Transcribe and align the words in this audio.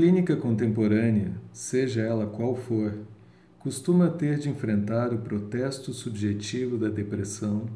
clínica 0.00 0.34
contemporânea, 0.34 1.30
seja 1.52 2.00
ela 2.00 2.26
qual 2.26 2.56
for, 2.56 3.00
costuma 3.58 4.08
ter 4.08 4.38
de 4.38 4.48
enfrentar 4.48 5.12
o 5.12 5.18
protesto 5.18 5.92
subjetivo 5.92 6.78
da 6.78 6.88
depressão, 6.88 7.66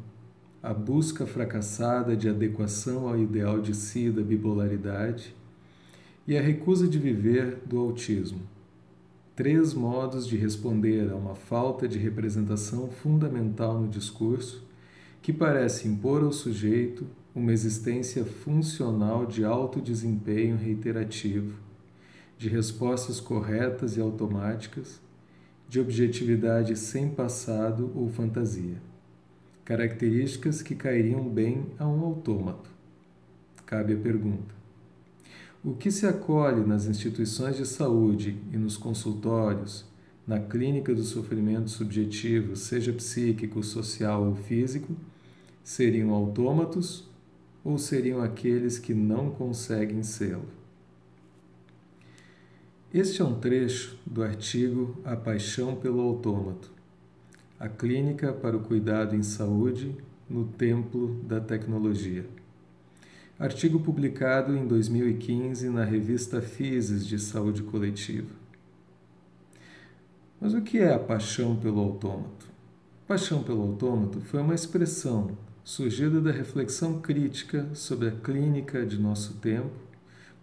a 0.63 0.73
busca 0.73 1.27
fracassada 1.27 2.17
de 2.17 2.27
adequação 2.27 3.07
ao 3.07 3.15
ideal 3.15 3.61
de 3.61 3.75
si 3.75 4.09
da 4.09 4.23
bipolaridade 4.23 5.35
e 6.27 6.35
a 6.35 6.41
recusa 6.41 6.87
de 6.87 6.97
viver 6.97 7.59
do 7.63 7.77
autismo. 7.77 8.41
Três 9.35 9.75
modos 9.75 10.25
de 10.25 10.35
responder 10.35 11.11
a 11.11 11.15
uma 11.15 11.35
falta 11.35 11.87
de 11.87 11.99
representação 11.99 12.87
fundamental 12.87 13.79
no 13.79 13.87
discurso 13.87 14.65
que 15.21 15.31
parece 15.31 15.87
impor 15.87 16.23
ao 16.23 16.31
sujeito 16.31 17.05
uma 17.35 17.53
existência 17.53 18.25
funcional 18.25 19.27
de 19.27 19.45
alto 19.45 19.79
desempenho 19.79 20.57
reiterativo, 20.57 21.64
de 22.37 22.49
respostas 22.49 23.19
corretas 23.19 23.97
e 23.97 24.01
automáticas, 24.01 24.99
de 25.67 25.79
objetividade 25.79 26.75
sem 26.75 27.09
passado 27.09 27.91
ou 27.95 28.09
fantasia. 28.09 28.81
Características 29.63 30.61
que 30.61 30.75
cairiam 30.75 31.27
bem 31.27 31.65
a 31.79 31.87
um 31.87 32.03
autômato. 32.03 32.69
Cabe 33.65 33.93
a 33.93 33.97
pergunta: 33.97 34.53
o 35.63 35.73
que 35.73 35.89
se 35.89 36.05
acolhe 36.05 36.63
nas 36.63 36.85
instituições 36.85 37.57
de 37.57 37.65
saúde 37.65 38.37
e 38.53 38.57
nos 38.57 38.77
consultórios, 38.77 39.83
na 40.27 40.39
clínica 40.39 40.93
do 40.93 41.03
sofrimento 41.03 41.69
subjetivo, 41.71 42.55
seja 42.55 42.93
psíquico, 42.93 43.63
social 43.63 44.25
ou 44.25 44.35
físico, 44.35 44.95
seriam 45.63 46.11
autômatos 46.11 47.09
ou 47.63 47.79
seriam 47.79 48.21
aqueles 48.21 48.77
que 48.77 48.93
não 48.93 49.31
conseguem 49.31 50.03
sê-lo? 50.03 50.64
Este 52.95 53.21
é 53.21 53.25
um 53.25 53.37
trecho 53.37 53.97
do 54.05 54.23
artigo 54.23 54.95
A 55.03 55.17
Paixão 55.17 55.75
pelo 55.75 55.99
Autômato, 55.99 56.71
a 57.59 57.67
clínica 57.67 58.31
para 58.31 58.55
o 58.55 58.61
cuidado 58.61 59.17
em 59.17 59.21
saúde 59.21 59.93
no 60.29 60.45
templo 60.45 61.21
da 61.27 61.41
tecnologia. 61.41 62.25
Artigo 63.37 63.81
publicado 63.81 64.55
em 64.55 64.65
2015 64.65 65.67
na 65.67 65.83
revista 65.83 66.41
Physis 66.41 67.05
de 67.05 67.19
Saúde 67.19 67.63
Coletiva. 67.63 68.33
Mas 70.39 70.53
o 70.53 70.61
que 70.61 70.77
é 70.77 70.93
a 70.93 70.97
paixão 70.97 71.57
pelo 71.57 71.81
autômato? 71.81 72.47
Paixão 73.05 73.43
pelo 73.43 73.63
autômato 73.63 74.21
foi 74.21 74.39
uma 74.39 74.55
expressão 74.55 75.37
surgida 75.65 76.21
da 76.21 76.31
reflexão 76.31 77.01
crítica 77.01 77.67
sobre 77.73 78.07
a 78.07 78.11
clínica 78.11 78.85
de 78.85 78.97
nosso 78.97 79.33
tempo 79.33 79.84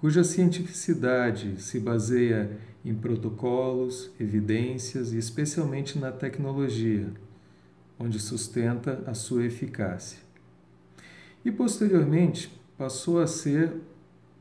cuja 0.02 0.24
cientificidade 0.24 1.62
se 1.62 1.78
baseia 1.78 2.58
em 2.84 2.92
protocolos, 2.92 4.10
evidências 4.18 5.12
e 5.12 5.16
especialmente 5.16 5.96
na 5.96 6.10
tecnologia, 6.10 7.08
onde 7.96 8.18
sustenta 8.18 9.04
a 9.06 9.14
sua 9.14 9.44
eficácia. 9.44 10.18
E 11.44 11.52
posteriormente 11.52 12.52
passou 12.76 13.20
a 13.20 13.28
ser 13.28 13.74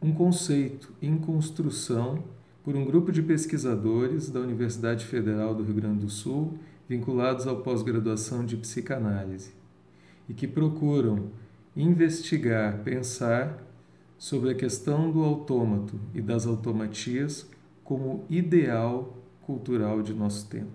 um 0.02 0.12
conceito 0.12 0.96
em 1.00 1.16
construção 1.16 2.24
por 2.64 2.76
um 2.76 2.84
grupo 2.84 3.12
de 3.12 3.22
pesquisadores 3.22 4.32
da 4.32 4.40
Universidade 4.40 5.06
Federal 5.06 5.54
do 5.54 5.62
Rio 5.62 5.76
Grande 5.76 6.00
do 6.00 6.10
Sul, 6.10 6.58
vinculados 6.90 7.46
ao 7.46 7.62
pós-graduação 7.62 8.44
de 8.44 8.58
psicanálise, 8.58 9.52
e 10.28 10.34
que 10.34 10.48
procuram 10.48 11.30
investigar, 11.76 12.80
pensar 12.80 13.71
sobre 14.22 14.52
a 14.52 14.54
questão 14.54 15.10
do 15.10 15.24
autômato 15.24 16.00
e 16.14 16.22
das 16.22 16.46
automatias 16.46 17.50
como 17.84 18.24
ideal 18.30 19.18
cultural 19.42 20.04
de 20.04 20.14
nosso 20.14 20.48
tempo. 20.48 20.70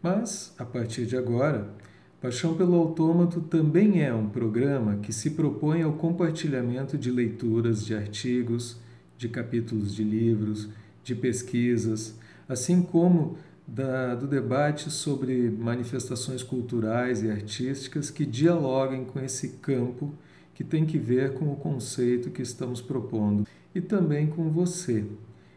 Mas, 0.00 0.54
a 0.56 0.64
partir 0.64 1.04
de 1.04 1.16
agora, 1.16 1.74
Paixão 2.20 2.54
pelo 2.54 2.76
Autômato 2.76 3.40
também 3.40 4.00
é 4.04 4.14
um 4.14 4.28
programa 4.28 4.98
que 4.98 5.12
se 5.12 5.30
propõe 5.30 5.82
ao 5.82 5.94
compartilhamento 5.94 6.96
de 6.96 7.10
leituras 7.10 7.84
de 7.84 7.96
artigos, 7.96 8.76
de 9.18 9.28
capítulos 9.28 9.92
de 9.92 10.04
livros, 10.04 10.68
de 11.02 11.16
pesquisas, 11.16 12.16
assim 12.48 12.80
como 12.80 13.38
da, 13.66 14.14
do 14.14 14.28
debate 14.28 14.88
sobre 14.88 15.50
manifestações 15.50 16.44
culturais 16.44 17.24
e 17.24 17.30
artísticas 17.30 18.08
que 18.08 18.24
dialoguem 18.24 19.04
com 19.04 19.18
esse 19.18 19.48
campo 19.60 20.14
que 20.62 20.68
tem 20.68 20.86
que 20.86 20.96
ver 20.96 21.34
com 21.34 21.52
o 21.52 21.56
conceito 21.56 22.30
que 22.30 22.40
estamos 22.40 22.80
propondo 22.80 23.44
e 23.74 23.80
também 23.80 24.28
com 24.28 24.48
você, 24.48 25.04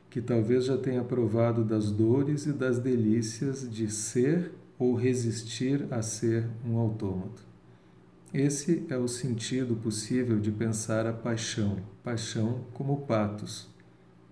que 0.10 0.20
talvez 0.20 0.66
já 0.66 0.80
tenha 0.80 1.04
provado 1.04 1.64
das 1.64 1.92
dores 1.92 2.48
e 2.48 2.52
das 2.52 2.80
delícias 2.80 3.70
de 3.70 3.88
ser 3.88 4.52
ou 4.80 4.96
resistir 4.96 5.86
a 5.92 6.02
ser 6.02 6.48
um 6.68 6.78
autômato. 6.78 7.46
Esse 8.34 8.84
é 8.90 8.98
o 8.98 9.08
sentido 9.08 9.76
possível 9.76 10.40
de 10.40 10.52
pensar 10.52 11.06
a 11.06 11.14
paixão, 11.14 11.78
paixão 12.04 12.62
como 12.74 13.02
patos, 13.02 13.70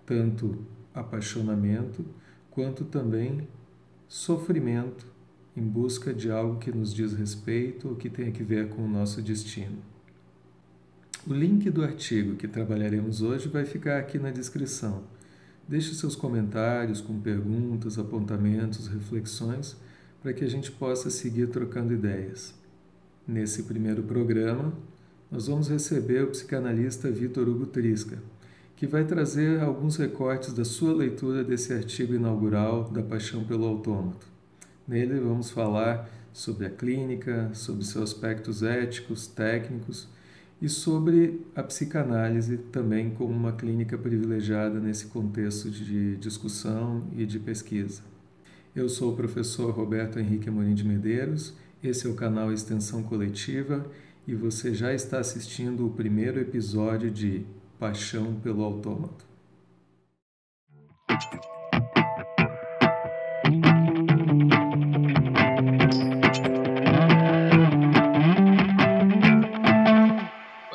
tanto 0.04 0.58
apaixonamento 0.92 2.04
quanto 2.50 2.84
também 2.84 3.46
sofrimento 4.08 5.06
em 5.56 5.62
busca 5.62 6.12
de 6.12 6.32
algo 6.32 6.58
que 6.58 6.72
nos 6.72 6.92
diz 6.92 7.12
respeito 7.12 7.90
ou 7.90 7.94
que 7.94 8.10
tenha 8.10 8.32
que 8.32 8.42
ver 8.42 8.70
com 8.70 8.82
o 8.82 8.88
nosso 8.88 9.22
destino. 9.22 9.93
O 11.26 11.32
link 11.32 11.70
do 11.70 11.82
artigo 11.82 12.36
que 12.36 12.46
trabalharemos 12.46 13.22
hoje 13.22 13.48
vai 13.48 13.64
ficar 13.64 13.96
aqui 13.96 14.18
na 14.18 14.30
descrição. 14.30 15.04
Deixe 15.66 15.94
seus 15.94 16.14
comentários 16.14 17.00
com 17.00 17.18
perguntas, 17.18 17.98
apontamentos, 17.98 18.88
reflexões, 18.88 19.74
para 20.22 20.34
que 20.34 20.44
a 20.44 20.50
gente 20.50 20.70
possa 20.70 21.08
seguir 21.08 21.46
trocando 21.46 21.94
ideias. 21.94 22.52
Nesse 23.26 23.62
primeiro 23.62 24.02
programa, 24.02 24.74
nós 25.30 25.46
vamos 25.46 25.70
receber 25.70 26.24
o 26.24 26.26
psicanalista 26.26 27.10
Vitor 27.10 27.48
Hugo 27.48 27.64
Trisca, 27.64 28.18
que 28.76 28.86
vai 28.86 29.06
trazer 29.06 29.62
alguns 29.62 29.96
recortes 29.96 30.52
da 30.52 30.62
sua 30.62 30.92
leitura 30.92 31.42
desse 31.42 31.72
artigo 31.72 32.14
inaugural 32.14 32.90
da 32.90 33.02
Paixão 33.02 33.44
pelo 33.44 33.64
Autômato. 33.64 34.26
Nele 34.86 35.18
vamos 35.20 35.50
falar 35.50 36.06
sobre 36.34 36.66
a 36.66 36.70
clínica, 36.70 37.48
sobre 37.54 37.82
seus 37.82 38.12
aspectos 38.12 38.62
éticos, 38.62 39.26
técnicos 39.26 40.12
e 40.64 40.68
sobre 40.70 41.42
a 41.54 41.62
psicanálise 41.62 42.56
também 42.56 43.10
como 43.10 43.34
uma 43.34 43.52
clínica 43.52 43.98
privilegiada 43.98 44.80
nesse 44.80 45.08
contexto 45.08 45.70
de 45.70 46.16
discussão 46.16 47.06
e 47.14 47.26
de 47.26 47.38
pesquisa. 47.38 48.00
Eu 48.74 48.88
sou 48.88 49.12
o 49.12 49.14
professor 49.14 49.70
Roberto 49.74 50.18
Henrique 50.18 50.48
Amorim 50.48 50.72
de 50.72 50.82
Medeiros, 50.82 51.52
esse 51.82 52.06
é 52.06 52.10
o 52.10 52.14
canal 52.14 52.50
Extensão 52.50 53.02
Coletiva 53.02 53.84
e 54.26 54.34
você 54.34 54.72
já 54.72 54.94
está 54.94 55.18
assistindo 55.18 55.86
o 55.86 55.90
primeiro 55.90 56.40
episódio 56.40 57.10
de 57.10 57.44
Paixão 57.78 58.40
pelo 58.40 58.64
Autômato. 58.64 59.26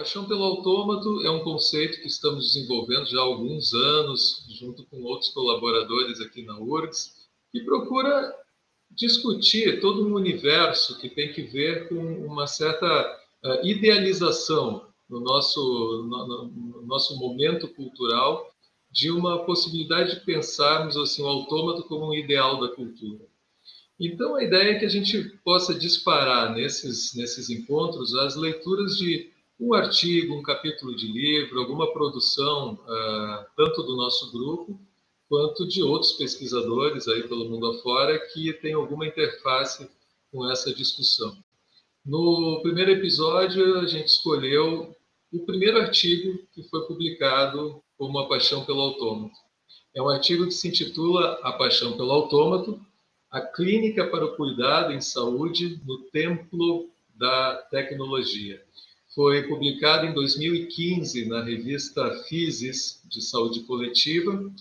Paixão 0.09 0.25
pelo 0.25 0.43
autômato 0.43 1.21
é 1.21 1.29
um 1.29 1.43
conceito 1.43 2.01
que 2.01 2.07
estamos 2.07 2.51
desenvolvendo 2.51 3.05
já 3.05 3.19
há 3.19 3.21
alguns 3.21 3.75
anos, 3.75 4.43
junto 4.59 4.83
com 4.87 5.03
outros 5.03 5.29
colaboradores 5.29 6.19
aqui 6.19 6.41
na 6.41 6.57
URGS, 6.57 7.13
que 7.51 7.61
procura 7.61 8.33
discutir 8.89 9.79
todo 9.79 10.03
um 10.03 10.15
universo 10.15 10.99
que 10.99 11.09
tem 11.09 11.31
que 11.31 11.43
ver 11.43 11.87
com 11.89 12.25
uma 12.25 12.47
certa 12.47 13.21
uh, 13.43 13.63
idealização 13.63 14.87
no 15.07 15.19
nosso, 15.19 15.61
no, 16.09 16.47
no, 16.47 16.81
nosso 16.87 17.15
momento 17.19 17.67
cultural 17.67 18.51
de 18.91 19.11
uma 19.11 19.45
possibilidade 19.45 20.15
de 20.15 20.25
pensarmos 20.25 20.97
assim, 20.97 21.21
o 21.21 21.27
autômato 21.27 21.83
como 21.83 22.09
um 22.09 22.15
ideal 22.15 22.59
da 22.59 22.69
cultura. 22.69 23.27
Então, 23.99 24.37
a 24.37 24.43
ideia 24.43 24.71
é 24.71 24.79
que 24.79 24.85
a 24.85 24.89
gente 24.89 25.21
possa 25.43 25.75
disparar 25.75 26.51
nesses, 26.55 27.13
nesses 27.13 27.51
encontros 27.51 28.15
as 28.15 28.35
leituras 28.35 28.97
de 28.97 29.37
um 29.59 29.73
artigo, 29.73 30.35
um 30.35 30.41
capítulo 30.41 30.95
de 30.95 31.11
livro, 31.11 31.59
alguma 31.59 31.91
produção, 31.91 32.75
uh, 32.75 33.45
tanto 33.57 33.83
do 33.83 33.97
nosso 33.97 34.31
grupo, 34.31 34.79
quanto 35.27 35.67
de 35.67 35.83
outros 35.83 36.13
pesquisadores 36.13 37.07
aí 37.07 37.27
pelo 37.27 37.49
mundo 37.49 37.67
afora 37.67 38.17
que 38.33 38.53
tem 38.53 38.73
alguma 38.73 39.05
interface 39.05 39.89
com 40.31 40.49
essa 40.49 40.73
discussão. 40.73 41.37
No 42.05 42.61
primeiro 42.63 42.91
episódio, 42.91 43.79
a 43.79 43.85
gente 43.85 44.07
escolheu 44.07 44.95
o 45.31 45.45
primeiro 45.45 45.77
artigo 45.77 46.39
que 46.53 46.63
foi 46.63 46.87
publicado 46.87 47.83
como 47.97 48.17
A 48.17 48.29
Paixão 48.29 48.65
pelo 48.65 48.79
Autômato. 48.79 49.35
É 49.93 50.01
um 50.01 50.07
artigo 50.07 50.45
que 50.45 50.53
se 50.53 50.69
intitula 50.69 51.33
A 51.43 51.51
Paixão 51.51 51.97
pelo 51.97 52.11
Autômato, 52.11 52.79
a 53.29 53.41
clínica 53.41 54.07
para 54.07 54.25
o 54.25 54.35
cuidado 54.35 54.93
em 54.93 55.01
saúde 55.01 55.79
no 55.85 55.99
templo 56.09 56.89
da 57.13 57.57
tecnologia 57.69 58.63
foi 59.13 59.47
publicado 59.47 60.05
em 60.05 60.13
2015 60.13 61.25
na 61.25 61.43
revista 61.43 62.23
Physis 62.27 63.01
de 63.09 63.21
Saúde 63.21 63.61
Coletiva 63.61 64.51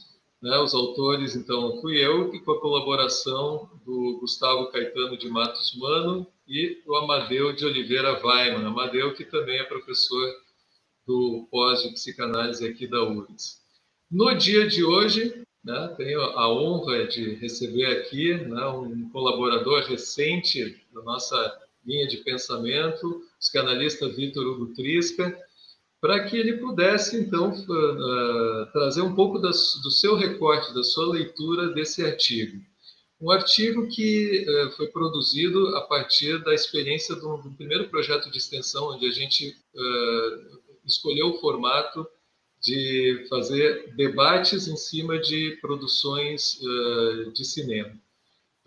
Né? 0.41 0.57
Os 0.59 0.73
autores, 0.73 1.35
então, 1.35 1.81
fui 1.81 1.99
eu, 1.99 2.33
e 2.35 2.41
com 2.41 2.53
a 2.53 2.61
colaboração 2.61 3.69
do 3.85 4.19
Gustavo 4.21 4.71
Caetano 4.71 5.17
de 5.19 5.29
Matos 5.29 5.75
Mano 5.77 6.27
e 6.47 6.81
o 6.87 6.97
Amadeu 6.97 7.53
de 7.53 7.65
Oliveira 7.67 8.25
Weiman. 8.25 8.65
Amadeu, 8.65 9.15
que 9.15 9.25
também 9.25 9.59
é 9.59 9.65
professor 9.65 10.33
do 11.07 11.49
pós 11.51 11.83
de 11.83 11.91
psicanálise 11.91 12.67
aqui 12.67 12.87
da 12.87 13.03
URGS. 13.03 13.59
No 14.11 14.33
dia 14.35 14.67
de 14.69 14.85
hoje, 14.85 15.43
né, 15.65 15.95
tenho 15.97 16.21
a 16.21 16.53
honra 16.53 17.07
de 17.07 17.35
receber 17.35 17.87
aqui 17.87 18.35
né, 18.35 18.65
um 18.67 19.09
colaborador 19.11 19.83
recente 19.83 20.83
da 20.95 21.03
nossa 21.03 21.68
linha 21.89 22.07
de 22.07 22.19
pensamento, 22.19 23.23
psicanalista 23.41 24.07
Vitor 24.11 24.47
Hugo 24.47 24.75
Trisca, 24.75 25.35
para 26.01 26.29
que 26.29 26.37
ele 26.37 26.59
pudesse, 26.59 27.17
então, 27.17 27.51
uh, 27.51 28.73
trazer 28.73 29.01
um 29.01 29.15
pouco 29.15 29.39
do 29.39 29.91
seu 29.91 30.15
recorte, 30.15 30.75
da 30.75 30.85
sua 30.85 31.11
leitura 31.11 31.73
desse 31.73 32.05
artigo. 32.05 32.63
Um 33.21 33.33
artigo 33.33 33.89
que 33.89 34.47
uh, 34.47 34.71
foi 34.77 34.89
produzido 34.89 35.77
a 35.77 35.81
partir 35.81 36.39
da 36.45 36.55
experiência 36.55 37.17
do, 37.17 37.53
primeiro 37.57 37.89
projeto 37.89 38.31
de 38.31 38.39
extensão, 38.39 38.91
onde 38.91 39.07
a 39.07 39.11
gente 39.11 39.57
uh, 39.75 40.59
escolheu 40.85 41.31
o 41.31 41.41
formato 41.41 42.07
de 42.61 43.27
fazer 43.29 43.95
debates 43.97 44.69
em 44.69 44.77
cima 44.77 45.19
de 45.19 45.59
produções 45.61 46.59
de 47.33 47.45
cinema. 47.45 47.97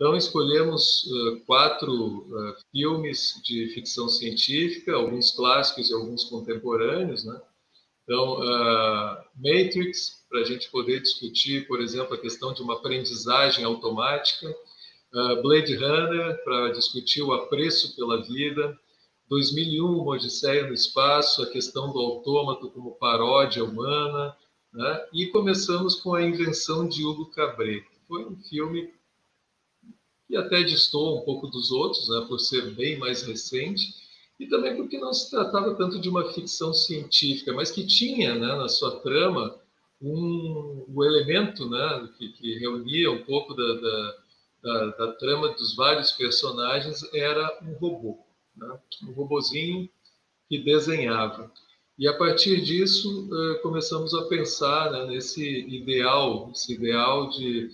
Então, 0.02 0.16
escolhemos 0.16 1.04
uh, 1.04 1.40
quatro 1.46 1.92
uh, 1.92 2.56
filmes 2.72 3.40
de 3.44 3.68
ficção 3.68 4.08
científica, 4.08 4.96
alguns 4.96 5.30
clássicos 5.30 5.90
e 5.90 5.94
alguns 5.94 6.24
contemporâneos. 6.24 7.24
Né? 7.24 7.40
Então, 8.02 8.40
uh, 8.40 9.16
Matrix, 9.36 10.24
para 10.28 10.40
a 10.40 10.44
gente 10.44 10.68
poder 10.72 11.00
discutir, 11.00 11.68
por 11.68 11.80
exemplo, 11.80 12.14
a 12.14 12.20
questão 12.20 12.52
de 12.52 12.62
uma 12.62 12.74
aprendizagem 12.74 13.64
automática. 13.64 14.52
Blade 15.40 15.76
Runner, 15.76 16.42
para 16.42 16.72
discutir 16.72 17.22
o 17.22 17.32
apreço 17.32 17.94
pela 17.94 18.22
vida. 18.22 18.76
2001, 19.28 19.84
Uma 19.84 20.14
Odisseia 20.14 20.66
no 20.66 20.72
Espaço, 20.72 21.42
a 21.42 21.50
questão 21.50 21.92
do 21.92 22.00
autômato 22.00 22.70
como 22.70 22.96
paródia 22.96 23.62
humana. 23.62 24.36
Né? 24.72 25.06
E 25.12 25.26
começamos 25.26 25.94
com 25.94 26.12
a 26.12 26.22
invenção 26.22 26.88
de 26.88 27.04
Hugo 27.04 27.30
Cabret, 27.30 27.82
que 27.82 28.00
foi 28.08 28.24
um 28.24 28.36
filme 28.48 28.90
e 30.32 30.36
até 30.36 30.62
distou 30.62 31.18
um 31.18 31.24
pouco 31.26 31.46
dos 31.46 31.70
outros, 31.70 32.08
né, 32.08 32.24
por 32.26 32.40
ser 32.40 32.74
bem 32.74 32.98
mais 32.98 33.22
recente, 33.22 33.94
e 34.40 34.46
também 34.46 34.74
porque 34.74 34.96
não 34.96 35.12
se 35.12 35.30
tratava 35.30 35.74
tanto 35.74 36.00
de 36.00 36.08
uma 36.08 36.32
ficção 36.32 36.72
científica, 36.72 37.52
mas 37.52 37.70
que 37.70 37.86
tinha 37.86 38.34
né, 38.34 38.56
na 38.56 38.66
sua 38.66 38.98
trama 39.00 39.54
um, 40.00 40.86
um 40.88 41.04
elemento 41.04 41.68
né, 41.68 42.08
que, 42.16 42.30
que, 42.30 42.58
reunia 42.58 43.10
um 43.10 43.22
pouco 43.24 43.52
da, 43.52 43.74
da, 43.74 44.16
da, 44.62 44.86
da, 44.96 45.12
trama 45.12 45.50
dos 45.50 45.76
vários 45.76 46.12
personagens, 46.12 47.02
era 47.12 47.60
um 47.62 47.74
robô, 47.74 48.18
né, 48.56 48.78
um 49.06 49.12
robozinho 49.12 49.86
que 50.48 50.56
desenhava. 50.56 51.52
E 51.98 52.08
a 52.08 52.16
partir 52.16 52.62
disso 52.62 53.28
uh, 53.28 53.60
começamos 53.60 54.14
a 54.14 54.24
pensar 54.24 54.90
né, 54.90 55.04
nesse 55.08 55.46
ideal, 55.68 56.50
esse 56.54 56.72
ideal 56.72 57.28
de 57.28 57.70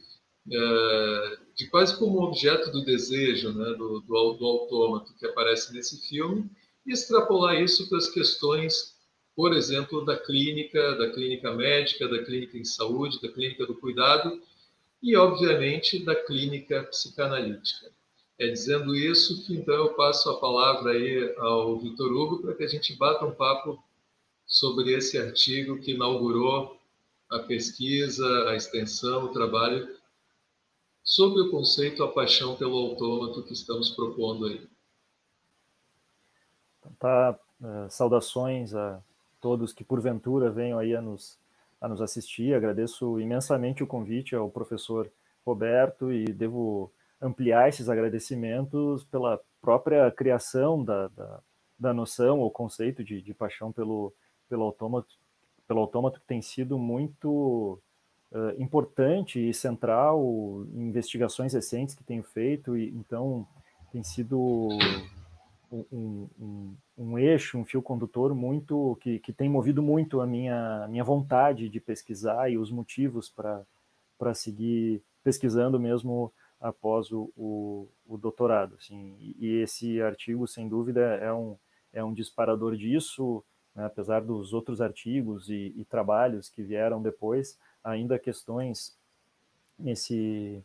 uh, 0.49 1.48
de 1.59 1.67
quase 1.67 1.99
como 1.99 2.23
objeto 2.23 2.71
do 2.71 2.85
desejo 2.85 3.53
né, 3.53 3.75
do, 3.75 3.99
do, 4.01 4.33
do 4.35 4.47
autômato 4.47 5.13
que 5.19 5.27
aparece 5.27 5.75
nesse 5.75 6.09
filme 6.09 6.49
e 6.87 6.93
extrapolar 6.93 7.61
isso 7.61 7.89
para 7.89 7.99
as 7.99 8.09
questões, 8.09 8.95
por 9.35 9.53
exemplo, 9.53 10.05
da 10.05 10.17
clínica, 10.17 10.95
da 10.95 11.11
clínica 11.11 11.53
médica, 11.53 12.07
da 12.07 12.23
clínica 12.23 12.57
em 12.57 12.65
saúde, 12.65 13.21
da 13.21 13.29
clínica 13.29 13.67
do 13.67 13.75
cuidado 13.75 14.41
e, 15.03 15.17
obviamente, 15.17 15.99
da 16.05 16.15
clínica 16.15 16.85
psicanalítica. 16.85 17.91
É 18.39 18.47
dizendo 18.47 18.95
isso 18.95 19.45
que 19.45 19.55
então 19.55 19.75
eu 19.75 19.95
passo 19.95 20.31
a 20.31 20.39
palavra 20.39 20.93
aí 20.93 21.35
ao 21.39 21.77
Vitor 21.81 22.13
Hugo 22.13 22.41
para 22.41 22.55
que 22.55 22.63
a 22.63 22.69
gente 22.69 22.95
bata 22.95 23.27
um 23.27 23.35
papo 23.35 23.83
sobre 24.47 24.93
esse 24.93 25.19
artigo 25.19 25.81
que 25.81 25.91
inaugurou 25.91 26.79
a 27.29 27.41
pesquisa, 27.41 28.49
a 28.49 28.55
extensão, 28.55 29.25
o 29.25 29.33
trabalho 29.33 29.98
sobre 31.09 31.41
o 31.41 31.51
conceito 31.51 32.05
a 32.05 32.13
paixão 32.13 32.55
pelo 32.55 32.77
autômato 32.77 33.43
que 33.43 33.55
estamos 33.55 33.89
propondo 33.89 34.45
aí. 34.45 34.69
Então, 36.79 36.93
tá, 36.99 37.41
uh, 37.63 37.91
saudações 37.91 38.75
a 38.75 39.03
todos 39.41 39.73
que 39.73 39.83
porventura 39.83 40.51
venham 40.51 40.79
aí 40.79 40.95
a 40.95 41.01
nos, 41.01 41.39
a 41.81 41.89
nos 41.89 42.03
assistir. 42.03 42.55
Agradeço 42.55 43.19
imensamente 43.19 43.83
o 43.83 43.87
convite 43.87 44.37
ao 44.37 44.51
professor 44.51 45.11
Roberto 45.47 46.13
e 46.13 46.27
devo 46.27 46.93
ampliar 47.23 47.71
esses 47.71 47.89
agradecimentos 47.89 49.03
pela 49.05 49.41
própria 49.63 50.11
criação 50.11 50.85
da, 50.85 51.09
da, 51.09 51.41
da 51.79 51.95
noção 51.95 52.39
ou 52.39 52.51
conceito 52.51 53.03
de, 53.03 53.23
de 53.23 53.33
paixão 53.33 53.73
pelo, 53.73 54.13
pelo 54.47 54.65
autômato, 54.65 55.15
pelo 55.67 55.81
autômato 55.81 56.21
que 56.21 56.27
tem 56.27 56.43
sido 56.43 56.79
muito 56.79 57.81
uh, 58.33 58.61
importante 58.63 59.49
e 59.49 59.55
central 59.55 60.21
em 60.73 60.89
investigações 60.89 61.53
recentes 61.53 61.95
que 61.95 62.05
tenho 62.05 62.23
feito, 62.23 62.77
e 62.77 62.89
então 62.91 63.47
tem 63.91 64.03
sido 64.03 64.69
um, 65.71 66.29
um, 66.41 66.77
um, 66.97 67.19
eixo, 67.19 67.59
um 67.59 67.65
fio 67.65 67.83
condutor 67.83 68.35
muito 68.35 68.97
que, 69.01 69.19
que 69.19 69.33
tem 69.33 69.49
movido 69.49 69.83
muito 69.83 70.21
a 70.21 70.27
minha, 70.27 70.87
minha 70.89 71.05
vontade 71.05 71.69
de 71.69 71.81
pesquisar 71.81 72.51
e 72.51 72.59
os 72.59 72.71
motivos 72.71 73.31
para 73.31 74.35
seguir 74.35 75.03
pesquisando 75.23 75.79
mesmo 75.79 76.33
após 76.61 77.13
o, 77.13 77.31
o, 77.37 77.89
o 78.07 78.17
doutorado. 78.17 78.77
Assim, 78.79 79.35
e 79.39 79.61
esse 79.61 80.01
artigo, 80.03 80.47
sem 80.47 80.69
dúvida, 80.69 81.01
é 81.01 81.33
um, 81.33 81.57
é 81.93 82.03
um 82.03 82.13
disparador 82.13 82.77
disso, 82.77 83.45
né, 83.75 83.85
apesar 83.85 84.21
dos 84.21 84.53
outros 84.53 84.81
artigos 84.81 85.49
e, 85.49 85.73
e, 85.77 85.85
trabalhos 85.85 86.49
que 86.49 86.63
vieram 86.63 87.01
depois, 87.01 87.59
ainda 87.89 88.19
questões 88.19 88.97
nesse, 89.79 90.63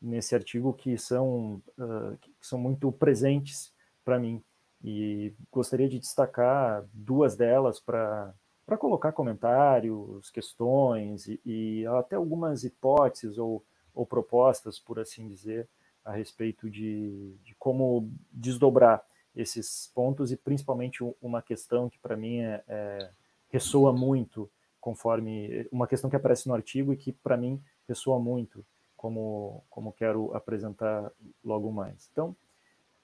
nesse 0.00 0.34
artigo 0.34 0.72
que 0.72 0.98
são, 0.98 1.62
uh, 1.78 2.16
que 2.20 2.30
são 2.40 2.58
muito 2.58 2.90
presentes 2.92 3.72
para 4.04 4.18
mim. 4.18 4.42
E 4.84 5.32
gostaria 5.50 5.88
de 5.88 5.98
destacar 5.98 6.84
duas 6.92 7.36
delas 7.36 7.78
para 7.78 8.34
colocar 8.78 9.12
comentários, 9.12 10.28
questões 10.30 11.28
e, 11.28 11.40
e, 11.44 11.86
até 11.86 12.16
algumas 12.16 12.64
hipóteses 12.64 13.38
ou, 13.38 13.64
ou 13.94 14.04
propostas, 14.04 14.80
por 14.80 14.98
assim 14.98 15.28
dizer, 15.28 15.68
a 16.04 16.12
respeito 16.12 16.68
de, 16.68 17.36
de 17.44 17.54
como 17.54 18.10
desdobrar 18.32 19.04
esses 19.36 19.90
pontos 19.94 20.32
e 20.32 20.36
principalmente 20.36 20.98
uma 21.22 21.40
questão 21.40 21.88
que 21.88 21.98
para 21.98 22.16
mim 22.16 22.40
é, 22.40 22.62
é, 22.66 23.10
ressoa 23.50 23.92
muito 23.92 24.50
conforme 24.82 25.66
uma 25.70 25.86
questão 25.86 26.10
que 26.10 26.16
aparece 26.16 26.48
no 26.48 26.54
artigo 26.54 26.92
e 26.92 26.96
que 26.96 27.12
para 27.12 27.36
mim 27.36 27.62
ressoa 27.88 28.18
muito, 28.18 28.66
como, 28.96 29.62
como 29.70 29.92
quero 29.92 30.34
apresentar 30.34 31.10
logo 31.42 31.70
mais. 31.70 32.10
Então, 32.10 32.36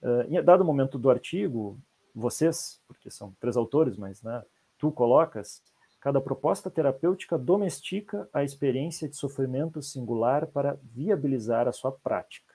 uh, 0.03 0.23
em 0.29 0.43
dado 0.43 0.65
momento 0.65 0.99
do 0.99 1.09
artigo, 1.09 1.79
vocês, 2.13 2.83
porque 2.89 3.13
são 3.13 3.33
três 3.39 3.57
autores, 3.57 3.97
mas 3.97 4.21
né, 4.25 4.45
tu 4.77 4.91
colocas, 4.91 5.63
cada 6.01 6.21
proposta 6.21 6.69
terapêutica 6.69 7.39
domestica 7.39 8.29
a 8.33 8.43
experiência 8.43 9.09
de 9.09 9.15
sofrimento 9.15 9.81
singular 9.81 10.49
para 10.49 10.77
viabilizar 10.83 11.69
a 11.69 11.73
sua 11.73 11.93
prática. 11.93 12.55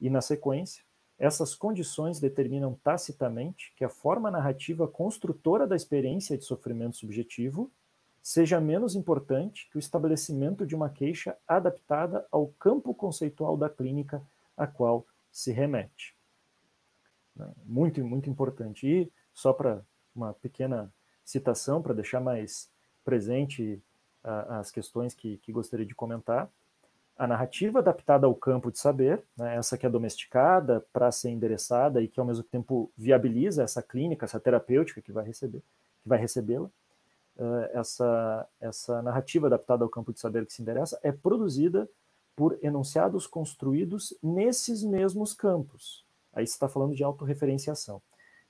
E 0.00 0.10
na 0.10 0.20
sequência, 0.20 0.84
essas 1.16 1.54
condições 1.54 2.18
determinam 2.18 2.74
tacitamente 2.82 3.72
que 3.76 3.84
a 3.84 3.88
forma 3.88 4.32
narrativa 4.32 4.88
construtora 4.88 5.64
da 5.64 5.76
experiência 5.76 6.36
de 6.36 6.44
sofrimento 6.44 6.96
subjetivo 6.96 7.70
seja 8.26 8.60
menos 8.60 8.96
importante 8.96 9.68
que 9.70 9.76
o 9.76 9.78
estabelecimento 9.78 10.66
de 10.66 10.74
uma 10.74 10.90
queixa 10.90 11.36
adaptada 11.46 12.26
ao 12.32 12.48
campo 12.58 12.92
conceitual 12.92 13.56
da 13.56 13.70
clínica 13.70 14.20
a 14.56 14.66
qual 14.66 15.06
se 15.30 15.52
remete. 15.52 16.12
Né? 17.36 17.48
Muito, 17.64 18.04
muito 18.04 18.28
importante. 18.28 18.84
E 18.84 19.12
só 19.32 19.52
para 19.52 19.80
uma 20.12 20.34
pequena 20.34 20.92
citação, 21.24 21.80
para 21.80 21.94
deixar 21.94 22.18
mais 22.18 22.68
presente 23.04 23.80
as 24.24 24.72
questões 24.72 25.14
que, 25.14 25.36
que, 25.36 25.52
gostaria 25.52 25.86
de 25.86 25.94
comentar, 25.94 26.50
a 27.16 27.28
narrativa 27.28 27.78
adaptada 27.78 28.26
ao 28.26 28.34
campo 28.34 28.72
de 28.72 28.78
saber, 28.80 29.22
né, 29.36 29.54
essa 29.54 29.78
que 29.78 29.86
é 29.86 29.88
domesticada 29.88 30.84
para 30.92 31.12
ser 31.12 31.30
endereçada 31.30 32.02
e 32.02 32.08
que 32.08 32.18
ao 32.18 32.26
mesmo 32.26 32.42
tempo 32.42 32.90
viabiliza 32.98 33.62
essa 33.62 33.80
clínica, 33.80 34.24
essa 34.24 34.40
terapêutica 34.40 35.00
que 35.00 35.12
vai 35.12 35.24
receber, 35.24 35.62
que 36.02 36.08
vai 36.08 36.18
recebê-la, 36.18 36.68
essa, 37.72 38.48
essa 38.60 39.02
narrativa 39.02 39.46
adaptada 39.46 39.84
ao 39.84 39.90
campo 39.90 40.12
de 40.12 40.20
saber 40.20 40.46
que 40.46 40.52
se 40.52 40.62
interessa 40.62 40.98
é 41.02 41.12
produzida 41.12 41.88
por 42.34 42.58
enunciados 42.62 43.26
construídos 43.26 44.16
nesses 44.22 44.82
mesmos 44.82 45.32
campos. 45.32 46.04
Aí 46.32 46.46
se 46.46 46.52
está 46.52 46.68
falando 46.68 46.94
de 46.94 47.02
autorreferenciação, 47.02 48.00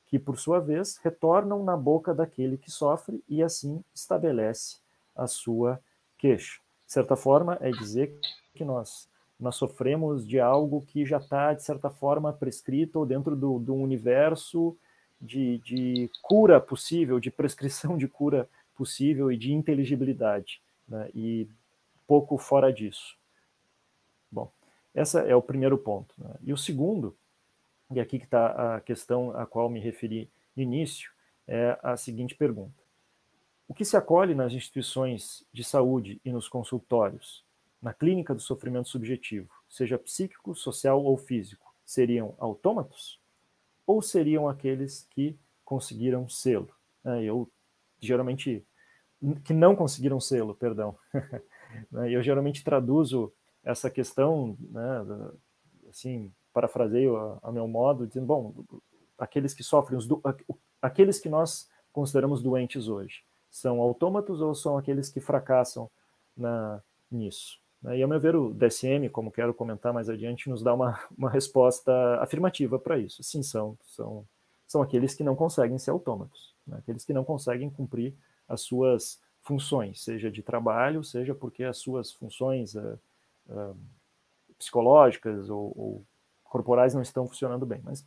que 0.07 0.19
por 0.19 0.39
sua 0.39 0.61
vez 0.61 0.97
retornam 0.99 1.63
na 1.63 1.77
boca 1.77 2.15
daquele 2.15 2.57
que 2.57 2.71
sofre 2.71 3.23
e 3.29 3.43
assim 3.43 3.83
estabelece 3.95 4.79
a 5.15 5.27
sua 5.27 5.81
queixa. 6.19 6.61
de 6.87 6.93
certa 6.93 7.17
forma, 7.17 7.59
é 7.61 7.71
dizer 7.71 8.19
que 8.55 8.65
nós 8.65 9.09
nós 9.39 9.57
sofremos 9.57 10.27
de 10.27 10.41
algo 10.41 10.81
que 10.81 11.05
já 11.05 11.19
está, 11.19 11.53
de 11.53 11.63
certa 11.63 11.91
forma, 11.91 12.33
prescrito 12.33 13.01
ou 13.01 13.07
dentro 13.07 13.37
do, 13.37 13.59
do 13.59 13.75
universo 13.75 14.77
de, 15.21 15.59
de, 15.59 16.11
cura 16.23 16.61
possível, 16.61 17.21
de 17.21 17.31
prescrição 17.31 17.97
de 17.99 18.09
cura 18.09 18.49
possível 18.77 19.33
e 19.33 19.37
de 19.37 19.53
inteligibilidade, 19.53 20.61
né? 20.89 21.11
e 21.15 21.49
pouco 22.07 22.39
fora 22.39 22.73
disso. 22.73 23.17
Bom, 24.31 24.53
esse 24.95 25.19
é 25.19 25.35
o 25.35 25.43
primeiro 25.43 25.79
ponto. 25.79 26.15
Né? 26.19 26.35
E 26.43 26.53
o 26.53 26.57
segundo, 26.57 27.17
e 27.91 28.01
aqui 28.01 28.19
que 28.19 28.25
está 28.25 28.77
a 28.77 28.81
questão 28.81 29.31
a 29.33 29.47
qual 29.47 29.69
me 29.69 29.81
referi 29.81 30.31
no 30.55 30.63
início, 30.63 31.11
é 31.47 31.79
a 31.83 31.97
seguinte 31.97 32.35
pergunta. 32.35 32.87
O 33.69 33.75
que 33.75 33.85
se 33.85 33.97
acolhe 33.97 34.35
nas 34.35 34.53
instituições 34.53 35.45
de 35.53 35.65
saúde 35.65 36.21
e 36.25 36.31
nos 36.31 36.49
consultórios, 36.49 37.45
na 37.83 37.93
clínica 37.93 38.35
do 38.35 38.41
sofrimento 38.41 38.89
subjetivo, 38.89 39.51
seja 39.69 39.99
psíquico, 39.99 40.55
social 40.55 41.03
ou 41.03 41.17
físico, 41.17 41.75
seriam 41.85 42.35
autômatos? 42.39 43.21
Ou 43.87 44.01
seriam 44.03 44.49
aqueles 44.49 45.07
que 45.11 45.37
conseguiram 45.65 46.29
selo? 46.29 46.71
É, 47.05 47.23
eu 47.23 47.49
geralmente 48.01 48.65
que 49.45 49.55
não 49.55 49.75
conseguiram 49.75 50.21
selo, 50.21 50.55
perdão. 50.55 50.97
Né, 51.91 52.11
eu 52.11 52.23
geralmente 52.23 52.65
traduzo 52.65 53.31
essa 53.63 53.91
questão, 53.91 54.57
né, 54.71 55.05
assim, 55.91 56.33
parafraseio 56.55 57.17
a, 57.17 57.39
a, 57.43 57.53
meu 57.53 57.69
modo, 57.69 58.07
dizendo, 58.07 58.25
bom, 58.25 58.65
aqueles 59.19 59.53
que 59.53 59.63
sofrem, 59.63 59.99
os 59.99 60.07
do, 60.07 60.23
aqueles 60.81 61.19
que 61.19 61.29
nós 61.29 61.69
consideramos 61.93 62.43
doentes 62.43 62.89
hoje, 62.89 63.25
são 63.51 63.81
autômatos 63.81 64.41
ou 64.41 64.55
são 64.55 64.79
aqueles 64.79 65.11
que 65.11 65.21
fracassam 65.21 65.91
na, 66.35 66.83
nisso? 67.11 67.59
Né, 67.83 67.99
e, 67.99 68.03
ao 68.03 68.09
meu 68.09 68.19
ver, 68.19 68.37
o 68.37 68.55
DSM, 68.55 69.11
como 69.11 69.31
quero 69.31 69.53
comentar 69.53 69.93
mais 69.93 70.09
adiante, 70.09 70.49
nos 70.49 70.63
dá 70.63 70.73
uma, 70.73 70.99
uma 71.17 71.29
resposta 71.29 71.93
afirmativa 72.23 72.79
para 72.79 72.99
isso. 72.99 73.23
Sim, 73.23 73.43
são, 73.43 73.77
são, 73.83 74.27
são 74.67 74.81
aqueles 74.81 75.15
que 75.15 75.25
não 75.25 75.37
conseguem 75.37 75.79
ser 75.79 75.91
autômatos, 75.91 76.55
né? 76.67 76.79
aqueles 76.79 77.05
que 77.05 77.13
não 77.13 77.25
conseguem 77.25 77.71
cumprir 77.71 78.15
as 78.49 78.61
suas 78.63 79.21
funções, 79.43 80.03
seja 80.03 80.31
de 80.31 80.43
trabalho, 80.43 81.05
seja 81.05 81.35
porque 81.35 81.65
as 81.65 81.79
suas 81.79 82.13
funções 82.13 82.75
uh, 82.75 82.99
uh, 83.49 83.77
psicológicas 84.59 85.49
ou, 85.49 85.73
ou, 85.77 86.05
corporais 86.45 86.95
não 86.95 87.03
estão 87.03 87.29
funcionando 87.29 87.65
bem. 87.65 87.81
Mas, 87.85 88.05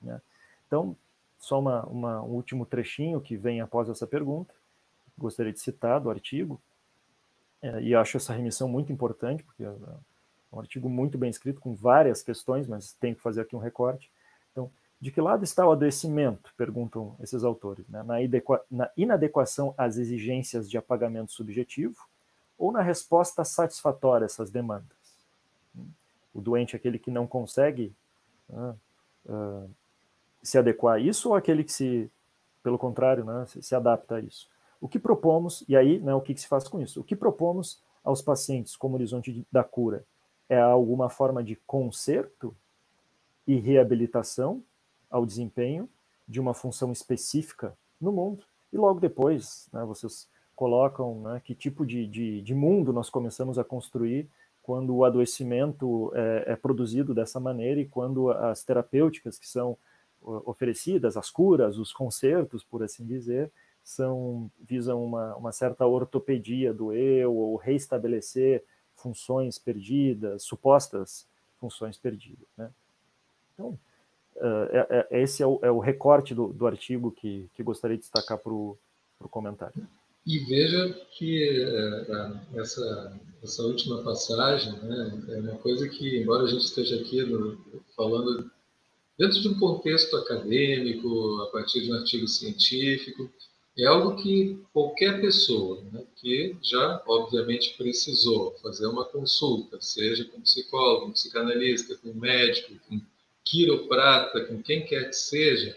né? 0.00 0.20
Então, 0.66 0.96
só 1.38 1.58
uma, 1.58 1.84
uma, 1.86 2.22
um 2.22 2.30
último 2.30 2.64
trechinho 2.64 3.20
que 3.20 3.36
vem 3.36 3.60
após 3.60 3.88
essa 3.88 4.06
pergunta, 4.06 4.54
gostaria 5.18 5.52
de 5.52 5.60
citar 5.60 6.00
do 6.00 6.10
artigo, 6.10 6.60
é, 7.60 7.80
e 7.82 7.94
acho 7.94 8.16
essa 8.16 8.32
remissão 8.32 8.68
muito 8.68 8.92
importante, 8.92 9.42
porque 9.42 9.64
é 9.64 9.72
um 10.52 10.60
artigo 10.60 10.88
muito 10.88 11.16
bem 11.16 11.30
escrito, 11.30 11.60
com 11.60 11.74
várias 11.74 12.22
questões, 12.22 12.66
mas 12.66 12.92
tenho 12.92 13.16
que 13.16 13.22
fazer 13.22 13.40
aqui 13.40 13.56
um 13.56 13.60
recorte. 13.60 14.10
Então, 14.50 14.70
de 15.02 15.10
que 15.10 15.20
lado 15.20 15.42
está 15.42 15.66
o 15.66 15.72
adoecimento? 15.72 16.54
Perguntam 16.56 17.16
esses 17.18 17.42
autores. 17.42 17.84
Né? 17.88 18.04
Na, 18.04 18.14
na 18.70 18.90
inadequação 18.96 19.74
às 19.76 19.96
exigências 19.96 20.70
de 20.70 20.78
apagamento 20.78 21.32
subjetivo 21.32 22.06
ou 22.56 22.70
na 22.70 22.80
resposta 22.80 23.42
satisfatória 23.42 24.24
a 24.24 24.26
essas 24.26 24.48
demandas? 24.48 24.96
O 26.32 26.40
doente 26.40 26.76
é 26.76 26.78
aquele 26.78 27.00
que 27.00 27.10
não 27.10 27.26
consegue 27.26 27.92
uh, 28.48 28.78
uh, 29.26 29.68
se 30.40 30.56
adequar 30.56 30.94
a 30.94 31.00
isso 31.00 31.30
ou 31.30 31.34
aquele 31.34 31.64
que 31.64 31.72
se, 31.72 32.08
pelo 32.62 32.78
contrário, 32.78 33.24
né, 33.24 33.44
se, 33.48 33.60
se 33.60 33.74
adapta 33.74 34.14
a 34.14 34.20
isso? 34.20 34.48
O 34.80 34.86
que 34.86 35.00
propomos, 35.00 35.64
e 35.68 35.76
aí 35.76 35.98
né, 35.98 36.14
o 36.14 36.20
que, 36.20 36.32
que 36.32 36.40
se 36.40 36.46
faz 36.46 36.68
com 36.68 36.80
isso? 36.80 37.00
O 37.00 37.04
que 37.04 37.16
propomos 37.16 37.82
aos 38.04 38.22
pacientes 38.22 38.76
como 38.76 38.94
horizonte 38.94 39.32
de, 39.32 39.44
da 39.50 39.64
cura 39.64 40.04
é 40.48 40.60
alguma 40.60 41.10
forma 41.10 41.42
de 41.42 41.56
conserto 41.66 42.56
e 43.48 43.56
reabilitação 43.56 44.62
ao 45.12 45.24
desempenho 45.24 45.88
de 46.26 46.40
uma 46.40 46.54
função 46.54 46.90
específica 46.90 47.76
no 48.00 48.10
mundo. 48.10 48.44
E 48.72 48.76
logo 48.76 48.98
depois, 48.98 49.68
né, 49.72 49.84
vocês 49.84 50.26
colocam 50.56 51.20
né, 51.20 51.42
que 51.44 51.54
tipo 51.54 51.84
de, 51.84 52.06
de, 52.06 52.40
de, 52.40 52.54
mundo 52.54 52.92
nós 52.92 53.10
começamos 53.10 53.58
a 53.58 53.64
construir 53.64 54.28
quando 54.62 54.94
o 54.94 55.04
adoecimento 55.04 56.10
é, 56.14 56.52
é, 56.52 56.56
produzido 56.56 57.12
dessa 57.12 57.38
maneira 57.38 57.80
e 57.80 57.86
quando 57.86 58.30
as 58.30 58.64
terapêuticas 58.64 59.38
que 59.38 59.48
são 59.48 59.76
oferecidas, 60.22 61.16
as 61.16 61.30
curas, 61.30 61.78
os 61.78 61.92
concertos, 61.92 62.62
por 62.62 62.82
assim 62.82 63.04
dizer, 63.04 63.50
são 63.82 64.48
visam 64.60 65.04
uma, 65.04 65.34
uma 65.34 65.52
certa 65.52 65.84
ortopedia 65.84 66.72
do 66.72 66.92
eu 66.92 67.34
ou 67.34 67.56
reestabelecer 67.56 68.64
funções 68.94 69.58
perdidas, 69.58 70.44
supostas 70.44 71.26
funções 71.58 71.98
perdidas. 71.98 72.46
Né? 72.56 72.70
Então, 73.54 73.76
Uh, 74.36 74.66
é, 74.90 75.22
esse 75.22 75.42
é 75.42 75.46
o, 75.46 75.60
é 75.62 75.70
o 75.70 75.78
recorte 75.78 76.34
do, 76.34 76.48
do, 76.48 76.66
artigo 76.66 77.12
que, 77.12 77.48
que 77.54 77.62
gostaria 77.62 77.96
de 77.96 78.02
destacar 78.02 78.38
para 78.38 78.52
o 78.52 78.78
comentário. 79.30 79.86
E 80.26 80.38
veja 80.40 80.88
que 81.12 81.64
uh, 81.64 82.58
essa, 82.58 83.20
essa 83.42 83.62
última 83.62 84.02
passagem 84.02 84.72
né, 84.82 85.24
é 85.28 85.40
uma 85.40 85.58
coisa 85.58 85.88
que, 85.88 86.18
embora 86.20 86.44
a 86.44 86.48
gente 86.48 86.64
esteja 86.64 86.96
aqui 86.96 87.22
no, 87.22 87.58
falando 87.96 88.50
dentro 89.18 89.40
de 89.40 89.48
um 89.48 89.58
contexto 89.58 90.16
acadêmico, 90.16 91.42
a 91.42 91.46
partir 91.46 91.82
de 91.82 91.92
um 91.92 91.96
artigo 91.96 92.26
científico, 92.26 93.30
é 93.76 93.86
algo 93.86 94.16
que 94.16 94.58
qualquer 94.72 95.20
pessoa 95.20 95.82
né, 95.92 96.04
que 96.16 96.56
já, 96.62 97.02
obviamente, 97.06 97.74
precisou 97.76 98.54
fazer 98.62 98.86
uma 98.86 99.04
consulta, 99.04 99.78
seja 99.80 100.24
com 100.26 100.38
um 100.38 100.42
psicólogo, 100.42 101.06
um 101.06 101.12
psicanalista, 101.12 101.96
com 101.96 102.10
um 102.10 102.14
médico, 102.14 102.74
com 102.88 103.00
quiroprata, 103.44 104.44
com 104.46 104.62
quem 104.62 104.84
quer 104.84 105.08
que 105.08 105.16
seja, 105.16 105.76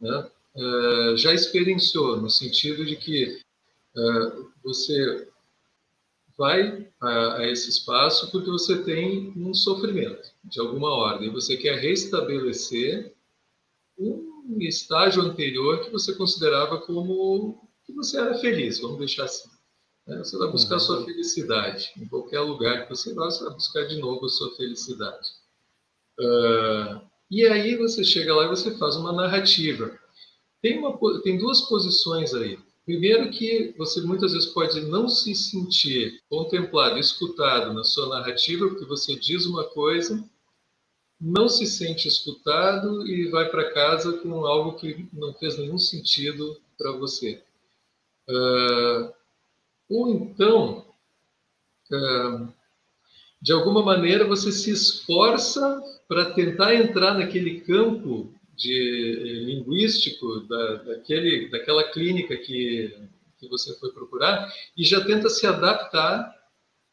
né, 0.00 0.30
uh, 0.56 1.16
já 1.16 1.32
experienciou, 1.32 2.20
no 2.20 2.30
sentido 2.30 2.84
de 2.84 2.96
que 2.96 3.40
uh, 3.96 4.50
você 4.62 5.28
vai 6.36 6.88
a, 7.00 7.36
a, 7.36 7.48
esse 7.48 7.70
espaço 7.70 8.30
porque 8.30 8.50
você 8.50 8.82
tem 8.82 9.32
um 9.36 9.54
sofrimento 9.54 10.30
de 10.44 10.60
alguma 10.60 10.90
ordem, 10.90 11.30
você 11.30 11.56
quer 11.56 11.78
restabelecer 11.78 13.14
um 13.98 14.58
estágio 14.60 15.22
anterior 15.22 15.84
que 15.84 15.90
você 15.90 16.14
considerava 16.14 16.80
como 16.80 17.68
que 17.84 17.92
você 17.92 18.18
era 18.18 18.34
feliz, 18.38 18.80
vamos 18.80 18.98
deixar 18.98 19.24
assim. 19.24 19.48
Né? 20.06 20.18
Você 20.18 20.36
vai 20.36 20.50
buscar 20.50 20.74
uhum. 20.74 20.80
sua 20.80 21.04
felicidade. 21.04 21.92
Em 21.96 22.06
qualquer 22.06 22.40
lugar 22.40 22.84
que 22.84 22.90
você 22.94 23.14
vá, 23.14 23.26
você 23.26 23.44
vai 23.44 23.54
buscar 23.54 23.84
de 23.84 23.98
novo 23.98 24.26
a 24.26 24.28
sua 24.28 24.54
felicidade. 24.56 25.30
Uh, 26.18 27.00
e 27.30 27.46
aí 27.46 27.76
você 27.76 28.04
chega 28.04 28.34
lá 28.34 28.44
e 28.44 28.48
você 28.48 28.76
faz 28.78 28.96
uma 28.96 29.12
narrativa. 29.12 29.98
Tem, 30.62 30.78
uma, 30.78 30.98
tem 31.22 31.38
duas 31.38 31.62
posições 31.62 32.32
aí. 32.34 32.58
Primeiro 32.84 33.30
que 33.30 33.74
você 33.78 34.02
muitas 34.02 34.32
vezes 34.32 34.48
pode 34.50 34.80
não 34.82 35.08
se 35.08 35.34
sentir 35.34 36.22
contemplado, 36.28 36.98
escutado 36.98 37.72
na 37.72 37.82
sua 37.82 38.08
narrativa, 38.08 38.68
porque 38.68 38.84
você 38.84 39.16
diz 39.16 39.46
uma 39.46 39.64
coisa, 39.64 40.22
não 41.18 41.48
se 41.48 41.66
sente 41.66 42.06
escutado 42.06 43.06
e 43.06 43.30
vai 43.30 43.48
para 43.50 43.72
casa 43.72 44.18
com 44.18 44.44
algo 44.44 44.76
que 44.76 45.08
não 45.12 45.32
fez 45.34 45.56
nenhum 45.56 45.78
sentido 45.78 46.60
para 46.76 46.92
você. 46.92 47.42
Uh, 48.28 49.12
ou 49.88 50.08
então, 50.10 50.84
uh, 51.90 52.52
de 53.40 53.52
alguma 53.52 53.82
maneira, 53.82 54.26
você 54.26 54.52
se 54.52 54.70
esforça 54.70 55.82
para 56.08 56.32
tentar 56.32 56.74
entrar 56.74 57.14
naquele 57.14 57.60
campo 57.60 58.32
de 58.56 58.72
eh, 58.72 59.44
linguístico 59.44 60.40
da, 60.40 60.74
daquele, 60.76 61.48
daquela 61.50 61.84
clínica 61.90 62.36
que, 62.36 62.94
que 63.38 63.48
você 63.48 63.74
foi 63.78 63.90
procurar 63.92 64.52
e 64.76 64.84
já 64.84 65.04
tenta 65.04 65.28
se 65.28 65.46
adaptar 65.46 66.34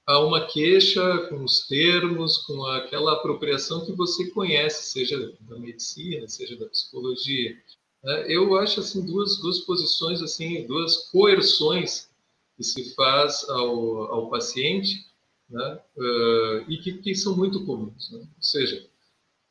a 0.05 0.19
uma 0.19 0.47
queixa 0.47 1.27
com 1.29 1.43
os 1.43 1.67
termos, 1.67 2.39
com 2.39 2.65
aquela 2.65 3.13
apropriação 3.13 3.85
que 3.85 3.91
você 3.91 4.29
conhece, 4.31 4.91
seja 4.91 5.33
da 5.41 5.57
medicina, 5.59 6.27
seja 6.27 6.57
da 6.57 6.65
psicologia. 6.65 7.55
Né? 8.03 8.25
Eu 8.27 8.57
acho 8.57 8.79
assim 8.79 9.05
duas, 9.05 9.37
duas 9.37 9.59
posições 9.59 10.21
assim, 10.21 10.65
duas 10.65 11.09
coerções 11.09 12.09
que 12.57 12.63
se 12.63 12.95
faz 12.95 13.47
ao, 13.49 14.11
ao 14.11 14.29
paciente, 14.29 15.05
né? 15.49 15.79
Uh, 15.97 16.71
e 16.71 16.77
que, 16.81 16.93
que, 16.93 17.13
são 17.13 17.35
muito 17.35 17.65
comuns. 17.65 18.11
Né? 18.11 18.19
Ou 18.19 18.43
seja, 18.43 18.87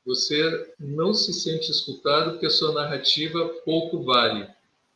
você 0.05 0.75
não 0.79 1.13
se 1.13 1.33
sente 1.33 1.71
escutado 1.71 2.33
porque 2.33 2.47
a 2.47 2.51
sua 2.51 2.73
narrativa 2.73 3.49
pouco 3.65 4.03
vale. 4.03 4.49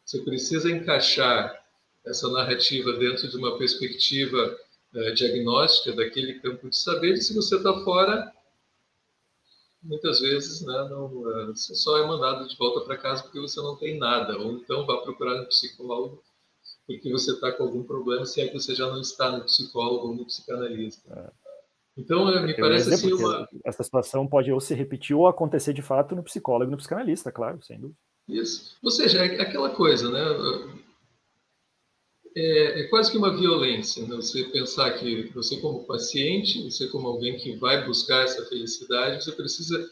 Você 0.04 0.20
precisa 0.20 0.70
encaixar 0.70 1.62
essa 2.04 2.28
narrativa 2.30 2.92
dentro 2.94 3.28
de 3.28 3.36
uma 3.36 3.56
perspectiva 3.56 4.58
uh, 4.94 5.14
diagnóstica 5.14 5.92
daquele 5.92 6.40
campo 6.40 6.68
de 6.68 6.76
saber. 6.76 7.14
E 7.14 7.22
se 7.22 7.34
você 7.34 7.56
está 7.56 7.72
fora, 7.82 8.32
muitas 9.82 10.20
vezes 10.20 10.60
né, 10.62 10.88
não, 10.90 11.06
uh, 11.06 11.46
você 11.54 11.74
só 11.74 11.98
é 11.98 12.06
mandado 12.06 12.46
de 12.46 12.56
volta 12.56 12.80
para 12.80 12.98
casa 12.98 13.22
porque 13.22 13.40
você 13.40 13.60
não 13.60 13.76
tem 13.76 13.98
nada. 13.98 14.38
Ou 14.38 14.52
então 14.52 14.86
vá 14.86 14.98
procurar 14.98 15.40
um 15.40 15.46
psicólogo 15.46 16.22
porque 16.86 17.10
você 17.10 17.32
está 17.32 17.50
com 17.52 17.62
algum 17.62 17.82
problema, 17.82 18.26
se 18.26 18.42
é 18.42 18.48
que 18.48 18.54
você 18.54 18.74
já 18.74 18.86
não 18.86 19.00
está 19.00 19.30
no 19.30 19.44
psicólogo 19.44 20.08
ou 20.08 20.14
no 20.14 20.26
psicanalista. 20.26 21.32
É. 21.40 21.43
Então, 21.96 22.26
me 22.42 22.52
Eu 22.52 22.56
parece 22.56 22.92
assim 22.92 23.12
uma... 23.12 23.48
Essa 23.64 23.82
situação 23.82 24.26
pode 24.26 24.50
ou 24.50 24.60
se 24.60 24.74
repetir 24.74 25.14
ou 25.14 25.28
acontecer 25.28 25.72
de 25.72 25.82
fato 25.82 26.16
no 26.16 26.24
psicólogo 26.24 26.70
e 26.70 26.72
no 26.72 26.76
psicanalista, 26.76 27.30
claro, 27.30 27.62
sem 27.62 27.78
dúvida. 27.78 27.98
Isso. 28.28 28.76
Ou 28.82 28.90
seja, 28.90 29.24
é 29.24 29.40
aquela 29.40 29.70
coisa, 29.70 30.10
né? 30.10 30.80
É, 32.36 32.80
é, 32.80 32.84
quase 32.88 33.12
que 33.12 33.18
uma 33.18 33.36
violência, 33.36 34.04
né? 34.06 34.16
Você 34.16 34.44
pensar 34.44 34.90
que 34.98 35.30
você 35.32 35.56
como 35.58 35.84
paciente, 35.84 36.64
você 36.64 36.88
como 36.88 37.06
alguém 37.06 37.36
que 37.36 37.54
vai 37.56 37.86
buscar 37.86 38.24
essa 38.24 38.44
felicidade, 38.46 39.22
você 39.22 39.30
precisa 39.30 39.88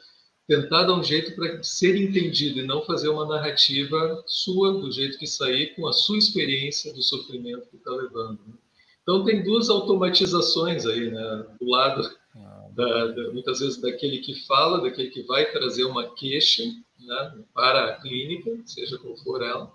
tentar 0.48 0.84
dar 0.84 0.94
um 0.94 1.04
jeito 1.04 1.36
para 1.36 1.62
ser 1.62 1.96
entendido 1.96 2.58
e 2.58 2.66
não 2.66 2.84
fazer 2.84 3.08
uma 3.08 3.26
narrativa 3.26 4.24
sua, 4.26 4.72
do 4.72 4.90
jeito 4.90 5.18
que 5.18 5.26
sair, 5.26 5.74
com 5.76 5.86
a 5.86 5.92
sua 5.92 6.18
experiência 6.18 6.92
do 6.92 7.02
sofrimento 7.02 7.68
que 7.68 7.76
está 7.76 7.92
levando. 7.92 8.40
Né? 8.46 8.54
Então, 9.02 9.24
tem 9.24 9.42
duas 9.42 9.68
automatizações 9.68 10.86
aí, 10.86 11.10
né? 11.10 11.46
Do 11.60 11.68
lado, 11.68 12.08
da, 12.74 13.06
da, 13.08 13.32
muitas 13.32 13.60
vezes, 13.60 13.80
daquele 13.80 14.18
que 14.18 14.34
fala, 14.46 14.80
daquele 14.80 15.10
que 15.10 15.22
vai 15.22 15.50
trazer 15.50 15.84
uma 15.84 16.14
queixa 16.14 16.62
né? 17.00 17.44
para 17.52 17.86
a 17.86 18.00
clínica, 18.00 18.50
seja 18.64 18.98
qual 18.98 19.16
for 19.18 19.42
ela, 19.42 19.72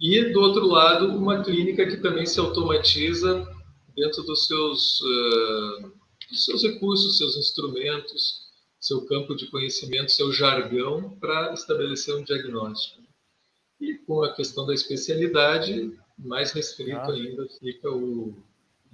e, 0.00 0.32
do 0.32 0.40
outro 0.40 0.66
lado, 0.66 1.06
uma 1.16 1.42
clínica 1.42 1.86
que 1.86 1.96
também 1.98 2.26
se 2.26 2.40
automatiza 2.40 3.48
dentro 3.94 4.22
dos 4.24 4.46
seus, 4.46 5.00
uh, 5.00 5.92
dos 6.30 6.44
seus 6.44 6.62
recursos, 6.62 7.16
seus 7.16 7.36
instrumentos, 7.36 8.44
seu 8.80 9.06
campo 9.06 9.34
de 9.34 9.46
conhecimento, 9.46 10.12
seu 10.12 10.32
jargão 10.32 11.16
para 11.20 11.54
estabelecer 11.54 12.14
um 12.14 12.24
diagnóstico. 12.24 13.02
E 13.80 13.94
com 13.98 14.22
a 14.22 14.34
questão 14.34 14.66
da 14.66 14.74
especialidade, 14.74 15.96
mais 16.18 16.52
restrito 16.52 16.96
ah. 16.98 17.12
ainda 17.12 17.46
fica 17.58 17.90
o, 17.90 18.34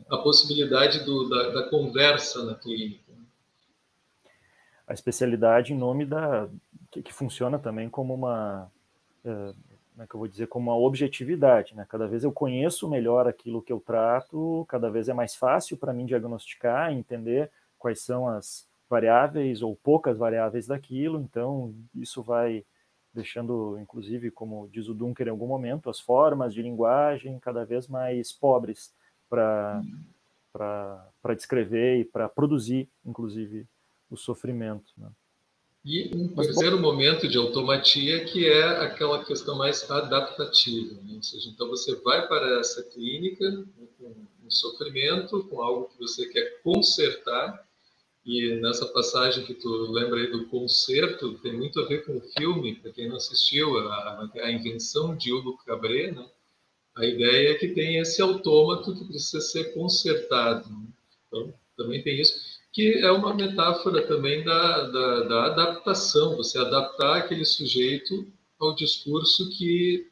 a 0.09 0.19
possibilidade 0.19 1.04
do, 1.04 1.28
da, 1.28 1.49
da, 1.50 1.69
conversa 1.69 2.45
na 2.45 2.54
clínica. 2.54 3.12
A 4.87 4.92
especialidade 4.92 5.73
em 5.73 5.78
nome 5.78 6.04
da 6.04 6.49
que, 6.90 7.02
que 7.02 7.12
funciona 7.12 7.59
também 7.59 7.88
como 7.88 8.14
uma, 8.14 8.71
é, 9.25 9.52
como 10.00 10.02
é 10.02 10.07
que 10.07 10.14
eu 10.14 10.19
vou 10.19 10.28
dizer, 10.28 10.47
como 10.49 10.71
uma 10.71 10.78
objetividade. 10.78 11.75
Né? 11.75 11.87
Cada 11.88 12.07
vez 12.07 12.25
eu 12.25 12.33
conheço 12.33 12.88
melhor 12.88 13.28
aquilo 13.28 13.62
que 13.62 13.73
eu 13.73 13.80
trato, 13.80 14.64
cada 14.69 14.90
vez 14.90 15.09
é 15.09 15.14
mais 15.14 15.35
fácil 15.35 15.76
para 15.76 15.92
mim 15.92 16.07
diagnosticar, 16.07 16.92
entender 16.92 17.50
quais 17.78 18.00
são 18.00 18.26
as 18.28 18.69
variáveis 18.88 19.62
ou 19.62 19.76
poucas 19.76 20.19
variáveis 20.19 20.66
daquilo. 20.66 21.21
Então 21.21 21.75
isso 21.95 22.23
vai 22.23 22.64
deixando, 23.12 23.78
inclusive, 23.80 24.30
como 24.30 24.69
diz 24.73 24.88
o 24.88 24.95
Dunker 24.95 25.26
em 25.26 25.30
algum 25.30 25.47
momento, 25.47 25.90
as 25.90 26.00
formas 26.00 26.54
de 26.54 26.62
linguagem 26.62 27.38
cada 27.38 27.64
vez 27.64 27.87
mais 27.87 28.33
pobres 28.33 28.92
para 29.30 29.82
para 30.52 31.34
descrever 31.34 32.00
e 32.00 32.04
para 32.04 32.28
produzir, 32.28 32.88
inclusive, 33.06 33.66
o 34.10 34.16
sofrimento. 34.16 34.92
Né? 34.99 35.08
E 35.84 36.10
um 36.14 36.28
terceiro 36.34 36.78
momento 36.78 37.28
de 37.28 37.38
automatia 37.38 38.25
que 38.25 38.46
é 38.46 38.64
aquela 38.84 39.25
questão 39.25 39.56
mais 39.56 39.88
adaptativa, 39.90 40.94
né? 41.02 41.14
ou 41.14 41.22
seja, 41.22 41.49
então 41.49 41.68
você 41.68 41.94
vai 41.96 42.26
para 42.26 42.58
essa 42.58 42.82
clínica 42.82 43.64
com 43.99 44.14
um 44.44 44.50
sofrimento, 44.50 45.44
com 45.44 45.62
algo 45.62 45.88
que 45.88 45.99
você 45.99 46.26
quer 46.26 46.60
consertar, 46.62 47.64
e 48.26 48.56
nessa 48.60 48.87
passagem 48.87 49.44
que 49.46 49.54
tu 49.54 49.68
lembra 49.90 50.20
aí 50.20 50.30
do 50.30 50.46
concerto, 50.49 51.38
tem 51.38 51.56
muito 51.56 51.80
a 51.80 51.87
ver 51.87 52.04
com 52.04 52.18
o 52.18 52.20
filme, 52.20 52.75
para 52.76 52.92
quem 52.92 53.08
não 53.08 53.16
assistiu, 53.16 53.78
a, 53.78 54.28
a 54.42 54.50
invenção 54.50 55.16
de 55.16 55.32
Hugo 55.32 55.56
Cabret, 55.64 56.12
né? 56.12 56.28
A 56.97 57.05
ideia 57.05 57.50
é 57.50 57.55
que 57.55 57.69
tem 57.69 57.99
esse 57.99 58.21
autômato 58.21 58.95
que 58.95 59.05
precisa 59.05 59.41
ser 59.41 59.73
consertado. 59.73 60.69
Né? 60.69 60.87
Então, 61.26 61.55
também 61.76 62.03
tem 62.03 62.21
isso, 62.21 62.35
que 62.73 62.99
é 62.99 63.11
uma 63.11 63.35
metáfora 63.35 64.07
também 64.07 64.45
da, 64.45 64.87
da, 64.89 65.21
da, 65.23 65.45
adaptação, 65.47 66.37
você 66.37 66.59
adaptar 66.59 67.19
aquele 67.19 67.45
sujeito 67.45 68.26
ao 68.59 68.75
discurso 68.75 69.49
que, 69.50 70.09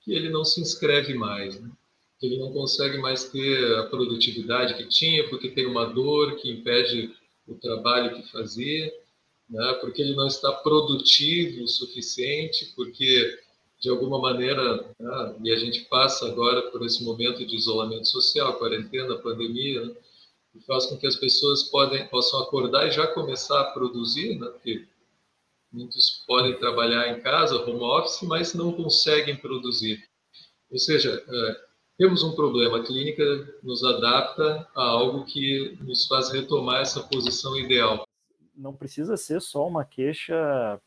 que 0.00 0.12
ele 0.12 0.30
não 0.30 0.44
se 0.44 0.60
inscreve 0.60 1.14
mais, 1.14 1.60
né? 1.60 1.70
que 2.18 2.26
ele 2.26 2.38
não 2.38 2.52
consegue 2.52 2.98
mais 2.98 3.24
ter 3.30 3.76
a 3.78 3.84
produtividade 3.84 4.74
que 4.74 4.88
tinha, 4.88 5.28
porque 5.28 5.50
tem 5.50 5.66
uma 5.66 5.86
dor 5.86 6.36
que 6.36 6.50
impede 6.50 7.14
o 7.46 7.54
trabalho 7.54 8.16
que 8.16 8.30
fazia, 8.30 8.92
né? 9.48 9.72
porque 9.80 10.02
ele 10.02 10.16
não 10.16 10.26
está 10.26 10.50
produtivo 10.52 11.62
o 11.62 11.68
suficiente, 11.68 12.72
porque 12.74 13.38
de 13.80 13.88
alguma 13.88 14.18
maneira, 14.18 14.76
né, 14.98 15.36
e 15.44 15.52
a 15.52 15.56
gente 15.56 15.84
passa 15.84 16.26
agora 16.26 16.70
por 16.70 16.84
esse 16.84 17.04
momento 17.04 17.46
de 17.46 17.56
isolamento 17.56 18.06
social, 18.06 18.58
quarentena, 18.58 19.18
pandemia, 19.18 19.84
né, 19.84 19.94
que 20.52 20.60
faz 20.66 20.86
com 20.86 20.96
que 20.96 21.06
as 21.06 21.16
pessoas 21.16 21.64
podem, 21.64 22.06
possam 22.08 22.40
acordar 22.42 22.88
e 22.88 22.90
já 22.90 23.06
começar 23.06 23.60
a 23.60 23.70
produzir, 23.72 24.38
né, 24.38 24.48
porque 24.48 24.84
muitos 25.70 26.24
podem 26.26 26.58
trabalhar 26.58 27.08
em 27.08 27.20
casa, 27.20 27.62
home 27.62 27.80
office, 27.80 28.22
mas 28.22 28.54
não 28.54 28.72
conseguem 28.72 29.36
produzir. 29.36 30.02
Ou 30.70 30.78
seja, 30.78 31.24
é, 31.26 31.68
temos 31.98 32.22
um 32.22 32.34
problema, 32.34 32.78
a 32.78 32.84
clínica 32.84 33.22
nos 33.62 33.84
adapta 33.84 34.68
a 34.74 34.82
algo 34.82 35.24
que 35.24 35.78
nos 35.80 36.06
faz 36.06 36.30
retomar 36.30 36.80
essa 36.80 37.02
posição 37.02 37.56
ideal. 37.56 38.04
Não 38.54 38.74
precisa 38.74 39.16
ser 39.16 39.40
só 39.40 39.66
uma 39.66 39.84
queixa 39.84 40.80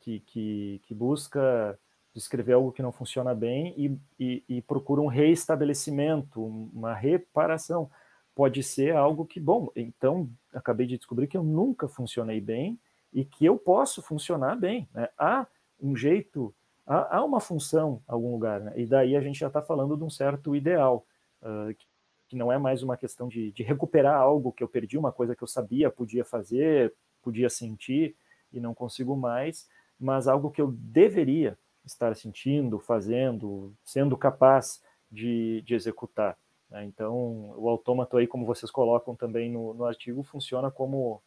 que, 0.00 0.20
que, 0.20 0.80
que 0.84 0.94
busca 0.94 1.78
descrever 2.14 2.52
algo 2.52 2.70
que 2.70 2.82
não 2.82 2.92
funciona 2.92 3.34
bem 3.34 3.74
e, 3.76 3.98
e, 4.18 4.44
e 4.48 4.62
procura 4.62 5.00
um 5.00 5.08
reestabelecimento, 5.08 6.42
uma 6.42 6.94
reparação. 6.94 7.90
Pode 8.34 8.62
ser 8.62 8.94
algo 8.94 9.26
que, 9.26 9.40
bom, 9.40 9.68
então 9.74 10.30
acabei 10.52 10.86
de 10.86 10.96
descobrir 10.96 11.26
que 11.26 11.36
eu 11.36 11.42
nunca 11.42 11.88
funcionei 11.88 12.40
bem 12.40 12.78
e 13.12 13.24
que 13.24 13.44
eu 13.44 13.58
posso 13.58 14.00
funcionar 14.00 14.56
bem. 14.56 14.88
Né? 14.94 15.08
Há 15.18 15.46
um 15.80 15.96
jeito, 15.96 16.54
há, 16.86 17.18
há 17.18 17.24
uma 17.24 17.40
função 17.40 18.00
em 18.08 18.12
algum 18.12 18.30
lugar, 18.30 18.60
né? 18.60 18.72
e 18.76 18.86
daí 18.86 19.16
a 19.16 19.20
gente 19.20 19.40
já 19.40 19.48
está 19.48 19.60
falando 19.60 19.96
de 19.96 20.04
um 20.04 20.10
certo 20.10 20.54
ideal, 20.54 21.04
uh, 21.42 21.74
que, 21.74 21.86
que, 22.28 22.36
não 22.36 22.52
é 22.52 22.58
mais 22.58 22.82
uma 22.82 22.96
questão 22.96 23.26
de, 23.26 23.50
de 23.50 23.62
recuperar 23.64 24.20
algo 24.20 24.52
que 24.52 24.62
eu 24.62 24.68
perdi, 24.68 24.96
uma 24.96 25.12
coisa 25.12 25.34
que 25.34 25.42
eu 25.42 25.48
sabia, 25.48 25.90
podia 25.90 26.24
fazer, 26.24 26.94
podia 27.22 27.50
sentir 27.50 28.16
e 28.52 28.60
não 28.60 28.72
consigo 28.72 29.16
mais, 29.16 29.68
mas 29.98 30.28
algo 30.28 30.50
que 30.50 30.60
eu 30.60 30.72
deveria 30.72 31.58
estar 31.84 32.14
sentindo, 32.16 32.78
fazendo, 32.78 33.74
sendo 33.84 34.16
capaz 34.16 34.82
de, 35.10 35.62
de 35.62 35.74
executar. 35.74 36.36
Né? 36.70 36.84
Então, 36.84 37.54
o 37.56 37.68
autômato 37.68 38.16
aí, 38.16 38.26
como 38.26 38.46
vocês 38.46 38.70
colocam 38.70 39.14
também 39.14 39.50
no, 39.50 39.74
no 39.74 39.84
artigo, 39.84 40.22
funciona 40.22 40.70
como, 40.70 41.22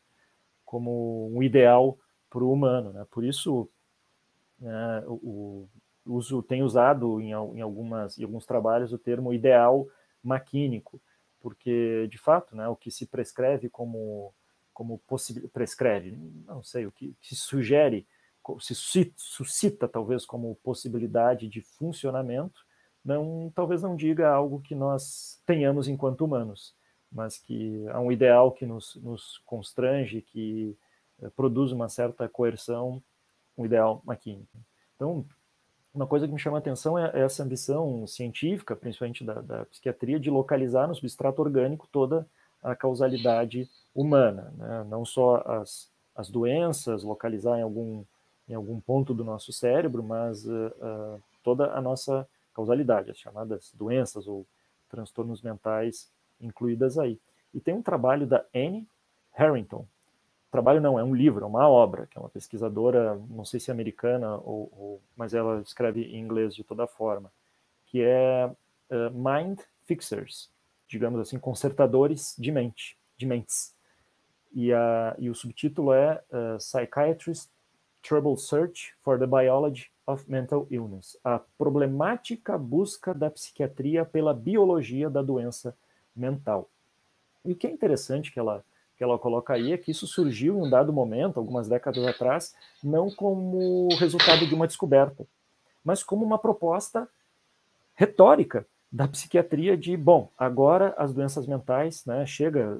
como 0.65 1.29
um 1.33 1.41
ideal 1.41 1.97
para 2.29 2.43
o 2.43 2.51
humano. 2.51 2.91
Né? 2.91 3.05
Por 3.09 3.23
isso, 3.23 3.69
né, 4.59 5.03
o, 5.07 5.67
o 6.05 6.13
uso 6.13 6.41
tem 6.41 6.63
usado 6.63 7.21
em, 7.21 7.29
em, 7.29 7.61
algumas, 7.61 8.17
em 8.17 8.23
alguns 8.23 8.45
trabalhos 8.45 8.93
o 8.93 8.97
termo 8.97 9.33
ideal 9.33 9.87
maquínico, 10.23 11.01
porque, 11.39 12.07
de 12.09 12.17
fato, 12.17 12.55
né, 12.55 12.67
o 12.67 12.75
que 12.75 12.91
se 12.91 13.05
prescreve 13.05 13.69
como, 13.69 14.33
como 14.73 15.01
prescreve, 15.53 16.17
não 16.45 16.63
sei, 16.63 16.85
o 16.85 16.91
que 16.91 17.15
se 17.21 17.35
sugere 17.35 18.07
se 18.59 18.75
suscita 19.15 19.87
talvez 19.87 20.25
como 20.25 20.55
possibilidade 20.63 21.47
de 21.47 21.61
funcionamento, 21.61 22.65
não, 23.03 23.51
talvez 23.55 23.81
não 23.81 23.95
diga 23.95 24.29
algo 24.29 24.61
que 24.61 24.75
nós 24.75 25.41
tenhamos 25.45 25.87
enquanto 25.87 26.25
humanos, 26.25 26.75
mas 27.11 27.37
que 27.37 27.87
há 27.89 27.99
um 27.99 28.11
ideal 28.11 28.51
que 28.51 28.65
nos, 28.65 28.95
nos 28.97 29.37
constrange, 29.45 30.21
que 30.21 30.77
eh, 31.21 31.29
produz 31.29 31.71
uma 31.71 31.87
certa 31.87 32.27
coerção, 32.27 33.01
um 33.57 33.65
ideal 33.65 34.01
maquínico. 34.05 34.57
Então, 34.95 35.25
uma 35.93 36.05
coisa 36.05 36.27
que 36.27 36.33
me 36.33 36.39
chama 36.39 36.57
a 36.57 36.59
atenção 36.59 36.99
é 36.99 37.11
essa 37.21 37.43
ambição 37.43 38.05
científica, 38.05 38.75
principalmente 38.75 39.23
da, 39.23 39.41
da 39.41 39.65
psiquiatria, 39.65 40.19
de 40.19 40.29
localizar 40.29 40.87
no 40.87 40.93
substrato 40.93 41.41
orgânico 41.41 41.87
toda 41.91 42.27
a 42.61 42.75
causalidade 42.75 43.69
humana, 43.95 44.53
né? 44.57 44.85
não 44.89 45.05
só 45.05 45.37
as, 45.45 45.89
as 46.15 46.29
doenças, 46.29 47.03
localizar 47.03 47.57
em 47.57 47.61
algum 47.63 48.03
em 48.47 48.53
algum 48.53 48.79
ponto 48.79 49.13
do 49.13 49.23
nosso 49.23 49.51
cérebro, 49.51 50.01
mas 50.01 50.45
uh, 50.45 50.51
uh, 50.51 51.23
toda 51.43 51.73
a 51.73 51.81
nossa 51.81 52.27
causalidade, 52.53 53.11
as 53.11 53.17
chamadas 53.17 53.73
doenças 53.75 54.27
ou 54.27 54.45
transtornos 54.89 55.41
mentais 55.41 56.09
incluídas 56.39 56.97
aí. 56.97 57.19
E 57.53 57.59
tem 57.59 57.73
um 57.73 57.81
trabalho 57.81 58.25
da 58.25 58.45
Anne 58.55 58.87
Harrington. 59.33 59.85
Trabalho 60.49 60.79
não, 60.79 60.97
é 60.97 61.03
um 61.03 61.13
livro, 61.13 61.43
é 61.43 61.47
uma 61.47 61.67
obra, 61.67 62.07
que 62.07 62.17
é 62.17 62.21
uma 62.21 62.29
pesquisadora, 62.29 63.19
não 63.29 63.43
sei 63.43 63.59
se 63.59 63.69
é 63.69 63.73
americana, 63.73 64.37
ou, 64.37 64.71
ou 64.75 65.01
mas 65.15 65.33
ela 65.33 65.61
escreve 65.61 66.03
em 66.03 66.19
inglês 66.19 66.55
de 66.55 66.63
toda 66.63 66.87
forma, 66.87 67.31
que 67.85 68.01
é 68.01 68.49
uh, 68.89 69.11
Mind 69.11 69.59
Fixers, 69.83 70.49
digamos 70.87 71.19
assim, 71.19 71.37
consertadores 71.37 72.33
de 72.39 72.51
mente, 72.51 72.97
de 73.17 73.25
mentes. 73.25 73.75
E, 74.53 74.71
a, 74.71 75.15
e 75.19 75.29
o 75.29 75.35
subtítulo 75.35 75.93
é 75.93 76.23
Psychiatrist 76.57 77.49
Trouble 78.07 78.37
Search 78.37 78.93
for 79.03 79.19
the 79.19 79.27
Biology 79.27 79.87
of 80.05 80.23
Mental 80.31 80.65
Illness, 80.71 81.17
a 81.25 81.39
problemática 81.57 82.57
busca 82.57 83.13
da 83.13 83.29
psiquiatria 83.29 84.05
pela 84.05 84.33
biologia 84.33 85.09
da 85.09 85.21
doença 85.21 85.75
mental. 86.15 86.69
E 87.43 87.51
o 87.51 87.55
que 87.55 87.67
é 87.67 87.69
interessante 87.69 88.31
que 88.31 88.39
ela, 88.39 88.63
que 88.97 89.03
ela 89.03 89.19
coloca 89.19 89.53
aí 89.53 89.73
é 89.73 89.77
que 89.77 89.91
isso 89.91 90.07
surgiu 90.07 90.57
em 90.57 90.67
um 90.67 90.69
dado 90.69 90.93
momento, 90.93 91.37
algumas 91.37 91.67
décadas 91.67 92.05
atrás, 92.07 92.55
não 92.81 93.11
como 93.11 93.89
resultado 93.99 94.47
de 94.47 94.55
uma 94.55 94.67
descoberta, 94.67 95.27
mas 95.83 96.01
como 96.01 96.23
uma 96.25 96.39
proposta 96.39 97.09
retórica 97.93 98.65
da 98.89 99.05
psiquiatria 99.05 99.75
de, 99.75 99.97
bom, 99.97 100.31
agora 100.37 100.95
as 100.97 101.13
doenças 101.13 101.45
mentais, 101.45 102.05
né, 102.05 102.25
chega, 102.25 102.79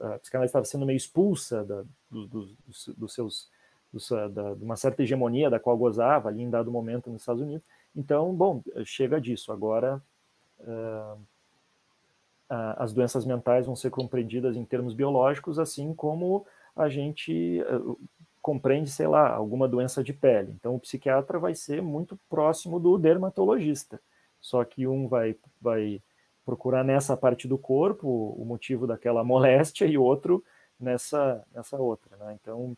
a 0.00 0.18
psicanálise 0.18 0.48
estava 0.48 0.64
sendo 0.64 0.86
meio 0.86 0.96
expulsa 0.96 1.62
do, 1.62 1.86
do, 2.10 2.56
dos, 2.66 2.88
dos 2.96 3.12
seus 3.12 3.51
de 3.92 4.64
uma 4.64 4.76
certa 4.76 5.02
hegemonia 5.02 5.50
da 5.50 5.60
qual 5.60 5.76
gozava 5.76 6.28
ali 6.28 6.42
em 6.42 6.50
dado 6.50 6.70
momento 6.70 7.10
nos 7.10 7.22
Estados 7.22 7.42
Unidos. 7.42 7.66
Então, 7.94 8.34
bom, 8.34 8.62
chega 8.84 9.20
disso. 9.20 9.52
Agora, 9.52 10.02
uh, 10.60 11.18
as 12.76 12.92
doenças 12.92 13.24
mentais 13.24 13.66
vão 13.66 13.76
ser 13.76 13.90
compreendidas 13.90 14.56
em 14.56 14.64
termos 14.64 14.94
biológicos, 14.94 15.58
assim 15.58 15.94
como 15.94 16.46
a 16.74 16.88
gente 16.88 17.62
uh, 17.62 17.98
compreende, 18.40 18.90
sei 18.90 19.06
lá, 19.06 19.28
alguma 19.28 19.68
doença 19.68 20.02
de 20.02 20.12
pele. 20.12 20.52
Então, 20.58 20.74
o 20.74 20.80
psiquiatra 20.80 21.38
vai 21.38 21.54
ser 21.54 21.82
muito 21.82 22.18
próximo 22.28 22.80
do 22.80 22.98
dermatologista. 22.98 24.00
Só 24.40 24.64
que 24.64 24.86
um 24.86 25.06
vai, 25.06 25.36
vai 25.60 26.02
procurar 26.44 26.82
nessa 26.82 27.16
parte 27.16 27.46
do 27.46 27.56
corpo 27.56 28.34
o 28.36 28.44
motivo 28.44 28.86
daquela 28.86 29.22
moléstia 29.24 29.86
e 29.86 29.96
outro 29.96 30.44
nessa, 30.78 31.44
nessa 31.54 31.76
outra. 31.76 32.16
Né? 32.16 32.36
Então, 32.40 32.76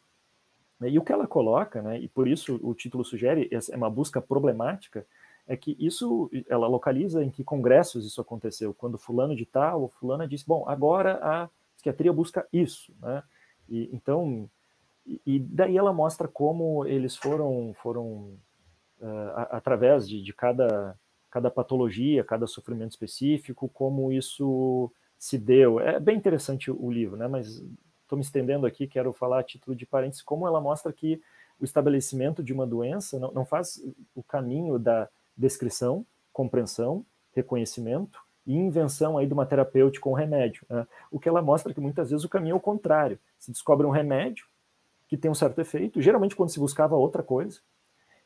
e 0.91 0.99
o 0.99 1.03
que 1.03 1.13
ela 1.13 1.27
coloca, 1.27 1.83
né, 1.83 1.99
e 1.99 2.09
por 2.09 2.27
isso 2.27 2.59
o 2.63 2.75
título 2.75 3.05
sugere, 3.05 3.49
é 3.51 3.77
uma 3.77 3.91
busca 3.91 4.21
problemática, 4.21 5.07
é 5.47 5.57
que 5.57 5.77
isso, 5.79 6.31
ela 6.49 6.67
localiza 6.67 7.23
em 7.23 7.31
que 7.31 7.45
congressos 7.45 8.07
isso 8.07 8.21
aconteceu, 8.21 8.73
quando 8.73 8.97
fulano 8.97 9.37
de 9.37 9.45
tal, 9.45 9.83
ou 9.83 9.89
fulana 9.89 10.27
disse, 10.27 10.47
bom, 10.47 10.65
agora 10.67 11.19
a 11.23 11.49
psiquiatria 11.75 12.13
busca 12.13 12.47
isso, 12.53 12.95
né, 13.01 13.23
e, 13.69 13.91
então, 13.93 14.49
e, 15.27 15.39
daí 15.39 15.77
ela 15.77 15.93
mostra 15.93 16.27
como 16.27 16.85
eles 16.87 17.17
foram, 17.17 17.75
foram 17.83 18.39
uh, 19.01 19.31
através 19.51 20.09
de, 20.09 20.23
de 20.23 20.33
cada, 20.33 20.99
cada 21.31 21.51
patologia, 21.51 22.25
cada 22.25 22.47
sofrimento 22.47 22.93
específico, 22.93 23.69
como 23.69 24.13
isso 24.13 24.91
se 25.19 25.39
deu. 25.39 25.81
É 25.81 25.99
bem 25.99 26.17
interessante 26.17 26.71
o 26.71 26.91
livro, 26.91 27.17
né, 27.17 27.29
mas 27.29 27.63
estou 28.15 28.17
me 28.17 28.23
estendendo 28.23 28.67
aqui, 28.67 28.87
quero 28.87 29.13
falar 29.13 29.41
a 29.41 29.43
título 29.43 29.77
de 29.77 29.85
parênteses, 29.85 30.23
como 30.23 30.47
ela 30.47 30.61
mostra 30.61 30.93
que 30.93 31.21
o 31.61 31.65
estabelecimento 31.65 32.43
de 32.43 32.53
uma 32.53 32.67
doença 32.67 33.19
não, 33.19 33.31
não 33.33 33.45
faz 33.45 33.83
o 34.15 34.23
caminho 34.23 34.79
da 34.79 35.09
descrição, 35.37 36.07
compreensão, 36.33 37.05
reconhecimento 37.35 38.21
e 38.47 38.55
invenção 38.55 39.19
aí 39.19 39.27
de 39.27 39.33
uma 39.33 39.47
terapêutica 39.47 40.09
ou 40.09 40.15
um 40.15 40.19
remédio. 40.19 40.65
Né? 40.69 40.87
O 41.11 41.19
que 41.19 41.29
ela 41.29 41.43
mostra 41.43 41.73
é 41.73 41.75
que 41.75 41.81
muitas 41.81 42.11
vezes 42.11 42.25
o 42.25 42.29
caminho 42.29 42.55
é 42.55 42.57
o 42.57 42.61
contrário. 42.61 43.19
Se 43.39 43.51
descobre 43.51 43.87
um 43.87 43.91
remédio 43.91 44.47
que 45.09 45.17
tem 45.17 45.31
um 45.31 45.35
certo 45.35 45.61
efeito, 45.61 46.01
geralmente 46.01 46.37
quando 46.37 46.51
se 46.51 46.59
buscava 46.59 46.97
outra 46.97 47.23
coisa, 47.23 47.61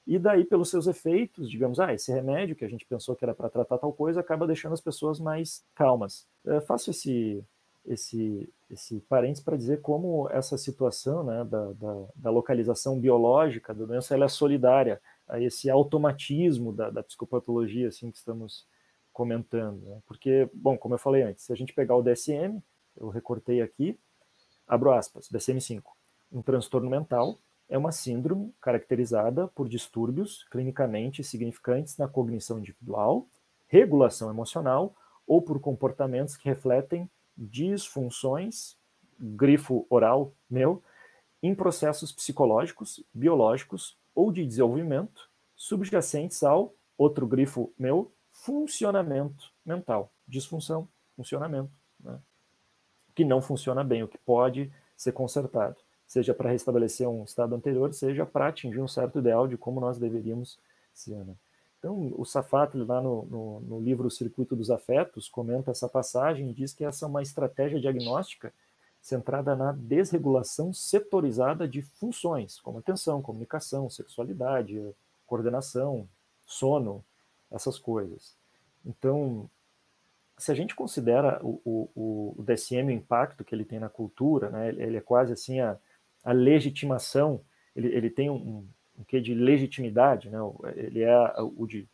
e 0.06 0.18
daí 0.18 0.44
pelos 0.44 0.70
seus 0.70 0.86
efeitos, 0.86 1.50
digamos, 1.50 1.78
ah, 1.78 1.92
esse 1.92 2.10
remédio 2.10 2.56
que 2.56 2.64
a 2.64 2.68
gente 2.68 2.86
pensou 2.86 3.14
que 3.14 3.24
era 3.24 3.34
para 3.34 3.50
tratar 3.50 3.76
tal 3.76 3.92
coisa 3.92 4.20
acaba 4.20 4.46
deixando 4.46 4.72
as 4.72 4.80
pessoas 4.80 5.20
mais 5.20 5.62
calmas. 5.74 6.26
Eu 6.44 6.62
faço 6.62 6.90
esse 6.90 7.44
esse, 7.86 8.48
esse 8.70 9.00
parênteses 9.00 9.42
para 9.42 9.56
dizer 9.56 9.80
como 9.80 10.28
essa 10.30 10.58
situação 10.58 11.24
né, 11.24 11.44
da, 11.44 11.72
da, 11.72 12.06
da, 12.14 12.30
localização 12.30 13.00
biológica 13.00 13.74
da 13.74 13.86
doença 13.86 14.14
ela 14.14 14.26
é 14.26 14.28
solidária 14.28 15.00
a 15.26 15.40
esse 15.40 15.70
automatismo 15.70 16.72
da, 16.72 16.90
da 16.90 17.02
psicopatologia 17.02 17.88
assim, 17.88 18.10
que 18.10 18.18
estamos 18.18 18.66
comentando. 19.12 19.80
Né? 19.86 20.00
Porque, 20.06 20.48
bom, 20.52 20.76
como 20.76 20.94
eu 20.94 20.98
falei 20.98 21.22
antes, 21.22 21.44
se 21.44 21.52
a 21.52 21.56
gente 21.56 21.72
pegar 21.72 21.96
o 21.96 22.02
DSM, 22.02 22.62
eu 22.96 23.08
recortei 23.08 23.62
aqui, 23.62 23.98
abro 24.66 24.92
aspas, 24.92 25.28
DSM-5, 25.28 25.82
um 26.30 26.42
transtorno 26.42 26.90
mental 26.90 27.38
é 27.68 27.76
uma 27.76 27.92
síndrome 27.92 28.54
caracterizada 28.60 29.48
por 29.48 29.68
distúrbios 29.68 30.44
clinicamente 30.50 31.22
significantes 31.22 31.96
na 31.96 32.08
cognição 32.08 32.58
individual, 32.58 33.26
regulação 33.66 34.30
emocional 34.30 34.94
ou 35.26 35.42
por 35.42 35.60
comportamentos 35.60 36.36
que 36.36 36.48
refletem 36.48 37.10
disfunções, 37.38 38.76
grifo 39.18 39.86
oral 39.88 40.32
meu, 40.50 40.82
em 41.40 41.54
processos 41.54 42.10
psicológicos, 42.10 43.02
biológicos 43.14 43.96
ou 44.14 44.32
de 44.32 44.44
desenvolvimento 44.44 45.30
subjacentes 45.54 46.42
ao 46.42 46.74
outro 46.96 47.26
grifo 47.26 47.72
meu, 47.78 48.12
funcionamento 48.32 49.52
mental, 49.64 50.12
disfunção, 50.26 50.88
funcionamento, 51.16 51.70
né? 52.00 52.18
que 53.14 53.24
não 53.24 53.40
funciona 53.40 53.82
bem, 53.84 54.02
o 54.02 54.08
que 54.08 54.18
pode 54.18 54.72
ser 54.96 55.12
consertado, 55.12 55.76
seja 56.06 56.34
para 56.34 56.50
restabelecer 56.50 57.08
um 57.08 57.24
estado 57.24 57.54
anterior, 57.54 57.92
seja 57.94 58.26
para 58.26 58.48
atingir 58.48 58.80
um 58.80 58.88
certo 58.88 59.18
ideal 59.18 59.46
de 59.46 59.56
como 59.56 59.80
nós 59.80 59.98
deveríamos 59.98 60.58
ser. 60.92 61.24
Né? 61.24 61.34
Então, 61.78 62.12
o 62.16 62.24
Safatli, 62.24 62.84
lá 62.84 63.00
no, 63.00 63.24
no, 63.26 63.60
no, 63.60 63.80
livro 63.80 64.08
O 64.08 64.10
Circuito 64.10 64.56
dos 64.56 64.70
Afetos, 64.70 65.28
comenta 65.28 65.70
essa 65.70 65.88
passagem 65.88 66.50
e 66.50 66.54
diz 66.54 66.72
que 66.72 66.84
essa 66.84 67.04
é 67.04 67.08
uma 67.08 67.22
estratégia 67.22 67.80
diagnóstica 67.80 68.52
centrada 69.00 69.54
na 69.54 69.70
desregulação 69.72 70.72
setorizada 70.72 71.68
de 71.68 71.82
funções, 71.82 72.60
como 72.60 72.78
atenção, 72.78 73.22
comunicação, 73.22 73.88
sexualidade, 73.88 74.82
coordenação, 75.24 76.08
sono, 76.44 77.04
essas 77.50 77.78
coisas. 77.78 78.36
Então, 78.84 79.48
se 80.36 80.50
a 80.50 80.54
gente 80.54 80.74
considera 80.74 81.40
o, 81.42 81.60
o, 81.64 82.34
o 82.38 82.42
DSM, 82.42 82.88
o 82.88 82.90
impacto 82.90 83.44
que 83.44 83.54
ele 83.54 83.64
tem 83.64 83.78
na 83.78 83.88
cultura, 83.88 84.50
né, 84.50 84.68
ele 84.68 84.96
é 84.96 85.00
quase 85.00 85.32
assim 85.32 85.60
a, 85.60 85.78
a 86.24 86.32
legitimação, 86.32 87.40
ele, 87.74 87.88
ele 87.88 88.10
tem 88.10 88.28
um, 88.28 88.66
um 88.98 89.04
quê 89.04 89.20
de 89.20 89.34
legitimidade, 89.34 90.28
né? 90.28 90.38
ele 90.74 91.02
é 91.02 91.40
o 91.40 91.66
de 91.66 91.88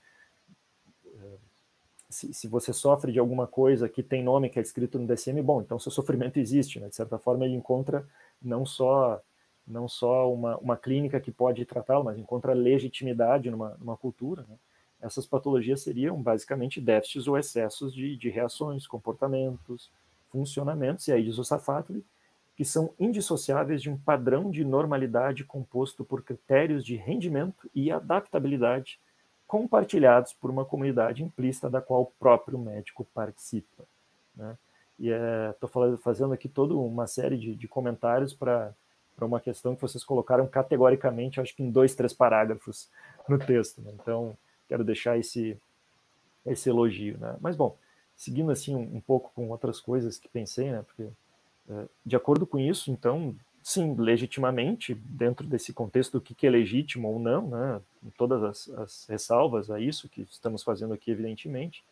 eh, 1.06 1.38
se, 2.08 2.32
se, 2.32 2.48
você 2.48 2.72
sofre 2.72 3.12
de 3.12 3.18
alguma 3.18 3.46
coisa 3.46 3.88
que 3.88 4.02
tem 4.02 4.22
nome 4.22 4.48
que 4.48 4.58
é 4.58 4.62
escrito 4.62 4.98
no 4.98 5.06
DSM, 5.06 5.42
bom, 5.42 5.60
então 5.60 5.78
seu 5.78 5.92
sofrimento 5.92 6.38
existe, 6.38 6.80
né? 6.80 6.88
De 6.88 6.94
certa 6.94 7.18
forma 7.18 7.44
ele 7.44 7.54
encontra 7.54 8.08
não 8.40 8.64
só 8.64 9.20
não 9.66 9.88
só 9.88 10.30
uma, 10.32 10.58
uma 10.58 10.76
clínica 10.76 11.20
que 11.20 11.32
pode 11.32 11.64
tratá-lo, 11.64 12.04
mas 12.04 12.18
encontra 12.18 12.52
legitimidade 12.52 13.50
numa, 13.50 13.76
numa 13.78 13.96
cultura. 13.96 14.44
Né? 14.46 14.56
Essas 15.00 15.26
patologias 15.26 15.80
seriam 15.80 16.22
basicamente 16.22 16.80
déficits 16.80 17.26
ou 17.26 17.38
excessos 17.38 17.94
de, 17.94 18.16
de 18.16 18.28
reações, 18.28 18.86
comportamentos, 18.86 19.90
funcionamentos, 20.30 21.08
e 21.08 21.12
aí 21.12 21.24
diz 21.24 21.38
o 21.38 21.44
Safatli, 21.44 22.04
que 22.56 22.64
são 22.64 22.94
indissociáveis 22.98 23.82
de 23.82 23.90
um 23.90 23.96
padrão 23.96 24.50
de 24.50 24.64
normalidade 24.64 25.44
composto 25.44 26.04
por 26.04 26.22
critérios 26.22 26.84
de 26.84 26.94
rendimento 26.96 27.68
e 27.74 27.90
adaptabilidade 27.90 29.00
compartilhados 29.46 30.32
por 30.32 30.50
uma 30.50 30.64
comunidade 30.64 31.22
implícita 31.22 31.68
da 31.68 31.80
qual 31.80 32.02
o 32.02 32.12
próprio 32.18 32.58
médico 32.58 33.04
participa. 33.12 33.84
Né? 34.36 34.56
E 34.98 35.10
estou 35.50 35.94
é, 35.94 35.96
fazendo 35.96 36.32
aqui 36.32 36.48
toda 36.48 36.74
uma 36.74 37.06
série 37.06 37.36
de, 37.36 37.54
de 37.54 37.68
comentários 37.68 38.32
para 38.32 38.74
uma 39.20 39.40
questão 39.40 39.74
que 39.74 39.82
vocês 39.82 40.04
colocaram 40.04 40.46
categoricamente, 40.46 41.40
acho 41.40 41.54
que 41.54 41.62
em 41.62 41.70
dois, 41.70 41.94
três 41.94 42.12
parágrafos 42.12 42.88
no 43.28 43.38
texto. 43.38 43.82
Né? 43.82 43.92
Então, 44.00 44.36
quero 44.68 44.84
deixar 44.84 45.18
esse, 45.18 45.58
esse 46.46 46.68
elogio. 46.68 47.18
Né? 47.18 47.36
Mas, 47.40 47.56
bom, 47.56 47.76
seguindo 48.16 48.52
assim 48.52 48.76
um, 48.76 48.96
um 48.96 49.00
pouco 49.00 49.32
com 49.34 49.50
outras 49.50 49.80
coisas 49.80 50.18
que 50.18 50.28
pensei, 50.28 50.70
né? 50.70 50.82
porque 50.82 51.08
de 52.04 52.16
acordo 52.16 52.46
com 52.46 52.58
isso, 52.58 52.90
então, 52.90 53.34
sim, 53.62 53.94
legitimamente, 53.94 54.94
dentro 54.94 55.46
desse 55.46 55.72
contexto 55.72 56.12
do 56.12 56.20
que 56.20 56.46
é 56.46 56.50
legítimo 56.50 57.08
ou 57.08 57.18
não, 57.18 57.48
né, 57.48 57.80
todas 58.16 58.42
as, 58.42 58.68
as 58.78 59.06
ressalvas 59.08 59.70
a 59.70 59.80
isso 59.80 60.08
que 60.08 60.22
estamos 60.22 60.62
fazendo 60.62 60.92
aqui, 60.92 61.10
evidentemente, 61.10 61.82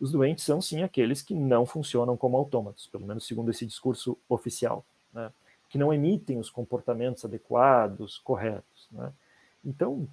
os 0.00 0.10
doentes 0.10 0.44
são 0.44 0.60
sim 0.60 0.82
aqueles 0.82 1.22
que 1.22 1.34
não 1.34 1.64
funcionam 1.64 2.16
como 2.16 2.36
autômatos, 2.36 2.88
pelo 2.88 3.06
menos 3.06 3.24
segundo 3.24 3.50
esse 3.50 3.64
discurso 3.64 4.18
oficial, 4.28 4.84
né, 5.12 5.32
que 5.70 5.78
não 5.78 5.92
emitem 5.92 6.38
os 6.38 6.50
comportamentos 6.50 7.24
adequados, 7.24 8.18
corretos. 8.18 8.88
Né. 8.90 9.12
Então, 9.64 10.08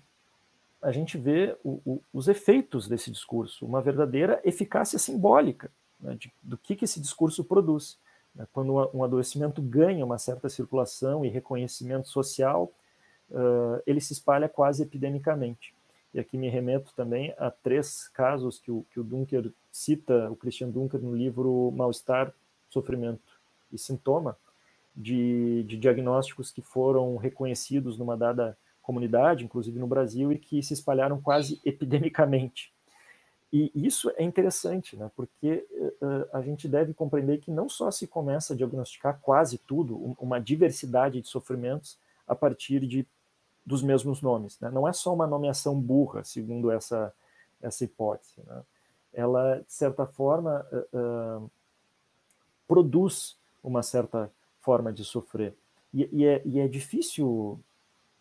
a 0.81 0.91
gente 0.91 1.17
vê 1.17 1.57
o, 1.63 1.81
o, 1.85 2.01
os 2.13 2.27
efeitos 2.27 2.87
desse 2.87 3.11
discurso, 3.11 3.65
uma 3.65 3.81
verdadeira 3.81 4.39
eficácia 4.45 4.97
simbólica 4.97 5.71
né, 5.99 6.15
de, 6.15 6.31
do 6.41 6.57
que, 6.57 6.75
que 6.75 6.85
esse 6.85 7.01
discurso 7.01 7.43
produz. 7.43 7.97
Né? 8.35 8.47
Quando 8.51 8.73
um 8.93 9.03
adoecimento 9.03 9.61
ganha 9.61 10.05
uma 10.05 10.17
certa 10.17 10.49
circulação 10.49 11.25
e 11.25 11.29
reconhecimento 11.29 12.07
social, 12.07 12.71
ele 13.85 14.01
se 14.01 14.13
espalha 14.13 14.49
quase 14.49 14.83
epidemicamente. 14.83 15.73
E 16.13 16.19
aqui 16.19 16.37
me 16.37 16.49
remeto 16.49 16.91
também 16.95 17.33
a 17.37 17.51
três 17.51 18.07
casos 18.07 18.59
que 18.59 18.71
o, 18.71 18.85
que 18.91 18.99
o 18.99 19.03
Dunker 19.03 19.51
cita, 19.71 20.29
o 20.31 20.35
Christian 20.35 20.69
Dunker, 20.69 20.99
no 20.99 21.15
livro 21.15 21.71
Mal-Estar, 21.71 22.33
Sofrimento 22.69 23.39
e 23.71 23.77
Sintoma, 23.77 24.35
de, 24.95 25.63
de, 25.63 25.77
diagnósticos 25.77 26.51
que 26.51 26.61
foram 26.61 27.15
reconhecidos 27.17 27.97
numa 27.97 28.17
dada 28.17 28.57
comunidade, 28.81 29.45
inclusive 29.45 29.77
no 29.77 29.85
Brasil, 29.85 30.31
e 30.31 30.39
que 30.39 30.63
se 30.63 30.73
espalharam 30.73 31.21
quase 31.21 31.61
epidemicamente. 31.63 32.73
E 33.51 33.71
isso 33.73 34.11
é 34.15 34.23
interessante, 34.23 34.95
né? 34.95 35.09
porque 35.15 35.65
uh, 36.01 36.37
a 36.37 36.41
gente 36.41 36.67
deve 36.67 36.93
compreender 36.93 37.39
que 37.39 37.49
não 37.49 37.67
só 37.67 37.89
se 37.89 38.05
começa 38.05 38.53
a 38.53 38.55
diagnosticar 38.55 39.19
quase 39.19 39.57
tudo, 39.57 40.15
uma 40.19 40.39
diversidade 40.39 41.19
de 41.19 41.27
sofrimentos 41.27 41.97
a 42.27 42.35
partir 42.35 42.85
de, 42.85 43.07
dos 43.65 43.81
mesmos 43.81 44.21
nomes. 44.21 44.59
Né? 44.59 44.69
Não 44.69 44.87
é 44.87 44.93
só 44.93 45.13
uma 45.13 45.25
nomeação 45.25 45.79
burra, 45.79 46.23
segundo 46.23 46.69
essa, 46.69 47.11
essa 47.59 47.83
hipótese. 47.83 48.39
Né? 48.45 48.61
Ela, 49.11 49.61
de 49.65 49.73
certa 49.73 50.05
forma, 50.05 50.63
uh, 50.71 51.43
uh, 51.43 51.51
produz 52.67 53.35
uma 53.63 53.81
certa 53.81 54.31
forma 54.61 54.93
de 54.93 55.03
sofrer. 55.03 55.55
E, 55.91 56.07
e, 56.11 56.25
é, 56.25 56.41
e 56.45 56.59
é 56.59 56.67
difícil 56.67 57.59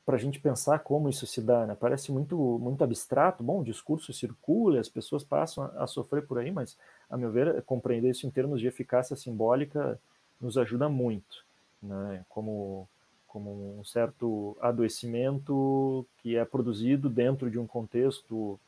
para 0.08 0.16
a 0.16 0.18
gente 0.18 0.40
pensar 0.40 0.78
como 0.78 1.10
isso 1.10 1.26
se 1.26 1.42
dá, 1.42 1.66
né? 1.66 1.76
Parece 1.78 2.10
muito 2.10 2.34
muito 2.62 2.82
abstrato. 2.82 3.44
Bom, 3.44 3.60
o 3.60 3.64
discurso 3.64 4.10
circula, 4.10 4.80
as 4.80 4.88
pessoas 4.88 5.22
passam 5.22 5.64
a, 5.64 5.84
a, 5.84 5.86
sofrer 5.86 6.26
por 6.26 6.38
aí, 6.38 6.50
mas, 6.50 6.78
a 7.10 7.16
meu 7.18 7.30
ver, 7.30 7.62
compreender 7.64 8.08
isso 8.08 8.26
em 8.26 8.30
termos 8.30 8.58
de 8.58 8.66
eficácia 8.66 9.14
simbólica 9.14 10.00
nos 10.40 10.56
ajuda 10.56 10.88
muito, 10.88 11.44
né? 11.82 12.24
Como 12.26 12.88
como 13.26 13.78
um 13.78 13.84
certo 13.84 14.56
adoecimento 14.62 16.06
que 16.22 16.36
é 16.36 16.44
produzido 16.46 17.10
dentro 17.10 17.50
de 17.50 17.58
um 17.58 17.66
contexto 17.66 18.58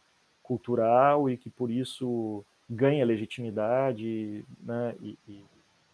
cultural 0.43 1.31
e 1.31 1.39
que 1.39 1.49
por 1.49 1.71
isso 1.71 2.45
ganha 2.69 3.03
legitimidade, 3.07 4.45
né? 4.63 4.95
E, 5.01 5.19
e, 5.27 5.45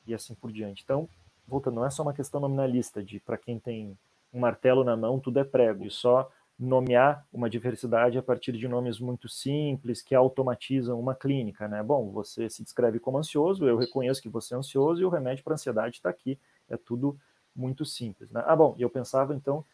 e 0.09 0.13
assim 0.13 0.35
por 0.35 0.51
diante. 0.51 0.83
Então, 0.83 1.09
voltando, 1.47 1.77
não 1.77 1.87
é 1.87 1.91
só 1.91 2.03
uma 2.03 2.13
questão 2.13 2.41
nominalista 2.41 3.01
de 3.01 3.21
para 3.21 3.39
quem 3.39 3.61
tem 3.61 3.97
um 4.37 4.41
martelo 4.41 4.85
na 4.85 4.95
mão, 4.97 5.19
tudo 5.19 5.41
é 5.41 5.45
prego, 5.45 5.87
e 5.87 5.91
só 5.91 6.31
nomear 6.59 7.27
uma 7.33 7.51
diversidade 7.51 8.19
a 8.19 8.23
partir 8.23 8.53
de 8.53 8.69
nomes 8.69 8.99
muito 8.99 9.29
simples 9.29 10.03
que 10.03 10.15
automatizam 10.15 10.99
uma 10.99 11.15
clínica, 11.15 11.67
né? 11.67 11.83
Bom, 11.83 12.11
você 12.11 12.49
se 12.49 12.63
descreve 12.63 12.99
como 12.99 13.19
ansioso, 13.19 13.67
eu 13.67 13.77
reconheço 13.77 14.23
que 14.23 14.29
você 14.29 14.55
é 14.55 14.57
ansioso 14.57 15.01
e 15.01 15.05
o 15.05 15.09
remédio 15.09 15.45
para 15.45 15.55
ansiedade 15.55 15.97
está 15.97 16.09
aqui. 16.09 16.39
É 16.69 16.77
tudo 16.77 17.19
muito 17.55 17.85
simples, 17.85 18.31
né? 18.31 18.43
Ah, 18.47 18.57
bom, 18.57 18.75
eu 18.79 18.89
pensava 18.91 19.35
então 19.35 19.65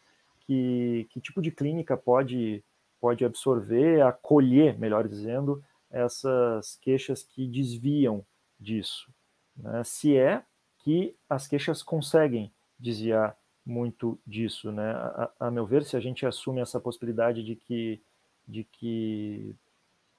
que 0.41 1.07
que 1.09 1.21
tipo 1.21 1.41
de 1.41 1.51
clínica 1.51 1.95
pode 1.95 2.63
pode 2.99 3.25
absorver, 3.25 4.01
acolher, 4.01 4.77
melhor 4.79 5.07
dizendo, 5.07 5.61
essas 5.91 6.77
queixas 6.81 7.21
que 7.23 7.47
desviam 7.47 8.25
disso, 8.59 9.09
né? 9.55 9.83
Se 9.83 10.17
é 10.17 10.43
que 10.79 11.15
as 11.29 11.47
queixas 11.47 11.81
conseguem 11.81 12.51
desviar 12.77 13.37
muito 13.65 14.19
disso, 14.25 14.71
né? 14.71 14.91
A, 14.91 15.31
a, 15.39 15.51
meu 15.51 15.65
ver, 15.65 15.83
se 15.83 15.95
a 15.95 15.99
gente 15.99 16.25
assume 16.25 16.61
essa 16.61 16.79
possibilidade 16.79 17.43
de 17.43 17.55
que, 17.55 18.01
de 18.47 18.63
que 18.63 19.55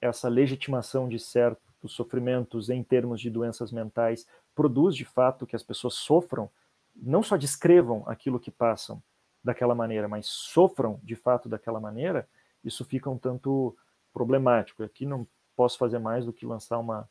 essa 0.01 0.29
legitimação 0.29 1.09
de 1.09 1.19
certos 1.19 1.93
sofrimentos 1.93 2.71
em 2.71 2.83
termos 2.83 3.21
de 3.21 3.31
doenças 3.31 3.71
mentais 3.71 4.27
produz 4.55 4.95
de 4.95 5.05
fato 5.05 5.47
que 5.47 5.57
as 5.57 5.63
pessoas 5.63 5.95
sofram, 5.95 6.51
não 6.95 7.23
só 7.23 7.37
descrevam 7.37 8.03
aquilo 8.07 8.41
que 8.41 8.51
passam 8.51 9.03
daquela 9.43 9.75
maneira, 9.75 10.09
mas 10.09 10.27
sofram 10.27 10.99
de 11.03 11.15
fato 11.15 11.49
daquela 11.49 11.79
maneira, 11.79 12.27
isso 12.65 12.85
fica 12.85 13.11
um 13.11 13.19
tanto 13.19 13.77
problemático. 14.13 14.83
Aqui 14.83 15.05
não 15.05 15.27
posso 15.55 15.77
fazer 15.77 15.99
mais 15.99 16.25
do 16.25 16.33
que 16.33 16.47
lançar 16.47 16.79
uma, 16.79 17.09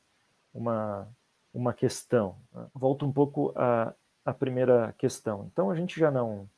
uma, 0.53 1.07
uma 1.53 1.73
questão. 1.73 2.35
Né? 2.51 2.65
Volto 2.73 3.05
um 3.05 3.11
pouco 3.11 3.53
a, 3.55 3.93
a 4.25 4.33
primeira 4.33 4.93
questão. 4.97 5.49
Então 5.51 5.69
a 5.69 5.75
gente 5.75 5.99
já 5.99 6.11
não 6.11 6.49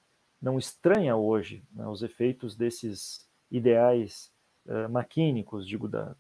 não 0.42 0.60
estranha 0.60 1.16
hoje 1.16 1.64
né, 1.72 1.88
os 1.88 2.04
efeitos 2.04 2.56
desses 2.56 3.28
ideais 3.50 4.32
uh, 4.68 4.88
maquínicos, 4.90 5.68
digo, 5.68 5.88
da, 5.88 6.16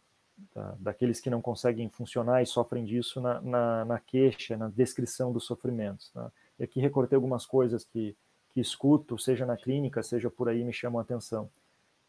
da, 0.54 0.76
daqueles 0.80 1.20
que 1.20 1.30
não 1.30 1.42
conseguem 1.42 1.90
funcionar 1.90 2.42
e 2.42 2.46
sofrem 2.46 2.84
disso 2.86 3.22
na, 3.22 3.42
na, 3.42 3.86
na 3.86 4.00
queixa, 4.00 4.58
na 4.58 4.68
descrição 4.68 5.32
dos 5.32 5.46
sofrimentos. 5.46 6.12
Né? 6.16 6.32
E 6.60 6.64
aqui 6.64 6.80
recortei 6.80 7.16
algumas 7.16 7.46
coisas 7.46 7.84
que, 7.84 8.16
que 8.50 8.60
escuto, 8.60 9.18
seja 9.18 9.46
na 9.46 9.58
clínica, 9.58 10.02
seja 10.02 10.30
por 10.30 10.50
aí, 10.50 10.64
me 10.64 10.74
chamam 10.74 11.00
a 11.00 11.04
atenção. 11.04 11.50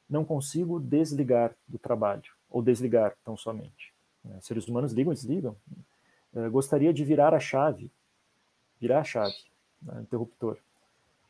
Não 0.08 0.24
consigo 0.24 0.80
desligar 0.80 1.54
do 1.66 1.78
trabalho, 1.78 2.32
ou 2.48 2.62
desligar 2.62 3.14
tão 3.24 3.36
somente. 3.36 3.92
Né? 4.24 4.38
Seres 4.40 4.68
humanos 4.68 4.92
ligam 4.92 5.12
e 5.12 5.16
desligam. 5.16 5.56
Uh, 6.32 6.50
gostaria 6.50 6.94
de 6.94 7.04
virar 7.04 7.34
a 7.34 7.40
chave, 7.40 7.90
virar 8.80 9.00
a 9.00 9.04
chave, 9.04 9.34
né, 9.82 10.00
interruptor. 10.02 10.58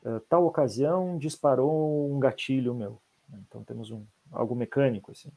Uh, 0.05 0.21
tal 0.29 0.47
ocasião 0.47 1.19
disparou 1.19 2.13
um 2.13 2.19
gatilho 2.21 2.75
meu. 2.75 3.01
Então 3.49 3.65
temos 3.65 3.91
um, 3.91 4.05
algo 4.31 4.55
mecânico 4.55 5.13
assim. 5.13 5.31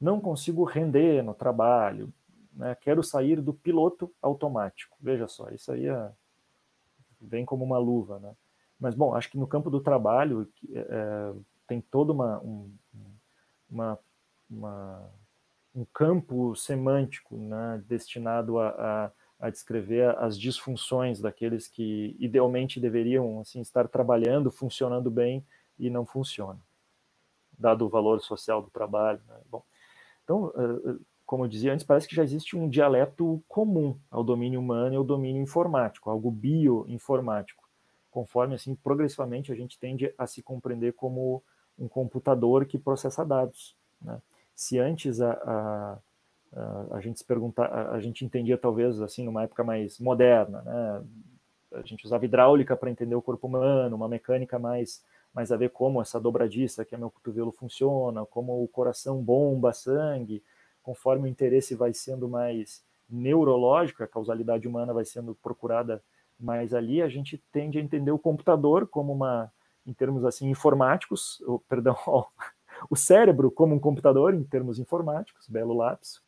Não 0.00 0.20
consigo 0.20 0.64
render 0.64 1.22
no 1.22 1.34
trabalho. 1.34 2.12
Né, 2.52 2.74
quero 2.76 3.02
sair 3.02 3.40
do 3.40 3.52
piloto 3.52 4.12
automático. 4.22 4.96
Veja 5.00 5.26
só, 5.26 5.48
isso 5.50 5.72
aí 5.72 5.88
é, 5.88 6.10
vem 7.20 7.44
como 7.44 7.64
uma 7.64 7.78
luva, 7.78 8.18
né? 8.18 8.34
Mas 8.78 8.94
bom, 8.94 9.14
acho 9.14 9.30
que 9.30 9.38
no 9.38 9.46
campo 9.46 9.70
do 9.70 9.80
trabalho 9.80 10.48
é, 10.72 11.32
tem 11.66 11.80
todo 11.80 12.12
uma, 12.12 12.38
um, 12.40 12.70
uma, 13.70 13.98
uma, 14.50 15.10
um 15.74 15.84
campo 15.86 16.54
semântico 16.54 17.36
né, 17.36 17.82
destinado 17.86 18.58
a, 18.58 18.68
a 18.68 19.10
a 19.44 19.50
descrever 19.50 20.16
as 20.16 20.38
disfunções 20.38 21.20
daqueles 21.20 21.68
que 21.68 22.16
idealmente 22.18 22.80
deveriam 22.80 23.40
assim 23.40 23.60
estar 23.60 23.86
trabalhando, 23.88 24.50
funcionando 24.50 25.10
bem 25.10 25.44
e 25.78 25.90
não 25.90 26.06
funcionam, 26.06 26.62
dado 27.58 27.84
o 27.84 27.88
valor 27.90 28.22
social 28.22 28.62
do 28.62 28.70
trabalho. 28.70 29.20
Né? 29.28 29.36
Bom, 29.50 29.62
então, 30.24 30.50
eh, 30.56 30.92
eh, 30.92 30.96
como 31.26 31.44
eu 31.44 31.48
dizia 31.48 31.74
antes, 31.74 31.84
parece 31.84 32.08
que 32.08 32.16
já 32.16 32.22
existe 32.22 32.56
um 32.56 32.66
dialeto 32.70 33.44
comum 33.46 33.98
ao 34.10 34.24
domínio 34.24 34.58
humano 34.58 34.94
e 34.94 34.96
ao 34.96 35.04
domínio 35.04 35.42
informático, 35.42 36.08
algo 36.08 36.30
bioinformático, 36.30 37.68
conforme 38.10 38.54
assim 38.54 38.74
progressivamente 38.74 39.52
a 39.52 39.54
gente 39.54 39.78
tende 39.78 40.14
a 40.16 40.26
se 40.26 40.42
compreender 40.42 40.94
como 40.94 41.42
um 41.78 41.86
computador 41.86 42.64
que 42.64 42.78
processa 42.78 43.22
dados. 43.22 43.76
Né? 44.00 44.22
Se 44.54 44.78
antes 44.78 45.20
a, 45.20 45.32
a 45.32 45.98
a 46.92 47.00
gente 47.00 47.18
se 47.18 47.24
perguntar, 47.24 47.90
a 47.90 48.00
gente 48.00 48.24
entendia 48.24 48.56
talvez 48.56 49.00
assim 49.00 49.24
numa 49.24 49.42
época 49.42 49.64
mais 49.64 49.98
moderna, 49.98 50.62
né? 50.62 51.04
A 51.72 51.82
gente 51.82 52.04
usava 52.04 52.24
hidráulica 52.24 52.76
para 52.76 52.90
entender 52.90 53.16
o 53.16 53.22
corpo 53.22 53.48
humano, 53.48 53.96
uma 53.96 54.08
mecânica 54.08 54.58
mais 54.58 55.02
mais 55.34 55.50
a 55.50 55.56
ver 55.56 55.70
como 55.70 56.00
essa 56.00 56.20
dobradiça 56.20 56.84
que 56.84 56.94
é 56.94 56.98
meu 56.98 57.10
cotovelo 57.10 57.50
funciona, 57.50 58.24
como 58.24 58.62
o 58.62 58.68
coração 58.68 59.20
bomba 59.20 59.72
sangue, 59.72 60.40
conforme 60.80 61.24
o 61.24 61.30
interesse 61.30 61.74
vai 61.74 61.92
sendo 61.92 62.28
mais 62.28 62.84
neurológico, 63.10 64.04
a 64.04 64.06
causalidade 64.06 64.68
humana 64.68 64.94
vai 64.94 65.04
sendo 65.04 65.34
procurada 65.34 66.00
mais 66.38 66.72
ali, 66.72 67.02
a 67.02 67.08
gente 67.08 67.42
tende 67.50 67.78
a 67.78 67.80
entender 67.80 68.12
o 68.12 68.18
computador 68.18 68.86
como 68.86 69.12
uma, 69.12 69.52
em 69.86 69.92
termos 69.92 70.24
assim 70.24 70.48
informáticos, 70.48 71.40
ou, 71.42 71.58
perdão, 71.68 71.96
o 72.88 72.96
cérebro 72.96 73.50
como 73.50 73.74
um 73.74 73.80
computador 73.80 74.34
em 74.34 74.44
termos 74.44 74.78
informáticos, 74.78 75.48
belo 75.48 75.74
lápis, 75.74 76.20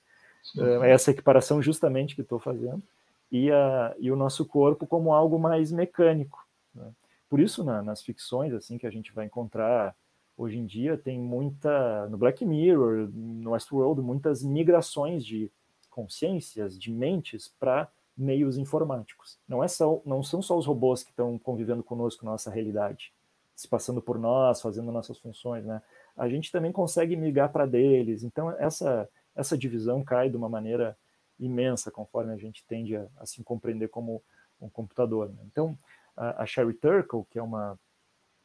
essa 0.84 1.10
equiparação 1.10 1.62
justamente 1.62 2.14
que 2.14 2.22
estou 2.22 2.38
fazendo, 2.38 2.82
e, 3.30 3.50
a, 3.50 3.94
e 3.98 4.10
o 4.10 4.16
nosso 4.16 4.44
corpo 4.44 4.86
como 4.86 5.12
algo 5.12 5.38
mais 5.38 5.72
mecânico. 5.72 6.46
Né? 6.74 6.90
Por 7.28 7.40
isso, 7.40 7.64
na, 7.64 7.82
nas 7.82 8.02
ficções 8.02 8.52
assim 8.52 8.78
que 8.78 8.86
a 8.86 8.90
gente 8.90 9.12
vai 9.12 9.26
encontrar 9.26 9.94
hoje 10.36 10.58
em 10.58 10.66
dia, 10.66 10.96
tem 10.96 11.18
muita, 11.18 12.06
no 12.08 12.18
Black 12.18 12.44
Mirror, 12.44 13.08
no 13.12 13.52
Westworld, 13.52 14.00
muitas 14.02 14.42
migrações 14.42 15.24
de 15.24 15.50
consciências, 15.90 16.78
de 16.78 16.92
mentes 16.92 17.48
para 17.58 17.88
meios 18.16 18.58
informáticos. 18.58 19.38
Não, 19.48 19.64
é 19.64 19.68
só, 19.68 20.00
não 20.04 20.22
são 20.22 20.42
só 20.42 20.56
os 20.56 20.66
robôs 20.66 21.02
que 21.02 21.10
estão 21.10 21.38
convivendo 21.38 21.82
conosco 21.82 22.24
na 22.24 22.32
nossa 22.32 22.50
realidade, 22.50 23.12
se 23.54 23.66
passando 23.66 24.02
por 24.02 24.18
nós, 24.18 24.60
fazendo 24.60 24.92
nossas 24.92 25.18
funções, 25.18 25.64
né? 25.64 25.82
A 26.16 26.28
gente 26.28 26.52
também 26.52 26.72
consegue 26.72 27.16
migrar 27.16 27.50
para 27.50 27.66
deles. 27.66 28.22
Então, 28.22 28.50
essa 28.58 29.08
essa 29.36 29.56
divisão 29.56 30.02
cai 30.02 30.30
de 30.30 30.36
uma 30.36 30.48
maneira 30.48 30.96
imensa 31.38 31.90
conforme 31.90 32.32
a 32.32 32.36
gente 32.36 32.64
tende 32.66 32.96
a, 32.96 33.06
a 33.18 33.26
se 33.26 33.42
compreender 33.44 33.88
como 33.88 34.22
um 34.60 34.68
computador. 34.68 35.28
Né? 35.28 35.42
Então, 35.44 35.78
a, 36.16 36.42
a 36.42 36.46
Sherry 36.46 36.72
Turkle, 36.72 37.24
que 37.30 37.38
é 37.38 37.42
uma, 37.42 37.78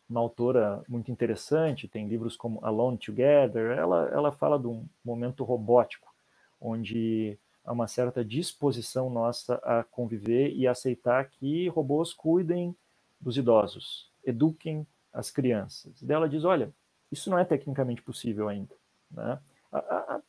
uma 0.10 0.20
autora 0.20 0.84
muito 0.88 1.10
interessante, 1.10 1.88
tem 1.88 2.08
livros 2.08 2.36
como 2.36 2.64
Alone 2.64 2.98
Together, 2.98 3.78
ela, 3.78 4.10
ela 4.10 4.32
fala 4.32 4.60
de 4.60 4.68
um 4.68 4.86
momento 5.04 5.44
robótico, 5.44 6.14
onde 6.60 7.40
há 7.64 7.72
uma 7.72 7.88
certa 7.88 8.24
disposição 8.24 9.10
nossa 9.10 9.56
a 9.64 9.84
conviver 9.84 10.52
e 10.54 10.68
aceitar 10.68 11.30
que 11.30 11.70
robôs 11.70 12.14
cuidem 12.14 12.76
dos 13.20 13.38
idosos, 13.38 14.12
eduquem 14.26 14.86
as 15.14 15.32
crianças. 15.32 16.02
E 16.02 16.12
ela 16.12 16.28
diz, 16.28 16.44
olha, 16.44 16.74
isso 17.12 17.30
não 17.30 17.38
é 17.38 17.46
tecnicamente 17.46 18.02
possível 18.02 18.50
ainda. 18.50 18.76
Né? 19.10 19.40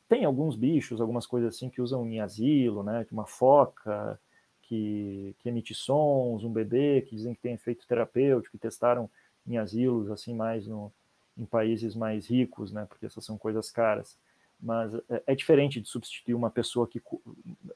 Tem 0.09 0.25
alguns 0.25 0.57
bichos, 0.57 1.01
algumas 1.01 1.27
coisas 1.27 1.55
assim 1.55 1.69
que 1.69 1.83
usam 1.83 2.07
em 2.07 2.21
asilo, 2.21 2.83
né? 2.83 3.07
Uma 3.11 3.27
foca 3.27 4.19
que, 4.63 5.35
que 5.39 5.49
emite 5.49 5.75
sons, 5.75 6.45
um 6.45 6.53
bebê 6.53 7.03
que 7.03 7.17
dizem 7.17 7.35
que 7.35 7.41
tem 7.41 7.55
efeito 7.55 7.87
terapêutico, 7.87 8.53
que 8.53 8.63
testaram 8.63 9.11
em 9.47 9.59
asilos, 9.59 10.11
assim, 10.11 10.35
mais 10.35 10.67
no, 10.67 10.93
em 11.37 11.45
países 11.45 11.95
mais 11.97 12.27
ricos, 12.29 12.73
né? 12.73 12.87
Porque 12.89 13.07
essas 13.07 13.25
são 13.25 13.37
coisas 13.37 13.71
caras. 13.71 14.17
Mas 14.61 14.95
é, 14.95 15.23
é 15.27 15.35
diferente 15.35 15.81
de 15.81 15.89
substituir 15.89 16.35
uma 16.35 16.51
pessoa 16.51 16.87
que 16.87 17.03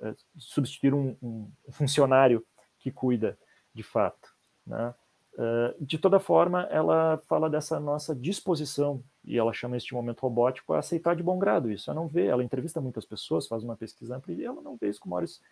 é, 0.01 0.15
substituir 0.39 0.95
um, 0.95 1.17
um, 1.23 1.51
funcionário 1.71 2.45
que 2.79 2.93
cuida 2.93 3.37
de 3.75 3.83
fato, 3.83 4.29
né? 4.65 4.95
Uh, 5.37 5.85
de 5.85 5.99
toda 5.99 6.19
forma, 6.19 6.63
ela 6.71 7.19
fala 7.29 7.51
dessa 7.51 7.79
nossa 7.79 8.15
disposição, 8.15 9.03
e 9.23 9.37
ela 9.37 9.53
chama 9.53 9.77
este 9.77 9.93
momento 9.93 10.21
robótico 10.21 10.73
a 10.73 10.79
aceitar 10.79 11.15
de 11.15 11.23
bom 11.23 11.39
grado 11.39 11.71
isso, 11.71 11.91
a 11.91 11.95
não 11.95 12.09
ver, 12.09 12.27
ela 12.27 12.43
entrevista 12.43 12.81
muitas 12.81 13.05
pessoas, 13.05 13.47
faz 13.47 13.63
uma 13.63 13.77
pesquisa 13.77 14.17
ampla, 14.17 14.33
e 14.33 14.43
ela 14.43 14.63
não 14.63 14.77
vê 14.77 14.89
isso 14.89 15.01
com 15.01 15.11
maiores 15.11 15.43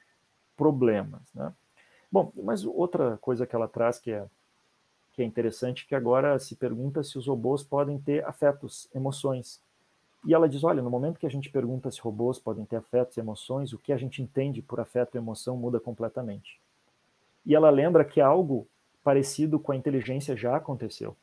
problemas. 0.56 1.20
Né? 1.34 1.52
Bom, 2.10 2.32
mas 2.42 2.64
outra 2.64 3.18
coisa 3.18 3.46
que 3.46 3.54
ela 3.54 3.68
traz 3.68 3.98
que 3.98 4.10
é, 4.10 4.26
que 5.12 5.20
é 5.20 5.24
interessante, 5.24 5.86
que 5.86 5.94
agora 5.94 6.38
se 6.38 6.56
pergunta 6.56 7.02
se 7.02 7.18
os 7.18 7.26
robôs 7.26 7.62
podem 7.62 7.98
ter 7.98 8.24
afetos, 8.24 8.88
emoções. 8.94 9.60
E 10.24 10.32
ela 10.32 10.48
diz, 10.48 10.64
olha, 10.64 10.80
no 10.80 10.88
momento 10.88 11.18
que 11.18 11.26
a 11.26 11.30
gente 11.30 11.50
pergunta 11.50 11.90
se 11.90 12.00
robôs 12.00 12.38
podem 12.38 12.64
ter 12.64 12.76
afetos 12.76 13.18
e 13.18 13.20
emoções, 13.20 13.74
o 13.74 13.78
que 13.78 13.92
a 13.92 13.98
gente 13.98 14.22
entende 14.22 14.62
por 14.62 14.80
afeto 14.80 15.14
e 15.14 15.18
emoção 15.18 15.58
muda 15.58 15.78
completamente. 15.78 16.58
E 17.44 17.54
ela 17.54 17.68
lembra 17.68 18.02
que 18.02 18.20
algo 18.20 18.66
parecido 19.04 19.60
com 19.60 19.70
a 19.70 19.76
inteligência 19.76 20.34
já 20.34 20.56
aconteceu. 20.56 21.14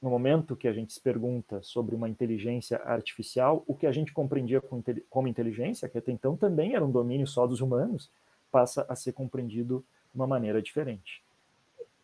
No 0.00 0.08
momento 0.10 0.56
que 0.56 0.66
a 0.66 0.72
gente 0.72 0.92
se 0.92 1.00
pergunta 1.00 1.60
sobre 1.62 1.94
uma 1.94 2.08
inteligência 2.08 2.80
artificial, 2.84 3.62
o 3.66 3.74
que 3.74 3.86
a 3.86 3.92
gente 3.92 4.12
compreendia 4.12 4.62
como 5.10 5.28
inteligência, 5.28 5.88
que 5.88 5.98
até 5.98 6.10
então 6.10 6.36
também 6.36 6.74
era 6.74 6.84
um 6.84 6.90
domínio 6.90 7.26
só 7.26 7.46
dos 7.46 7.60
humanos, 7.60 8.10
passa 8.50 8.86
a 8.88 8.96
ser 8.96 9.12
compreendido 9.12 9.84
de 10.12 10.18
uma 10.18 10.26
maneira 10.26 10.62
diferente. 10.62 11.22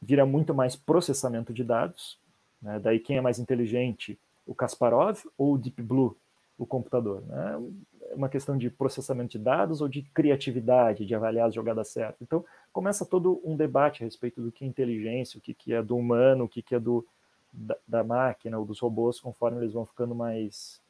Vira 0.02 0.26
muito 0.26 0.52
mais 0.52 0.76
processamento 0.76 1.54
de 1.54 1.64
dados, 1.64 2.18
né? 2.60 2.78
daí 2.80 2.98
quem 2.98 3.16
é 3.16 3.20
mais 3.20 3.38
inteligente, 3.38 4.18
o 4.46 4.54
Kasparov 4.54 5.20
ou 5.38 5.54
o 5.54 5.58
Deep 5.58 5.80
Blue, 5.80 6.16
o 6.58 6.66
computador. 6.66 7.22
Né? 7.22 7.72
Uma 8.12 8.28
questão 8.28 8.56
de 8.56 8.70
processamento 8.70 9.32
de 9.32 9.38
dados 9.38 9.80
ou 9.80 9.88
de 9.88 10.02
criatividade, 10.02 11.06
de 11.06 11.14
avaliar 11.14 11.48
as 11.48 11.54
jogadas 11.54 11.88
certas. 11.88 12.20
Então, 12.20 12.44
começa 12.72 13.06
todo 13.06 13.40
um 13.44 13.56
debate 13.56 14.02
a 14.02 14.04
respeito 14.04 14.40
do 14.40 14.52
que 14.52 14.64
é 14.64 14.68
inteligência, 14.68 15.38
o 15.38 15.40
que, 15.40 15.54
que 15.54 15.72
é 15.72 15.82
do 15.82 15.96
humano, 15.96 16.44
o 16.44 16.48
que, 16.48 16.62
que 16.62 16.74
é 16.74 16.80
do, 16.80 17.06
da, 17.52 17.76
da 17.86 18.04
máquina 18.04 18.58
ou 18.58 18.64
dos 18.64 18.80
robôs, 18.80 19.20
conforme 19.20 19.58
eles 19.58 19.72
vão 19.72 19.86
ficando 19.86 20.14
mais, 20.14 20.80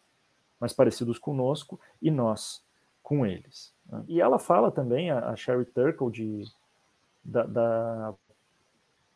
mais 0.58 0.72
parecidos 0.72 1.18
conosco 1.18 1.78
e 2.00 2.10
nós 2.10 2.64
com 3.02 3.26
eles. 3.26 3.72
Né? 3.86 4.04
E 4.08 4.20
ela 4.20 4.38
fala 4.38 4.70
também, 4.70 5.10
a, 5.10 5.28
a 5.28 5.36
Sherry 5.36 5.66
Turkle, 5.66 6.10
de, 6.10 6.44
da, 7.22 7.44
da, 7.44 8.14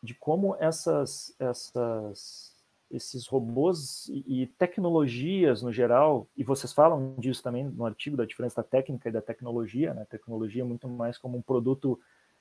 de 0.02 0.14
como 0.14 0.54
essas, 0.61 1.34
essas 1.38 2.47
esses 2.90 3.27
robôs 3.27 4.11
e, 4.27 4.46
tecnologias 4.59 5.62
no 5.62 5.72
geral, 5.72 6.27
e 6.37 6.42
vocês 6.42 6.72
falam 6.72 7.14
disso 7.18 7.42
também 7.42 7.64
no 7.64 7.85
artigo 7.85 8.16
da 8.16 8.24
diferença 8.24 8.57
da 8.57 8.62
técnica 8.62 9.09
e 9.09 9.12
da 9.12 9.20
tecnologia, 9.20 9.92
né? 9.92 10.07
Tecnologia 10.09 10.62
é 10.62 10.64
muito 10.64 10.88
mais 10.88 11.18
como 11.18 11.37
um 11.37 11.42
produto 11.42 12.01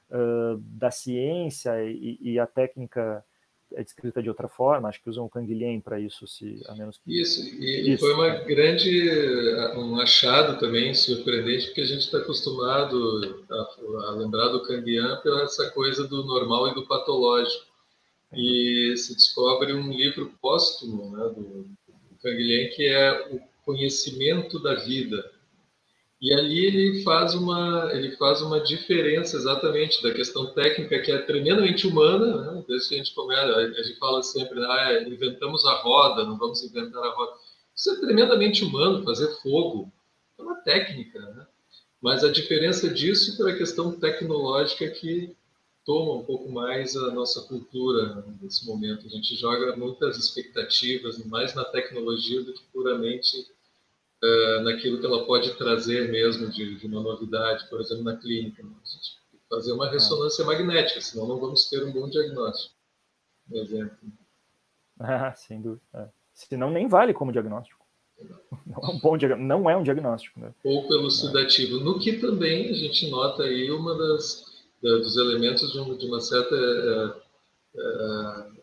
uh, 0.10 0.58
da 0.58 0.90
ciência 0.90 1.84
e, 1.84 2.18
e, 2.22 2.40
a 2.40 2.48
técnica 2.48 3.24
é 3.74 3.84
descrita 3.84 4.24
de 4.24 4.30
outra 4.30 4.48
forma. 4.48 4.88
Acho 4.88 5.04
que 5.04 5.10
usam 5.10 5.26
o 5.26 5.30
canguilhem 5.30 5.82
para 5.82 6.00
isso, 6.00 6.26
se 6.26 6.62
a 6.68 6.76
menos 6.76 6.98
que 6.98 7.22
isso. 7.22 7.44
E 7.60 7.92
isso. 7.92 8.06
foi 8.06 8.14
uma 8.14 8.30
grande 8.46 9.12
um 9.76 10.00
achado 10.00 10.58
também 10.60 10.94
surpreendente, 10.94 11.66
porque 11.66 11.82
a 11.82 11.86
gente 11.86 12.02
está 12.02 12.20
acostumado 12.20 13.46
a, 13.50 14.08
a, 14.08 14.12
lembrar 14.12 14.48
do 14.48 14.64
canguilhem 14.64 15.22
pela 15.22 15.44
essa 15.44 15.70
coisa 15.72 16.08
do 16.08 16.24
normal 16.24 16.70
e 16.70 16.74
do 16.74 16.88
patológico 16.88 17.68
e 18.34 18.96
se 18.98 19.16
descobre 19.16 19.74
um 19.74 19.92
livro 19.92 20.34
póstumo 20.42 21.16
né, 21.16 21.24
do, 21.30 21.70
Canguilhem, 22.22 22.70
que 22.70 22.86
é 22.88 23.30
o 23.32 23.40
conhecimento 23.64 24.60
da 24.60 24.76
vida. 24.76 25.32
E 26.20 26.34
ali 26.34 26.66
ele 26.66 27.04
faz 27.04 27.36
uma 27.36 27.92
ele 27.94 28.16
faz 28.18 28.42
uma 28.42 28.60
diferença 28.60 29.38
exatamente 29.38 30.02
da 30.02 30.12
questão 30.12 30.48
técnica 30.48 31.00
que 31.00 31.12
é 31.12 31.20
tremendamente 31.20 31.86
humana, 31.86 32.42
né? 32.42 32.64
desde 32.68 32.90
que 32.90 32.96
a 32.96 32.98
gente 32.98 33.14
começa, 33.14 33.56
a 33.56 33.84
gente 33.84 34.00
fala 34.00 34.24
sempre, 34.24 34.60
ah, 34.66 35.04
inventamos 35.08 35.64
a 35.66 35.76
roda, 35.76 36.24
não 36.24 36.38
vamos 36.38 36.64
inventar 36.64 37.04
a 37.04 37.14
roda. 37.14 37.34
Isso 37.76 37.92
é 37.92 38.00
tremendamente 38.00 38.64
humano, 38.64 39.04
fazer 39.04 39.28
fogo 39.44 39.94
é 40.40 40.42
uma 40.42 40.56
técnica, 40.56 41.20
né? 41.20 41.46
Mas 42.02 42.24
a 42.24 42.32
diferença 42.32 42.90
disso 42.90 43.38
para 43.38 43.52
a 43.52 43.58
questão 43.58 44.00
tecnológica 44.00 44.90
que 44.90 45.36
toma 45.88 46.16
um 46.16 46.26
pouco 46.26 46.52
mais 46.52 46.98
a 46.98 47.12
nossa 47.12 47.48
cultura 47.48 48.22
nesse 48.42 48.68
momento. 48.68 49.08
A 49.08 49.10
gente 49.10 49.34
joga 49.38 49.74
muitas 49.78 50.18
expectativas 50.18 51.26
mais 51.26 51.56
na 51.56 51.64
tecnologia 51.64 52.44
do 52.44 52.54
que 52.54 52.62
puramente 52.74 53.48
uh, 54.22 54.64
naquilo 54.64 55.00
que 55.00 55.06
ela 55.06 55.26
pode 55.26 55.58
trazer 55.58 56.12
mesmo 56.12 56.50
de, 56.50 56.76
de 56.76 56.88
uma 56.88 57.02
novidade, 57.02 57.70
por 57.70 57.80
exemplo, 57.80 58.04
na 58.04 58.18
clínica. 58.18 58.62
Né? 58.62 58.70
A 58.70 58.86
gente 58.86 59.18
tem 59.32 59.40
que 59.40 59.48
fazer 59.50 59.72
uma 59.72 59.90
ressonância 59.90 60.44
ah. 60.44 60.48
magnética, 60.48 61.00
senão 61.00 61.26
não 61.26 61.40
vamos 61.40 61.70
ter 61.70 61.82
um 61.82 61.94
bom 61.94 62.10
diagnóstico. 62.10 62.76
Por 63.50 63.58
exemplo. 63.58 63.98
Ah, 65.00 65.32
sem 65.36 65.62
dúvida. 65.62 65.84
É. 65.94 66.08
Senão 66.34 66.72
nem 66.72 66.88
vale 66.88 67.14
como 67.14 67.32
diagnóstico. 67.32 67.86
Não 68.66 68.82
é 68.82 68.88
um 68.88 68.98
bom 68.98 69.16
não 69.38 69.70
é 69.70 69.78
um 69.78 69.84
diagnóstico. 69.84 70.40
Né? 70.40 70.52
Ou 70.64 70.88
pelo 70.88 71.12
sedativo. 71.12 71.80
No 71.80 72.00
que 72.00 72.14
também 72.14 72.72
a 72.72 72.74
gente 72.74 73.08
nota 73.12 73.44
aí 73.44 73.70
uma 73.70 73.96
das 73.96 74.47
dos 74.82 75.18
elementos 75.18 75.72
de, 75.72 75.80
um, 75.80 75.98
uma 76.08 76.20
certa 76.20 76.56
uh, 76.56 77.22
uh, 77.76 78.58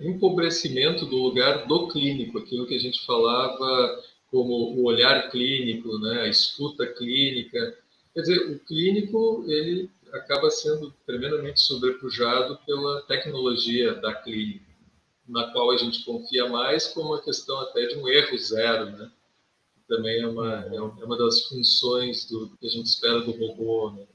empobrecimento 0.00 1.06
do 1.06 1.16
lugar 1.16 1.66
do 1.66 1.88
clínico, 1.88 2.38
aquilo 2.38 2.66
que 2.66 2.74
a 2.74 2.80
gente 2.80 3.04
falava 3.06 4.02
como 4.30 4.74
o 4.74 4.84
olhar 4.84 5.30
clínico, 5.30 5.98
né, 5.98 6.22
a 6.22 6.28
escuta 6.28 6.86
clínica. 6.86 7.78
Quer 8.12 8.20
dizer, 8.20 8.50
o 8.50 8.58
clínico 8.60 9.44
ele 9.46 9.90
acaba 10.12 10.50
sendo 10.50 10.92
tremendamente 11.06 11.60
sobrepujado 11.60 12.58
pela 12.66 13.02
tecnologia 13.02 13.94
da 13.94 14.14
clínica, 14.14 14.66
na 15.26 15.50
qual 15.52 15.70
a 15.70 15.76
gente 15.76 16.04
confia 16.04 16.48
mais 16.48 16.88
como 16.88 17.10
uma 17.10 17.22
questão 17.22 17.58
até 17.60 17.86
de 17.86 17.96
um 17.96 18.08
erro 18.08 18.38
zero, 18.38 18.86
né? 18.90 19.10
Também 19.88 20.20
é 20.20 20.26
uma, 20.26 20.66
é 20.72 20.80
uma 20.80 21.16
das 21.16 21.42
funções 21.44 22.26
do 22.26 22.50
que 22.58 22.66
a 22.66 22.70
gente 22.70 22.86
espera 22.86 23.20
do 23.20 23.30
robô, 23.32 23.92
né? 23.92 24.06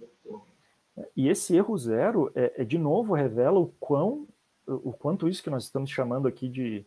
E 1.21 1.29
esse 1.29 1.55
erro 1.55 1.77
zero, 1.77 2.31
é, 2.34 2.63
é, 2.63 2.65
de 2.65 2.79
novo, 2.79 3.13
revela 3.13 3.60
o, 3.60 3.67
quão, 3.79 4.27
o 4.65 4.91
quanto 4.91 5.29
isso 5.29 5.43
que 5.43 5.51
nós 5.51 5.65
estamos 5.65 5.91
chamando 5.91 6.27
aqui 6.27 6.49
de, 6.49 6.84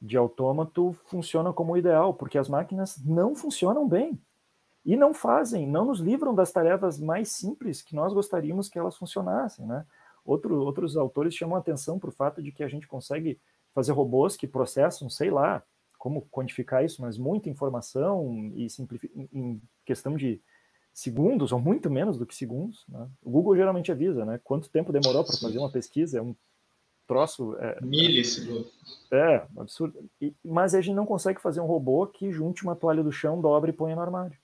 de 0.00 0.16
autômato 0.16 0.92
funciona 1.04 1.52
como 1.52 1.76
ideal, 1.76 2.12
porque 2.12 2.38
as 2.38 2.48
máquinas 2.48 3.00
não 3.04 3.36
funcionam 3.36 3.88
bem. 3.88 4.20
E 4.84 4.96
não 4.96 5.14
fazem, 5.14 5.64
não 5.64 5.84
nos 5.84 6.00
livram 6.00 6.34
das 6.34 6.50
tarefas 6.50 6.98
mais 6.98 7.30
simples 7.30 7.82
que 7.82 7.94
nós 7.94 8.12
gostaríamos 8.12 8.68
que 8.68 8.80
elas 8.80 8.96
funcionassem. 8.96 9.64
Né? 9.64 9.86
Outro, 10.24 10.58
outros 10.58 10.96
autores 10.96 11.32
chamam 11.32 11.56
atenção 11.56 12.00
para 12.00 12.10
o 12.10 12.12
fato 12.12 12.42
de 12.42 12.50
que 12.50 12.64
a 12.64 12.68
gente 12.68 12.88
consegue 12.88 13.40
fazer 13.72 13.92
robôs 13.92 14.36
que 14.36 14.48
processam, 14.48 15.08
sei 15.08 15.30
lá, 15.30 15.62
como 15.96 16.26
quantificar 16.32 16.84
isso, 16.84 17.00
mas 17.00 17.16
muita 17.16 17.48
informação 17.48 18.50
e 18.56 18.68
simplificar 18.68 19.24
em 19.32 19.62
questão 19.84 20.16
de 20.16 20.42
segundos, 20.92 21.52
ou 21.52 21.58
muito 21.58 21.90
menos 21.90 22.18
do 22.18 22.26
que 22.26 22.34
segundos. 22.34 22.84
Né? 22.88 23.08
O 23.22 23.30
Google 23.30 23.56
geralmente 23.56 23.90
avisa, 23.90 24.24
né? 24.24 24.40
Quanto 24.44 24.68
tempo 24.68 24.92
demorou 24.92 25.24
para 25.24 25.36
fazer 25.36 25.58
uma 25.58 25.70
pesquisa, 25.70 26.18
é 26.18 26.22
um 26.22 26.34
troço... 27.06 27.56
É, 27.58 27.78
Milissegundos. 27.80 28.72
É, 29.10 29.46
absurdo. 29.56 29.98
E, 30.20 30.34
mas 30.44 30.74
a 30.74 30.80
gente 30.80 30.94
não 30.94 31.06
consegue 31.06 31.40
fazer 31.40 31.60
um 31.60 31.66
robô 31.66 32.06
que 32.06 32.30
junte 32.30 32.62
uma 32.62 32.76
toalha 32.76 33.02
do 33.02 33.12
chão, 33.12 33.40
dobre 33.40 33.70
e 33.70 33.74
ponha 33.74 33.96
no 33.96 34.02
armário. 34.02 34.36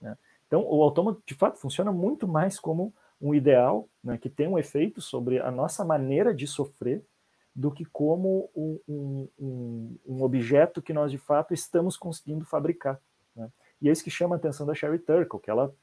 Né? 0.00 0.16
Então, 0.46 0.64
o 0.68 0.82
autômato, 0.82 1.22
de 1.24 1.34
fato, 1.34 1.58
funciona 1.58 1.92
muito 1.92 2.26
mais 2.26 2.58
como 2.58 2.92
um 3.20 3.34
ideal, 3.34 3.88
né, 4.04 4.18
que 4.18 4.28
tem 4.28 4.46
um 4.46 4.58
efeito 4.58 5.00
sobre 5.00 5.40
a 5.40 5.50
nossa 5.50 5.84
maneira 5.84 6.34
de 6.34 6.46
sofrer, 6.46 7.02
do 7.54 7.70
que 7.70 7.86
como 7.86 8.50
um, 8.54 8.78
um, 9.38 9.96
um 10.06 10.22
objeto 10.22 10.82
que 10.82 10.92
nós, 10.92 11.10
de 11.10 11.16
fato, 11.16 11.54
estamos 11.54 11.96
conseguindo 11.96 12.44
fabricar. 12.44 13.00
Né? 13.80 13.86
E 13.86 13.88
é 13.88 13.92
isso 13.92 14.04
que 14.04 14.10
chama 14.10 14.36
a 14.36 14.38
atenção 14.38 14.66
da 14.66 14.74
Sherry 14.74 14.98
Turkle, 14.98 15.40
que 15.40 15.50
ela 15.50 15.74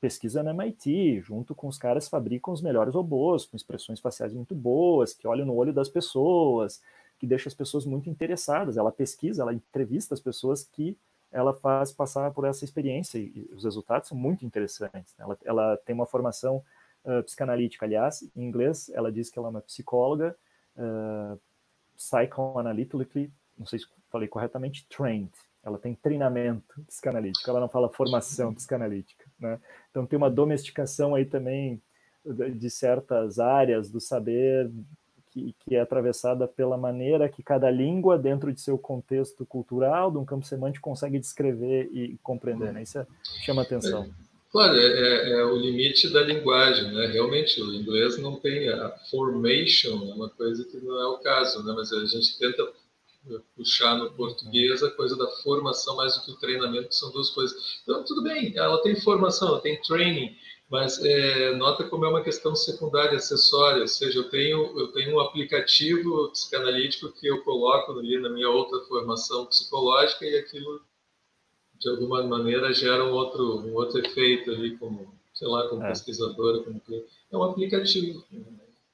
pesquisa 0.00 0.42
na 0.42 0.50
MIT, 0.50 1.20
junto 1.22 1.54
com 1.54 1.66
os 1.66 1.78
caras 1.78 2.08
fabricam 2.08 2.52
os 2.54 2.62
melhores 2.62 2.94
robôs, 2.94 3.46
com 3.46 3.56
expressões 3.56 4.00
faciais 4.00 4.32
muito 4.32 4.54
boas, 4.54 5.12
que 5.12 5.26
olham 5.26 5.46
no 5.46 5.54
olho 5.54 5.72
das 5.72 5.88
pessoas, 5.88 6.80
que 7.18 7.26
deixa 7.26 7.48
as 7.48 7.54
pessoas 7.54 7.84
muito 7.84 8.08
interessadas. 8.08 8.76
Ela 8.76 8.92
pesquisa, 8.92 9.42
ela 9.42 9.52
entrevista 9.52 10.14
as 10.14 10.20
pessoas 10.20 10.64
que 10.64 10.96
ela 11.30 11.52
faz 11.52 11.92
passar 11.92 12.32
por 12.32 12.44
essa 12.46 12.64
experiência 12.64 13.18
e 13.18 13.50
os 13.52 13.64
resultados 13.64 14.08
são 14.08 14.16
muito 14.16 14.46
interessantes. 14.46 15.14
Ela, 15.18 15.36
ela 15.44 15.76
tem 15.78 15.94
uma 15.94 16.06
formação 16.06 16.62
uh, 17.04 17.22
psicanalítica, 17.24 17.84
aliás, 17.84 18.22
em 18.34 18.44
inglês 18.44 18.88
ela 18.90 19.12
diz 19.12 19.28
que 19.28 19.38
ela 19.38 19.48
é 19.48 19.50
uma 19.50 19.60
psicóloga 19.60 20.34
uh, 20.76 21.38
psychoanalytically, 21.96 23.30
não 23.58 23.66
sei 23.66 23.80
se 23.80 23.86
falei 24.08 24.28
corretamente, 24.28 24.86
trained, 24.88 25.32
ela 25.64 25.78
tem 25.78 25.94
treinamento 25.94 26.82
psicanalítico, 26.86 27.48
ela 27.48 27.60
não 27.60 27.68
fala 27.68 27.88
formação 27.88 28.54
psicanalítica. 28.54 29.24
Né? 29.38 29.58
Então 29.90 30.06
tem 30.06 30.16
uma 30.16 30.30
domesticação 30.30 31.14
aí 31.14 31.24
também 31.24 31.80
de 32.24 32.70
certas 32.70 33.38
áreas 33.38 33.90
do 33.90 34.00
saber 34.00 34.70
que 35.30 35.54
que, 35.60 35.76
é 35.76 35.80
atravessada 35.80 36.48
pela 36.48 36.76
maneira 36.76 37.28
que 37.28 37.42
cada 37.42 37.70
língua, 37.70 38.18
dentro 38.18 38.52
de 38.52 38.60
seu 38.60 38.76
contexto 38.78 39.44
cultural, 39.46 40.10
de 40.10 40.18
um 40.18 40.24
campo 40.24 40.46
semântico, 40.46 40.88
consegue 40.88 41.18
descrever 41.18 41.88
e 41.92 42.18
compreender. 42.22 42.72
Né? 42.72 42.82
Isso 42.82 42.98
é, 42.98 43.06
chama 43.44 43.62
atenção. 43.62 44.04
É, 44.04 44.08
claro, 44.50 44.76
é, 44.76 44.86
é, 44.86 45.30
é, 45.32 45.44
o 45.44 45.56
limite 45.56 46.12
da 46.12 46.22
linguagem. 46.22 46.92
Né? 46.92 47.06
Realmente, 47.06 47.60
o 47.60 47.72
inglês 47.74 48.18
não 48.18 48.36
tem 48.36 48.68
a 48.68 48.90
formation, 49.10 50.10
é 50.10 50.14
uma 50.14 50.30
coisa 50.30 50.64
que 50.64 50.78
não 50.78 51.00
é 51.00 51.06
o 51.06 51.18
caso, 51.18 51.64
né? 51.64 51.72
mas 51.76 51.92
a 51.92 52.04
gente 52.04 52.38
tenta 52.38 52.66
puxar 53.56 53.96
no 53.96 54.10
português 54.12 54.82
a 54.82 54.90
coisa 54.90 55.16
da 55.16 55.26
formação 55.42 55.96
mais 55.96 56.16
do 56.16 56.24
que 56.24 56.30
o 56.32 56.36
treinamento, 56.36 56.88
que 56.88 56.94
são 56.94 57.10
duas 57.10 57.30
coisas. 57.30 57.80
Então, 57.82 58.04
tudo 58.04 58.22
bem, 58.22 58.56
ela 58.56 58.80
tem 58.82 58.94
formação, 59.00 59.48
ela 59.48 59.60
tem 59.60 59.80
training, 59.82 60.36
mas 60.70 61.02
é, 61.02 61.54
nota 61.54 61.84
como 61.84 62.04
é 62.04 62.08
uma 62.08 62.22
questão 62.22 62.54
secundária, 62.54 63.16
acessória, 63.16 63.80
ou 63.80 63.88
seja, 63.88 64.18
eu 64.18 64.28
tenho, 64.28 64.78
eu 64.78 64.88
tenho 64.92 65.16
um 65.16 65.20
aplicativo 65.20 66.28
psicanalítico 66.30 67.12
que 67.12 67.26
eu 67.26 67.42
coloco 67.42 67.92
ali 67.92 68.18
na 68.18 68.28
minha 68.28 68.50
outra 68.50 68.80
formação 68.80 69.46
psicológica 69.46 70.26
e 70.26 70.36
aquilo, 70.36 70.82
de 71.78 71.88
alguma 71.88 72.22
maneira, 72.22 72.72
gera 72.72 73.04
um 73.04 73.12
outro, 73.12 73.60
um 73.60 73.74
outro 73.74 73.98
efeito 74.04 74.50
ali, 74.50 74.76
como, 74.76 75.14
sei 75.32 75.48
lá, 75.48 75.68
como 75.68 75.84
é. 75.84 75.88
pesquisadora, 75.88 76.62
como 76.62 76.82
é 77.32 77.36
um 77.36 77.42
aplicativo. 77.42 78.22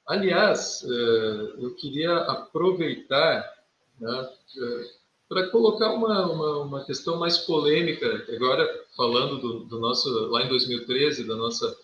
Aliás, 0.07 0.85
é, 0.85 1.64
eu 1.64 1.74
queria 1.74 2.16
aproveitar 2.18 3.53
né, 4.05 4.30
para 5.28 5.48
colocar 5.48 5.92
uma, 5.92 6.30
uma, 6.30 6.59
uma, 6.61 6.84
questão 6.84 7.18
mais 7.18 7.38
polêmica, 7.38 8.07
agora 8.28 8.84
falando 8.94 9.40
do, 9.40 9.64
do, 9.64 9.80
nosso, 9.80 10.09
lá 10.28 10.44
em 10.44 10.48
2013, 10.48 11.24
da 11.24 11.34
nossa 11.34 11.76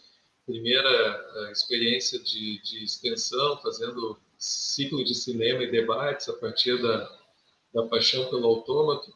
primeira 0.45 0.89
eh, 0.89 1.53
experiência 1.53 2.19
de, 2.19 2.61
de 2.63 2.85
extensão, 2.85 3.57
fazendo 3.63 4.19
ciclo 4.39 5.03
de 5.03 5.15
cinema 5.15 5.63
e 5.63 5.71
debates 5.71 6.29
a 6.29 6.35
partir 6.35 6.81
da, 6.83 7.11
da 7.73 7.87
paixão 7.87 8.27
pelo 8.27 8.47
autômato, 8.47 9.13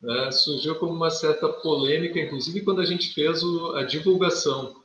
né, 0.00 0.30
surgiu 0.30 0.74
como 0.74 0.92
uma 0.92 1.10
certa 1.10 1.48
polêmica, 1.48 2.20
inclusive 2.20 2.62
quando 2.62 2.80
a 2.80 2.84
gente 2.84 3.14
fez 3.14 3.42
o, 3.42 3.72
a 3.76 3.84
divulgação 3.84 4.81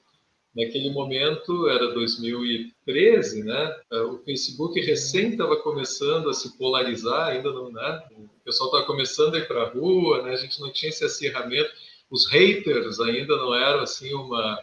Naquele 0.58 0.90
momento, 0.90 1.68
era 1.70 1.94
2013, 1.94 3.44
né? 3.44 3.80
O 4.10 4.18
Facebook 4.26 4.82
recém 4.82 5.30
estava 5.30 5.56
começando 5.58 6.32
a 6.32 6.34
se 6.34 6.58
polarizar, 6.58 7.28
ainda 7.28 7.52
não, 7.52 7.72
né? 7.72 8.04
O 8.18 8.44
pessoal 8.44 8.70
estava 8.70 8.86
começando 8.88 9.36
a 9.36 9.38
ir 9.38 9.48
para 9.48 9.62
a 9.62 9.70
rua, 9.70 10.24
né? 10.24 10.32
A 10.32 10.36
gente 10.36 10.60
não 10.60 10.72
tinha 10.74 10.90
esse 10.90 11.06
acirramento. 11.06 11.70
Os 12.10 12.28
haters 12.32 13.00
ainda 13.00 13.38
não 13.38 13.54
eram 13.54 13.82
assim 13.82 14.12
uma, 14.16 14.60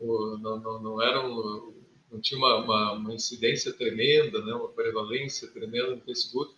não, 0.00 0.60
não, 0.60 0.80
não 0.80 1.02
eram, 1.02 1.74
não 2.08 2.20
tinha 2.20 2.38
uma, 2.38 2.58
uma, 2.58 2.92
uma 2.92 3.12
incidência 3.12 3.72
tremenda, 3.72 4.40
né? 4.42 4.54
Uma 4.54 4.68
prevalência 4.68 5.48
tremenda 5.48 5.96
no 5.96 6.02
Facebook. 6.02 6.54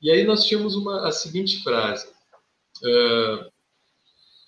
E 0.00 0.08
aí 0.08 0.22
nós 0.22 0.44
tínhamos 0.44 0.76
uma 0.76 1.08
a 1.08 1.10
seguinte 1.10 1.64
frase 1.64 2.06
uh, 2.08 3.50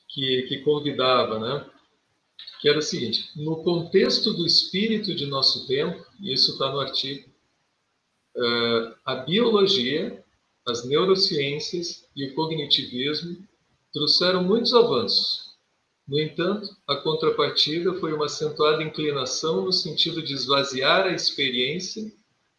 que, 0.09 0.43
que 0.43 0.59
convidava, 0.59 1.41
né? 1.41 1.72
Que 2.63 2.69
era 2.69 2.79
o 2.79 2.83
seguinte: 2.83 3.29
no 3.35 3.57
contexto 3.65 4.33
do 4.33 4.47
espírito 4.47 5.15
de 5.15 5.27
nosso 5.27 5.67
tempo, 5.67 6.07
isso 6.21 6.53
está 6.53 6.71
no 6.71 6.79
artigo, 6.79 7.29
uh, 8.37 8.95
a 9.05 9.17
biologia, 9.17 10.25
as 10.67 10.87
neurociências 10.87 12.09
e 12.15 12.25
o 12.25 12.35
cognitivismo 12.35 13.37
trouxeram 13.93 14.45
muitos 14.45 14.73
avanços. 14.73 15.51
No 16.07 16.19
entanto, 16.21 16.69
a 16.87 16.97
contrapartida 16.97 17.95
foi 17.95 18.13
uma 18.13 18.27
acentuada 18.27 18.83
inclinação 18.83 19.65
no 19.65 19.73
sentido 19.73 20.23
de 20.23 20.33
esvaziar 20.33 21.07
a 21.07 21.13
experiência 21.13 22.13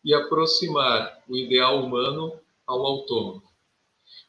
e 0.03 0.13
aproximar 0.13 1.23
o 1.29 1.37
ideal 1.37 1.83
humano 1.83 2.37
ao 2.67 2.85
autônomo. 2.85 3.43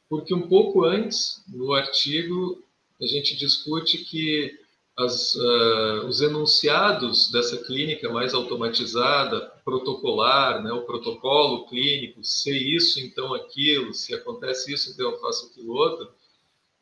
Porque 0.09 0.33
um 0.33 0.49
pouco 0.49 0.85
antes, 0.85 1.43
no 1.49 1.73
artigo, 1.73 2.63
a 3.01 3.07
gente 3.07 3.37
discute 3.37 3.99
que 3.99 4.57
as, 4.97 5.35
uh, 5.35 6.07
os 6.07 6.21
enunciados 6.21 7.31
dessa 7.31 7.57
clínica 7.59 8.09
mais 8.09 8.33
automatizada, 8.33 9.41
protocolar, 9.65 10.63
né, 10.63 10.73
o 10.73 10.83
protocolo 10.83 11.67
clínico, 11.67 12.23
se 12.23 12.51
isso, 12.51 13.01
então 13.01 13.35
aquilo, 13.35 13.93
se 13.93 14.15
acontece 14.15 14.73
isso, 14.73 14.93
então 14.93 15.11
eu 15.11 15.21
faço 15.21 15.47
aquilo 15.47 15.75
outro, 15.75 16.13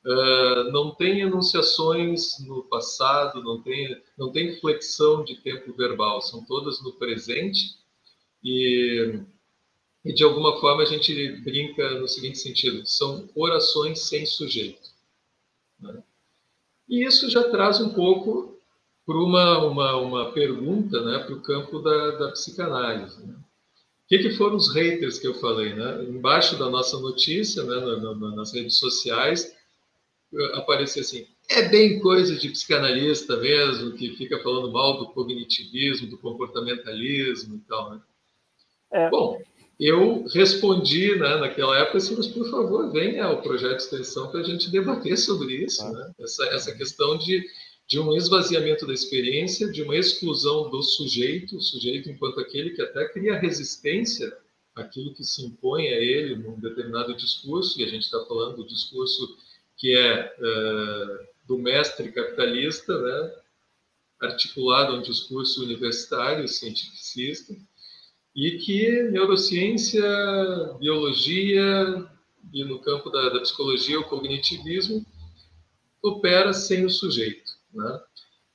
uh, 0.05 0.71
não 0.71 0.95
tem 0.95 1.21
enunciações 1.21 2.39
no 2.41 2.63
passado, 2.65 3.43
não 3.43 3.63
tem, 3.63 3.99
não 4.19 4.31
tem 4.31 4.61
flexão 4.61 5.25
de 5.25 5.37
tempo 5.37 5.73
verbal, 5.73 6.21
são 6.21 6.45
todas 6.45 6.83
no 6.83 6.93
presente 6.93 7.79
e, 8.45 9.21
e 10.05 10.13
de 10.13 10.23
alguma 10.23 10.61
forma 10.61 10.83
a 10.83 10.87
gente 10.87 11.41
brinca 11.41 11.99
no 11.99 12.07
seguinte 12.07 12.39
sentido, 12.39 12.87
são 12.87 13.27
orações 13.35 14.01
sem 14.01 14.27
sujeito. 14.27 14.91
Né? 15.81 16.03
E 16.89 17.05
isso 17.05 17.31
já 17.31 17.49
traz 17.51 17.81
um 17.81 17.91
pouco 17.91 18.59
para 19.07 19.17
uma, 19.17 19.67
uma, 19.67 19.97
uma 19.97 20.33
pergunta 20.33 21.01
né, 21.03 21.19
para 21.19 21.35
o 21.35 21.43
campo 21.43 21.81
da, 21.81 22.11
da 22.13 22.33
psicanálise. 22.33 23.25
Né? 23.27 23.35
O 23.35 24.09
que, 24.09 24.19
que, 24.19 24.31
foram 24.33 24.57
os 24.57 24.73
haters 24.75 25.19
que 25.19 25.27
eu 25.27 25.35
falei? 25.35 25.75
Né? 25.75 26.05
Embaixo 26.05 26.59
da 26.59 26.69
nossa 26.69 26.99
notícia, 26.99 27.63
né, 27.63 27.77
na, 27.77 28.15
na, 28.15 28.37
nas 28.37 28.53
redes 28.53 28.79
sociais, 28.79 29.55
eh, 30.35 30.53
aparecia 30.55 31.03
assim: 31.03 31.27
é 31.49 31.69
bem 31.69 32.01
coisa 32.01 32.37
de 32.37 32.49
psicanalista 32.51 33.37
mesmo, 33.37 33.93
que 33.93 34.17
fica 34.17 34.39
falando 34.43 34.73
mal 34.73 34.99
do 34.99 35.07
cognitivismo, 35.09 36.09
do 36.09 36.19
comportamentalismo 36.19 37.57
e 37.57 37.61
tal. 37.61 37.91
Né? 37.93 38.01
É. 38.93 39.11
Bom, 39.11 39.41
eu 39.85 40.25
respondi 40.29 41.17
né, 41.17 41.37
naquela 41.39 41.77
época 41.77 41.99
assim, 41.99 42.15
mas 42.17 42.29
por 42.29 42.49
favor, 42.49 42.93
venha 42.93 43.25
ao 43.25 43.43
projeto 43.43 43.79
de 43.79 43.83
extensão 43.83 44.31
para 44.31 44.41
a 44.41 44.45
gente 44.45 44.71
debater 44.71 45.19
sobre 45.19 45.55
isso, 45.57 45.83
né? 45.93 46.13
essa, 46.21 46.45
essa 46.47 46.73
questão 46.73 47.19
de, 47.19 47.45
de 47.89 47.99
um 47.99 48.15
esvaziamento 48.17 48.87
da 48.87 48.93
experiência, 48.93 49.73
de 49.73 49.83
uma 49.83 49.97
exclusão 49.97 50.71
do 50.71 50.83
sujeito, 50.85 51.57
o 51.57 51.61
sujeito 51.61 52.09
enquanto 52.09 52.39
aquele 52.39 52.71
que 52.71 52.81
até 52.81 53.09
cria 53.09 53.39
resistência 53.41 54.33
àquilo 54.73 55.15
que 55.15 55.25
se 55.25 55.45
impõe 55.45 55.89
a 55.89 55.99
ele 55.99 56.37
num 56.37 56.61
determinado 56.61 57.17
discurso, 57.17 57.81
e 57.81 57.85
a 57.85 57.89
gente 57.89 58.05
está 58.05 58.25
falando 58.27 58.59
do 58.59 58.67
discurso 58.67 59.37
que 59.77 59.97
é 59.97 60.33
uh, 60.39 61.27
do 61.45 61.59
mestre 61.59 62.13
capitalista, 62.13 62.97
né, 63.01 63.35
articulado 64.21 64.93
a 64.93 64.99
um 64.99 65.03
discurso 65.03 65.65
universitário, 65.65 66.47
cientificista, 66.47 67.53
e 68.35 68.59
que 68.59 69.03
neurociência, 69.11 70.03
biologia 70.79 72.09
e 72.53 72.65
no 72.65 72.79
campo 72.81 73.11
da, 73.11 73.29
da 73.29 73.41
psicologia 73.41 74.01
o 74.01 74.09
cognitivismo 74.09 75.05
opera 76.03 76.53
sem 76.53 76.85
o 76.85 76.91
sujeito. 76.91 77.51
Né? 77.73 78.01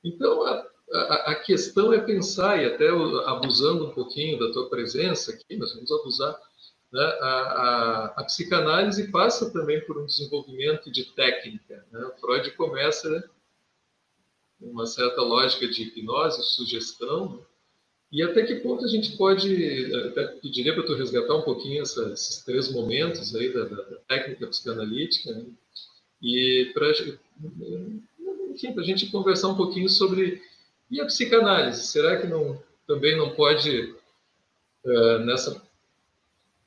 Então, 0.04 0.42
a, 0.42 0.66
a, 0.92 1.14
a, 1.32 1.34
questão 1.36 1.92
é 1.92 2.00
pensar, 2.00 2.62
e 2.62 2.66
até 2.66 2.88
abusando 2.88 3.86
um 3.86 3.94
pouquinho 3.94 4.38
da 4.38 4.52
tua 4.52 4.68
presença 4.68 5.32
aqui, 5.32 5.56
nós 5.56 5.72
vamos 5.74 5.90
abusar, 5.90 6.38
né? 6.92 7.02
a, 7.20 8.14
a, 8.16 8.24
psicanálise 8.24 9.10
passa 9.10 9.50
também 9.52 9.80
por 9.86 9.98
um 9.98 10.06
desenvolvimento 10.06 10.90
de 10.90 11.04
técnica. 11.14 11.86
Né? 11.90 12.10
Freud 12.20 12.50
começa 12.52 13.08
né, 13.08 13.22
uma 14.60 14.86
certa 14.86 15.22
lógica 15.22 15.68
de 15.68 15.84
hipnose, 15.84 16.42
sugestão, 16.42 17.46
e 18.10 18.22
até 18.22 18.42
que 18.42 18.56
ponto 18.56 18.84
a 18.84 18.88
gente 18.88 19.16
pode, 19.16 19.94
até 20.10 20.26
pediria 20.26 20.74
para 20.74 20.84
tu 20.84 20.94
resgatar 20.94 21.34
um 21.34 21.42
pouquinho 21.42 21.82
essa, 21.82 22.10
esses 22.12 22.42
três 22.42 22.72
momentos 22.72 23.34
aí 23.34 23.52
da, 23.52 23.64
da, 23.64 23.76
da 23.76 23.96
técnica 24.08 24.46
psicanalítica, 24.46 25.32
né? 25.32 25.44
e 26.22 26.72
para 26.74 26.88
a 26.88 28.82
gente 28.82 29.10
conversar 29.10 29.48
um 29.48 29.56
pouquinho 29.56 29.88
sobre 29.88 30.42
e 30.90 31.00
a 31.00 31.06
psicanálise, 31.06 31.86
será 31.86 32.18
que 32.18 32.26
não 32.26 32.60
também 32.86 33.16
não 33.16 33.30
pode 33.34 33.94
uh, 34.84 35.18
nessa 35.18 35.62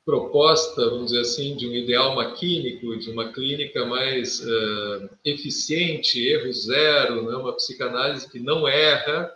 proposta, 0.04 0.88
vamos 0.90 1.06
dizer 1.06 1.20
assim, 1.20 1.56
de 1.56 1.66
um 1.66 1.72
ideal 1.72 2.14
maquínico, 2.14 2.96
de 2.96 3.10
uma 3.10 3.32
clínica 3.32 3.84
mais 3.84 4.40
uh, 4.40 5.10
eficiente, 5.24 6.24
erro 6.24 6.52
zero, 6.52 7.28
né? 7.28 7.36
uma 7.36 7.52
psicanálise 7.54 8.30
que 8.30 8.38
não 8.38 8.66
erra, 8.66 9.32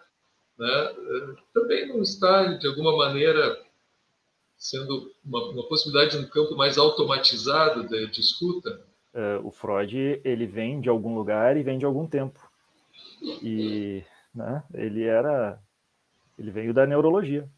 né, 0.59 0.94
também 1.52 1.88
não 1.88 2.02
está, 2.02 2.44
de 2.54 2.66
alguma 2.66 2.96
maneira, 2.96 3.62
sendo 4.57 5.12
uma, 5.24 5.50
uma 5.50 5.68
possibilidade 5.68 6.16
de 6.16 6.24
um 6.24 6.28
campo 6.28 6.57
mais 6.57 6.78
automatizado 6.78 7.86
de, 7.86 8.07
de 8.11 8.20
escuta? 8.20 8.82
É, 9.12 9.38
o 9.42 9.50
Freud 9.50 10.20
ele 10.24 10.46
vem 10.46 10.80
de 10.80 10.88
algum 10.88 11.14
lugar 11.14 11.57
e 11.57 11.62
vem 11.62 11.78
de 11.78 11.84
algum 11.84 12.07
tempo. 12.07 12.40
E 13.42 14.02
né, 14.34 14.62
ele 14.74 15.04
era. 15.04 15.59
Ele 16.38 16.50
veio 16.50 16.74
da 16.74 16.86
neurologia. 16.86 17.48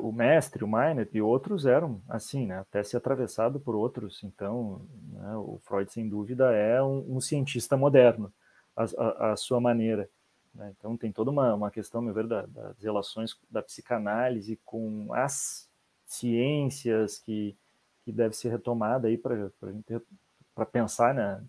O 0.00 0.10
mestre, 0.10 0.64
o 0.64 0.68
Meinert 0.68 1.10
e 1.14 1.20
outros 1.20 1.64
eram 1.66 2.02
assim, 2.08 2.46
né, 2.46 2.58
até 2.58 2.82
se 2.82 2.96
atravessado 2.96 3.60
por 3.60 3.76
outros. 3.76 4.24
Então, 4.24 4.80
né, 5.12 5.36
o 5.36 5.60
Freud, 5.64 5.92
sem 5.92 6.08
dúvida, 6.08 6.50
é 6.52 6.82
um, 6.82 7.16
um 7.16 7.20
cientista 7.20 7.76
moderno, 7.76 8.32
a, 8.74 8.84
a, 8.84 9.32
a 9.32 9.36
sua 9.36 9.60
maneira 9.60 10.08
Né? 10.56 10.74
Então 10.76 10.96
tem 10.96 11.12
toda 11.12 11.30
uma, 11.30 11.54
uma 11.54 11.70
questão, 11.70 12.00
meu 12.00 12.14
ver, 12.14 12.26
da, 12.26 12.46
das 12.46 12.78
relações 12.82 13.38
da 13.50 13.62
psicanálise 13.62 14.58
com 14.64 15.12
as 15.12 15.68
ciências 16.06 17.18
que, 17.18 17.56
que 18.04 18.12
deve 18.12 18.34
ser 18.34 18.48
retomada 18.48 19.08
aí 19.08 19.18
para 19.18 20.66
pensar 20.66 21.14
na, 21.14 21.42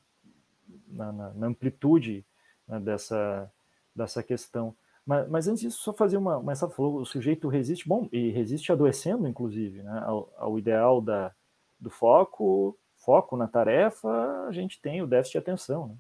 na, 0.88 1.12
na 1.34 1.48
amplitude 1.48 2.26
né, 2.68 2.80
dessa, 2.80 3.52
dessa 3.96 4.22
questão. 4.22 4.76
Mas, 5.06 5.30
mas, 5.30 5.48
antes 5.48 5.62
disso, 5.62 5.80
só 5.82 5.94
fazer 5.94 6.18
uma. 6.18 6.42
Mas 6.44 6.62
ela 6.62 6.70
falou, 6.70 6.98
o 6.98 7.06
sujeito 7.06 7.48
resiste, 7.48 7.88
bom, 7.88 8.10
e 8.12 8.30
resiste 8.32 8.74
adoecendo, 8.74 9.26
inclusive, 9.26 9.82
né, 9.82 10.04
ao, 10.06 10.30
ao 10.36 10.60
ideal 10.60 11.00
da, 11.00 11.34
do 11.80 11.90
foco, 11.90 12.78
foco 12.98 13.38
na 13.38 13.48
tarefa, 13.48 14.10
a 14.48 14.52
gente 14.52 14.82
tem 14.82 15.02
o 15.02 15.08
déficit 15.08 15.34
de 15.34 15.38
atenção. 15.38 15.88
Né? 15.88 15.96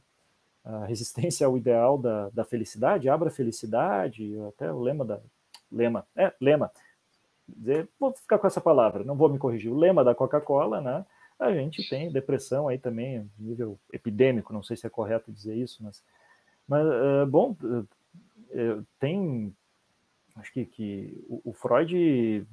A 0.67 0.85
resistência 0.85 1.47
ao 1.47 1.57
ideal 1.57 1.97
da, 1.97 2.29
da 2.29 2.43
felicidade, 2.43 3.07
abra 3.07 3.29
a 3.29 3.31
felicidade, 3.31 4.37
até 4.49 4.71
o 4.71 4.81
lema 4.81 5.05
da. 5.05 5.19
Lema, 5.71 6.05
é, 6.15 6.33
lema. 6.41 6.71
Dizer, 7.47 7.87
vou 7.97 8.11
ficar 8.13 8.37
com 8.37 8.47
essa 8.47 8.59
palavra, 8.59 9.05
não 9.05 9.15
vou 9.15 9.29
me 9.29 9.39
corrigir. 9.39 9.71
O 9.71 9.77
lema 9.77 10.03
da 10.03 10.13
Coca-Cola, 10.13 10.81
né? 10.81 11.05
A 11.39 11.53
gente 11.53 11.87
tem 11.87 12.11
depressão 12.11 12.67
aí 12.67 12.77
também, 12.77 13.29
nível 13.39 13.79
epidêmico, 13.93 14.51
não 14.51 14.61
sei 14.63 14.75
se 14.75 14.85
é 14.85 14.89
correto 14.89 15.31
dizer 15.31 15.55
isso, 15.55 15.81
mas. 15.83 16.03
Mas, 16.67 16.85
uh, 16.85 17.25
bom, 17.25 17.55
uh, 17.63 18.85
tem. 18.99 19.55
Acho 20.35 20.51
que, 20.51 20.65
que 20.65 21.25
o, 21.29 21.51
o 21.51 21.53
Freud 21.53 22.45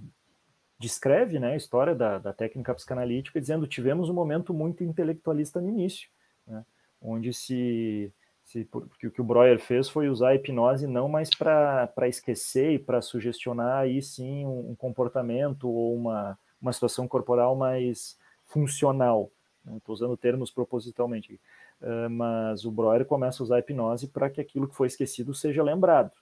descreve 0.79 1.39
né, 1.41 1.53
a 1.53 1.57
história 1.57 1.95
da, 1.95 2.19
da, 2.19 2.33
técnica 2.33 2.75
psicanalítica 2.75 3.41
dizendo 3.41 3.67
tivemos 3.67 4.09
um 4.09 4.15
momento 4.15 4.53
muito 4.53 4.85
intelectualista 4.85 5.61
no 5.61 5.69
início, 5.69 6.09
né, 6.47 6.65
onde 7.05 7.33
se, 7.35 8.11
se 8.43 8.65
porque 8.65 9.07
o 9.07 9.11
que 9.11 9.21
o 9.21 9.25
Breuer 9.25 9.61
fez 9.61 9.89
foi 9.89 10.09
usar 10.09 10.31
a 10.31 10.35
hipnose 10.35 10.87
não 10.87 11.09
mais 11.09 11.31
para 11.31 12.09
esquecer 12.09 12.73
e 12.73 12.79
para 12.79 13.03
sugestionar 13.03 13.83
aí 13.83 14.01
sim 14.01 14.47
um, 14.47 14.71
um, 14.71 14.75
comportamento 14.75 15.69
ou 15.69 15.95
uma, 15.95 16.39
uma 16.61 16.73
situação 16.73 17.07
corporal 17.07 17.55
mais 17.55 18.19
funcional. 18.47 19.31
Estou 19.61 19.75
né, 19.75 19.81
usando 19.87 20.17
termos 20.17 20.51
propositalmente, 20.51 21.41
uh, 21.83 22.11
mas 22.11 22.65
o 22.65 22.73
Breuer 22.73 23.05
começa 23.05 23.43
a 23.43 23.45
usar 23.45 23.57
a 23.57 23.59
hipnose 23.61 24.09
para 24.09 24.31
que 24.31 24.41
aquilo 24.41 24.67
que 24.67 24.75
foi 24.75 24.87
esquecido 24.87 25.35
seja 25.35 25.63
lembrado. 25.63 26.13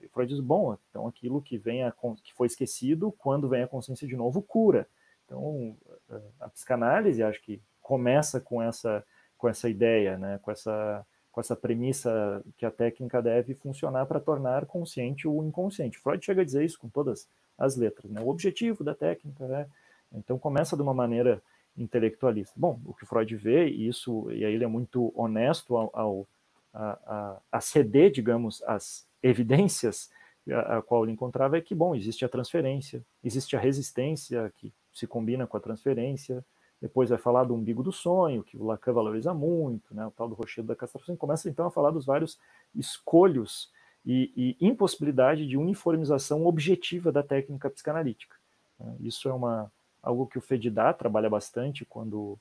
E 0.00 0.08
Freud 0.08 0.32
diz, 0.32 0.40
bom, 0.40 0.76
então 0.90 1.06
aquilo 1.06 1.42
que, 1.42 1.58
vem 1.58 1.84
a, 1.84 1.92
que 2.22 2.32
foi 2.34 2.46
esquecido, 2.46 3.12
quando 3.12 3.48
vem 3.48 3.62
a 3.62 3.68
consciência 3.68 4.06
de 4.06 4.16
novo, 4.16 4.40
cura. 4.40 4.86
Então, 5.24 5.76
a 6.38 6.48
psicanálise, 6.48 7.22
acho 7.22 7.42
que 7.42 7.60
começa 7.80 8.40
com 8.40 8.62
essa, 8.62 9.04
com 9.42 9.48
essa 9.48 9.68
ideia, 9.68 10.16
né? 10.16 10.38
com, 10.40 10.52
essa, 10.52 11.04
com 11.32 11.40
essa 11.40 11.56
premissa 11.56 12.44
que 12.56 12.64
a 12.64 12.70
técnica 12.70 13.20
deve 13.20 13.56
funcionar 13.56 14.06
para 14.06 14.20
tornar 14.20 14.66
consciente 14.66 15.26
o 15.26 15.42
inconsciente. 15.42 15.98
Freud 15.98 16.24
chega 16.24 16.42
a 16.42 16.44
dizer 16.44 16.64
isso 16.64 16.78
com 16.78 16.88
todas 16.88 17.28
as 17.58 17.74
letras. 17.74 18.08
Né? 18.08 18.20
O 18.20 18.28
objetivo 18.28 18.84
da 18.84 18.94
técnica, 18.94 19.48
né? 19.48 19.66
então 20.12 20.38
começa 20.38 20.76
de 20.76 20.82
uma 20.82 20.94
maneira 20.94 21.42
intelectualista. 21.76 22.54
Bom, 22.56 22.78
o 22.84 22.94
que 22.94 23.04
Freud 23.04 23.34
vê, 23.34 23.66
e 23.66 23.88
isso, 23.88 24.30
e 24.30 24.44
aí 24.44 24.54
ele 24.54 24.62
é 24.62 24.68
muito 24.68 25.12
honesto 25.16 25.76
ao, 25.76 25.90
ao 25.92 26.28
a, 26.72 26.98
a, 27.04 27.40
a 27.50 27.60
ceder, 27.60 28.12
digamos, 28.12 28.62
as 28.62 29.04
evidências 29.20 30.08
a, 30.52 30.78
a, 30.78 30.82
qual 30.82 31.02
ele 31.02 31.12
encontrava 31.12 31.58
é 31.58 31.60
que, 31.60 31.74
bom, 31.74 31.96
existe 31.96 32.24
a 32.24 32.28
transferência, 32.28 33.04
existe 33.24 33.56
a 33.56 33.60
resistência 33.60 34.52
que 34.56 34.72
se 34.92 35.04
combina 35.04 35.48
com 35.48 35.56
a 35.56 35.60
transferência, 35.60 36.44
depois 36.82 37.10
vai 37.10 37.18
falar 37.18 37.44
do 37.44 37.54
umbigo 37.54 37.80
do 37.80 37.92
sonho, 37.92 38.42
que 38.42 38.56
o 38.56 38.64
Lacan 38.64 38.92
valoriza 38.92 39.32
muito, 39.32 39.94
né, 39.94 40.04
o 40.04 40.10
tal 40.10 40.28
do 40.28 40.34
rochedo 40.34 40.66
da 40.66 40.74
castração, 40.74 41.16
começa 41.16 41.48
então 41.48 41.64
a 41.64 41.70
falar 41.70 41.92
dos 41.92 42.04
vários 42.04 42.40
escolhos 42.74 43.70
e, 44.04 44.56
e 44.60 44.66
impossibilidade 44.66 45.46
de 45.46 45.56
uniformização 45.56 46.44
objetiva 46.44 47.12
da 47.12 47.22
técnica 47.22 47.70
psicanalítica. 47.70 48.34
Né. 48.80 48.96
Isso 48.98 49.28
é 49.28 49.32
uma, 49.32 49.70
algo 50.02 50.26
que 50.26 50.36
o 50.36 50.40
Fedidá 50.40 50.92
trabalha 50.92 51.30
bastante 51.30 51.84
quando 51.84 52.36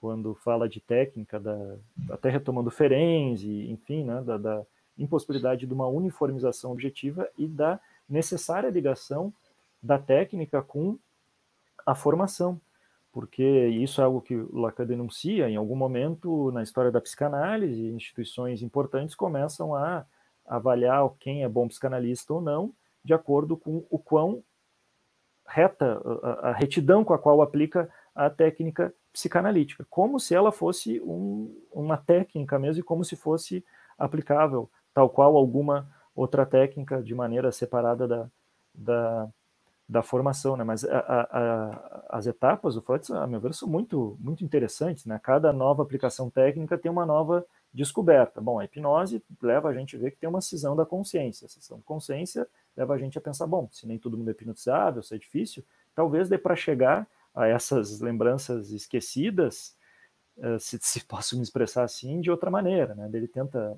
quando 0.00 0.34
fala 0.34 0.68
de 0.68 0.80
técnica, 0.80 1.40
da, 1.40 1.76
até 2.10 2.28
retomando 2.28 2.70
Ferenzi, 2.70 3.70
enfim, 3.70 4.04
né, 4.04 4.20
da, 4.20 4.36
da 4.36 4.62
impossibilidade 4.98 5.66
de 5.66 5.72
uma 5.72 5.86
uniformização 5.86 6.72
objetiva 6.72 7.26
e 7.38 7.46
da 7.46 7.80
necessária 8.06 8.68
ligação 8.68 9.32
da 9.82 9.98
técnica 9.98 10.60
com 10.62 10.98
a 11.86 11.94
formação, 11.94 12.60
porque 13.14 13.68
isso 13.68 14.00
é 14.00 14.04
algo 14.04 14.20
que 14.20 14.34
Lacan 14.52 14.84
denuncia 14.84 15.48
em 15.48 15.54
algum 15.54 15.76
momento 15.76 16.50
na 16.50 16.64
história 16.64 16.90
da 16.90 17.00
psicanálise, 17.00 17.86
instituições 17.86 18.60
importantes 18.60 19.14
começam 19.14 19.72
a 19.72 20.04
avaliar 20.44 21.08
quem 21.20 21.44
é 21.44 21.48
bom 21.48 21.68
psicanalista 21.68 22.34
ou 22.34 22.40
não, 22.40 22.74
de 23.04 23.14
acordo 23.14 23.56
com 23.56 23.86
o 23.88 24.00
quão 24.00 24.42
reta, 25.46 26.02
a, 26.24 26.48
a 26.48 26.52
retidão 26.52 27.04
com 27.04 27.14
a 27.14 27.18
qual 27.18 27.40
aplica 27.40 27.88
a 28.12 28.28
técnica 28.28 28.92
psicanalítica, 29.12 29.86
como 29.88 30.18
se 30.18 30.34
ela 30.34 30.50
fosse 30.50 31.00
um, 31.00 31.56
uma 31.70 31.96
técnica 31.96 32.58
mesmo 32.58 32.80
e 32.80 32.84
como 32.84 33.04
se 33.04 33.14
fosse 33.14 33.64
aplicável 33.96 34.68
tal 34.92 35.08
qual 35.08 35.36
alguma 35.36 35.88
outra 36.16 36.44
técnica 36.44 37.00
de 37.00 37.14
maneira 37.14 37.52
separada 37.52 38.08
da, 38.08 38.28
da, 38.74 39.28
da 39.88 40.02
formação, 40.02 40.56
né? 40.56 40.64
Mas 40.64 40.84
a, 40.84 40.98
a, 40.98 41.20
a, 41.22 42.06
as 42.18 42.26
etapas 42.26 42.74
do 42.74 42.82
Freud, 42.82 43.04
a 43.12 43.26
meu 43.26 43.40
ver, 43.40 43.52
são 43.52 43.68
muito, 43.68 44.16
muito 44.18 44.42
interessantes, 44.44 45.04
né? 45.04 45.20
Cada 45.22 45.52
nova 45.52 45.82
aplicação 45.82 46.30
técnica 46.30 46.78
tem 46.78 46.90
uma 46.90 47.04
nova 47.04 47.44
descoberta. 47.72 48.40
Bom, 48.40 48.58
a 48.58 48.64
hipnose 48.64 49.22
leva 49.42 49.68
a 49.68 49.74
gente 49.74 49.96
a 49.96 49.98
ver 49.98 50.12
que 50.12 50.18
tem 50.18 50.28
uma 50.28 50.40
cisão 50.40 50.74
da 50.74 50.86
consciência. 50.86 51.46
A 51.46 51.48
cisão 51.48 51.78
de 51.78 51.84
consciência 51.84 52.46
leva 52.76 52.94
a 52.94 52.98
gente 52.98 53.18
a 53.18 53.20
pensar, 53.20 53.46
bom, 53.46 53.68
se 53.70 53.86
nem 53.86 53.98
todo 53.98 54.16
mundo 54.16 54.28
é 54.28 54.30
hipnotizável, 54.30 55.02
se 55.02 55.14
é 55.14 55.18
difícil, 55.18 55.64
talvez 55.94 56.28
dê 56.28 56.38
para 56.38 56.56
chegar 56.56 57.06
a 57.34 57.46
essas 57.46 58.00
lembranças 58.00 58.70
esquecidas, 58.70 59.76
eh, 60.38 60.58
se, 60.58 60.78
se 60.80 61.04
posso 61.04 61.36
me 61.36 61.42
expressar 61.42 61.82
assim, 61.82 62.20
de 62.20 62.30
outra 62.30 62.50
maneira, 62.50 62.94
né? 62.94 63.10
Ele 63.12 63.28
tenta 63.28 63.76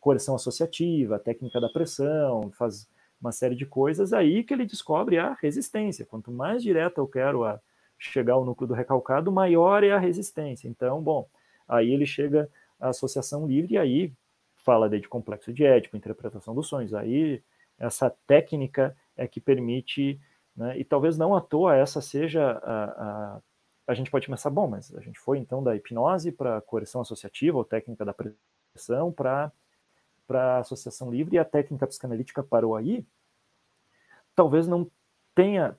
coerção 0.00 0.34
associativa, 0.34 1.16
a 1.16 1.18
técnica 1.20 1.60
da 1.60 1.68
pressão, 1.68 2.50
faz 2.50 2.88
uma 3.22 3.32
série 3.32 3.54
de 3.54 3.64
coisas, 3.64 4.12
aí 4.12 4.42
que 4.42 4.52
ele 4.52 4.66
descobre 4.66 5.16
a 5.18 5.34
resistência. 5.40 6.04
Quanto 6.04 6.32
mais 6.32 6.62
direta 6.62 7.00
eu 7.00 7.06
quero 7.06 7.44
a 7.44 7.60
chegar 7.98 8.34
ao 8.34 8.44
núcleo 8.44 8.66
do 8.66 8.74
recalcado, 8.74 9.30
maior 9.30 9.84
é 9.84 9.92
a 9.92 9.98
resistência. 9.98 10.68
Então, 10.68 11.00
bom, 11.00 11.28
aí 11.68 11.92
ele 11.92 12.04
chega 12.04 12.50
à 12.80 12.88
associação 12.88 13.46
livre 13.46 13.74
e 13.74 13.78
aí 13.78 14.12
fala 14.56 14.88
de 14.88 15.08
complexo 15.08 15.52
de 15.52 15.64
ético, 15.64 15.96
interpretação 15.96 16.54
dos 16.54 16.66
sonhos. 16.66 16.92
Aí 16.92 17.40
essa 17.78 18.10
técnica 18.26 18.96
é 19.16 19.26
que 19.26 19.40
permite, 19.40 20.20
né, 20.56 20.76
e 20.78 20.84
talvez 20.84 21.16
não 21.16 21.34
à 21.34 21.40
toa 21.40 21.76
essa 21.76 22.00
seja 22.00 22.60
a, 22.62 22.84
a, 22.84 23.40
a 23.86 23.94
gente 23.94 24.10
pode 24.10 24.26
pensar, 24.26 24.50
bom, 24.50 24.68
mas 24.68 24.94
a 24.94 25.00
gente 25.00 25.18
foi 25.18 25.38
então 25.38 25.62
da 25.62 25.76
hipnose 25.76 26.32
para 26.32 26.60
coerção 26.60 27.00
associativa 27.00 27.58
ou 27.58 27.64
técnica 27.64 28.04
da 28.04 28.14
pressão 28.14 29.12
para 29.12 29.52
para 30.26 30.56
a 30.56 30.58
associação 30.60 31.10
livre 31.10 31.36
e 31.36 31.38
a 31.38 31.44
técnica 31.44 31.86
psicanalítica 31.86 32.42
parou 32.42 32.76
aí, 32.76 33.04
talvez 34.34 34.66
não 34.66 34.90
tenha, 35.34 35.76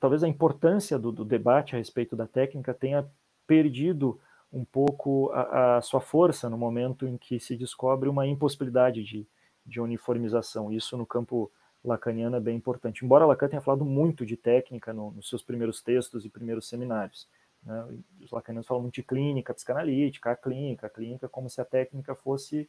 talvez 0.00 0.22
a 0.22 0.28
importância 0.28 0.98
do, 0.98 1.10
do 1.10 1.24
debate 1.24 1.74
a 1.74 1.78
respeito 1.78 2.14
da 2.14 2.26
técnica 2.26 2.72
tenha 2.72 3.08
perdido 3.46 4.20
um 4.52 4.64
pouco 4.64 5.30
a, 5.32 5.78
a, 5.78 5.82
sua 5.82 6.00
força 6.00 6.48
no 6.50 6.58
momento 6.58 7.06
em 7.06 7.16
que 7.16 7.40
se 7.40 7.56
descobre 7.56 8.08
uma 8.08 8.26
impossibilidade 8.26 9.02
de, 9.02 9.26
de 9.64 9.80
uniformização. 9.80 10.70
Isso 10.70 10.96
no 10.96 11.06
campo 11.06 11.50
lacaniano 11.82 12.36
é 12.36 12.40
bem 12.40 12.56
importante. 12.56 13.04
Embora 13.04 13.26
Lacan 13.26 13.48
tenha 13.48 13.62
falado 13.62 13.84
muito 13.84 14.26
de 14.26 14.36
técnica 14.36 14.92
no, 14.92 15.10
nos 15.12 15.28
seus 15.28 15.42
primeiros 15.42 15.82
textos 15.82 16.24
e 16.24 16.28
primeiros 16.28 16.68
seminários. 16.68 17.26
Né? 17.64 17.98
Os 18.20 18.30
lacanianos 18.30 18.66
falam 18.66 18.82
muito 18.82 18.94
de 18.94 19.02
clínica 19.02 19.54
psicanalítica, 19.54 20.30
a 20.30 20.36
clínica, 20.36 20.86
a 20.86 20.90
clínica 20.90 21.28
como 21.28 21.48
se 21.48 21.60
a 21.60 21.64
técnica 21.64 22.14
fosse 22.14 22.68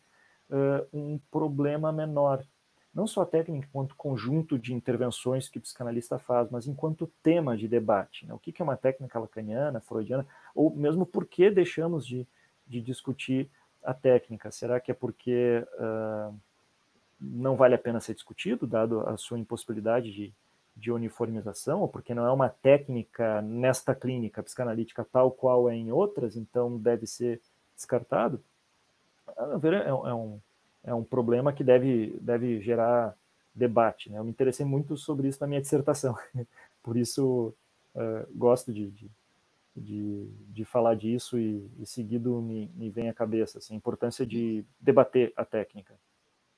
uh, 0.53 0.87
um 0.93 1.19
problema 1.31 1.91
menor. 1.91 2.45
Não 2.93 3.07
só 3.07 3.23
a 3.23 3.25
técnica 3.25 3.67
enquanto 3.67 3.95
conjunto 3.95 4.59
de 4.59 4.73
intervenções 4.73 5.49
que 5.49 5.57
o 5.57 5.61
psicanalista 5.61 6.19
faz, 6.19 6.49
mas 6.51 6.67
enquanto 6.67 7.11
tema 7.23 7.57
de 7.57 7.67
debate. 7.67 8.27
Né? 8.27 8.33
O 8.33 8.39
que 8.39 8.53
é 8.61 8.63
uma 8.63 8.77
técnica 8.77 9.19
lacaniana, 9.19 9.81
freudiana, 9.81 10.27
ou 10.53 10.69
mesmo 10.69 11.05
por 11.05 11.25
que 11.25 11.49
deixamos 11.49 12.05
de, 12.05 12.27
de 12.67 12.79
discutir 12.79 13.49
a 13.83 13.95
técnica? 13.95 14.51
Será 14.51 14.79
que 14.79 14.91
é 14.91 14.93
porque 14.93 15.65
uh, 15.73 16.37
não 17.19 17.55
vale 17.55 17.73
a 17.73 17.79
pena 17.79 17.99
ser 17.99 18.13
discutido, 18.13 18.67
dado 18.67 19.01
a 19.01 19.17
sua 19.17 19.39
impossibilidade 19.39 20.11
de, 20.11 20.31
de 20.75 20.91
uniformização, 20.91 21.81
ou 21.81 21.87
porque 21.87 22.13
não 22.13 22.27
é 22.27 22.31
uma 22.31 22.49
técnica 22.49 23.41
nesta 23.41 23.95
clínica 23.95 24.43
psicanalítica 24.43 25.03
tal 25.03 25.31
qual 25.31 25.67
é 25.67 25.75
em 25.75 25.91
outras, 25.91 26.35
então 26.35 26.77
deve 26.77 27.07
ser 27.07 27.41
descartado? 27.75 28.43
A 29.37 29.47
meu 29.47 29.59
ver, 29.59 29.73
é, 29.73 29.87
é, 29.87 29.93
um, 29.93 30.39
é 30.83 30.93
um 30.93 31.03
problema 31.03 31.53
que 31.53 31.63
deve, 31.63 32.17
deve 32.21 32.61
gerar 32.61 33.15
debate. 33.53 34.09
Né? 34.09 34.17
Eu 34.17 34.23
me 34.23 34.31
interessei 34.31 34.65
muito 34.65 34.97
sobre 34.97 35.27
isso 35.27 35.39
na 35.41 35.47
minha 35.47 35.61
dissertação, 35.61 36.17
por 36.81 36.97
isso 36.97 37.53
uh, 37.95 38.27
gosto 38.35 38.73
de, 38.73 38.89
de, 38.91 39.11
de, 39.75 40.27
de, 40.49 40.65
falar 40.65 40.95
disso 40.95 41.37
e, 41.37 41.69
e 41.79 41.85
seguido 41.85 42.41
me, 42.41 42.69
me 42.75 42.89
vem 42.89 43.09
à 43.09 43.13
cabeça 43.13 43.59
assim, 43.59 43.73
a 43.73 43.77
importância 43.77 44.25
de 44.25 44.65
debater 44.79 45.31
a 45.35 45.45
técnica. 45.45 45.93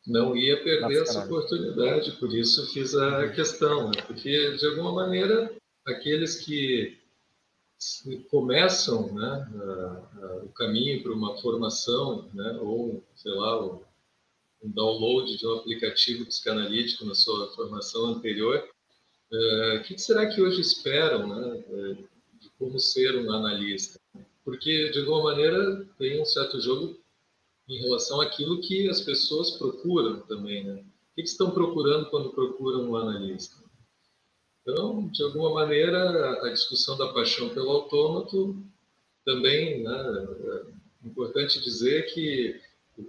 não 0.08 0.36
ia 0.36 0.64
perder 0.64 1.02
essa 1.02 1.26
oportunidade, 1.26 2.12
por 2.14 2.34
isso 2.34 2.72
fiz 2.74 2.96
a 2.96 3.20
uhum. 3.20 3.32
questão, 3.34 3.92
né? 3.92 4.02
porque 4.08 4.56
de 4.56 4.66
alguma 4.68 4.94
maneira 4.94 5.54
aqueles 5.86 6.44
que 6.44 6.98
começam 8.30 9.14
né, 9.14 9.48
a, 9.56 10.26
a, 10.26 10.36
o 10.44 10.50
caminho 10.50 11.04
para 11.04 11.14
uma 11.14 11.38
formação, 11.38 12.30
né, 12.34 12.58
ou 12.62 13.04
sei 13.16 13.32
lá, 13.34 13.66
um 13.66 14.72
download 14.72 15.38
de 15.38 15.46
um 15.46 15.56
aplicativo 15.56 16.26
psicanalítico 16.26 17.06
na 17.06 17.14
sua 17.14 17.54
formação 17.54 18.06
anterior, 18.08 18.68
uh, 19.32 19.78
o 19.78 19.84
que 19.84 19.98
será 19.98 20.26
que 20.28 20.42
hoje 20.42 20.62
esperam 20.62 21.28
né, 21.28 21.64
de 22.40 22.50
como 22.58 22.80
ser 22.80 23.16
um 23.18 23.32
analista? 23.32 24.00
Porque 24.44 24.90
de 24.90 25.00
alguma 25.00 25.24
maneira 25.24 25.86
tem 25.98 26.22
um 26.22 26.26
certo 26.26 26.60
jogo 26.60 26.98
em 27.68 27.82
relação 27.82 28.22
àquilo 28.22 28.62
que 28.62 28.88
as 28.90 29.02
pessoas 29.02 29.52
procuram 29.52 30.22
também, 30.22 30.64
né? 30.64 30.84
O 31.12 31.16
que 31.16 31.22
estão 31.22 31.50
procurando 31.50 32.10
quando 32.10 32.30
procuram 32.30 32.90
um 32.90 32.96
analista? 32.96 33.65
Então, 34.68 35.08
de 35.10 35.22
alguma 35.22 35.54
maneira, 35.54 36.44
a 36.44 36.50
discussão 36.50 36.98
da 36.98 37.14
paixão 37.14 37.50
pelo 37.50 37.70
autômato 37.70 38.66
também, 39.24 39.84
né, 39.84 40.28
é 41.04 41.08
importante 41.08 41.62
dizer 41.62 42.12
que 42.12 42.60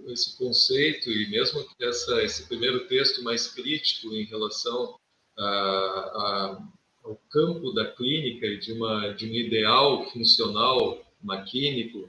esse 0.05 0.37
conceito 0.37 1.09
e 1.09 1.27
mesmo 1.29 1.65
essa, 1.79 2.21
esse 2.21 2.47
primeiro 2.47 2.87
texto 2.87 3.23
mais 3.23 3.47
crítico 3.47 4.13
em 4.13 4.25
relação 4.25 4.99
a, 5.35 5.45
a, 5.45 6.67
ao 7.03 7.15
campo 7.31 7.71
da 7.71 7.89
clínica 7.89 8.45
e 8.45 8.59
de, 8.59 8.73
uma, 8.73 9.13
de 9.13 9.25
um 9.25 9.33
ideal 9.33 10.07
funcional 10.11 11.03
maquínico, 11.23 12.07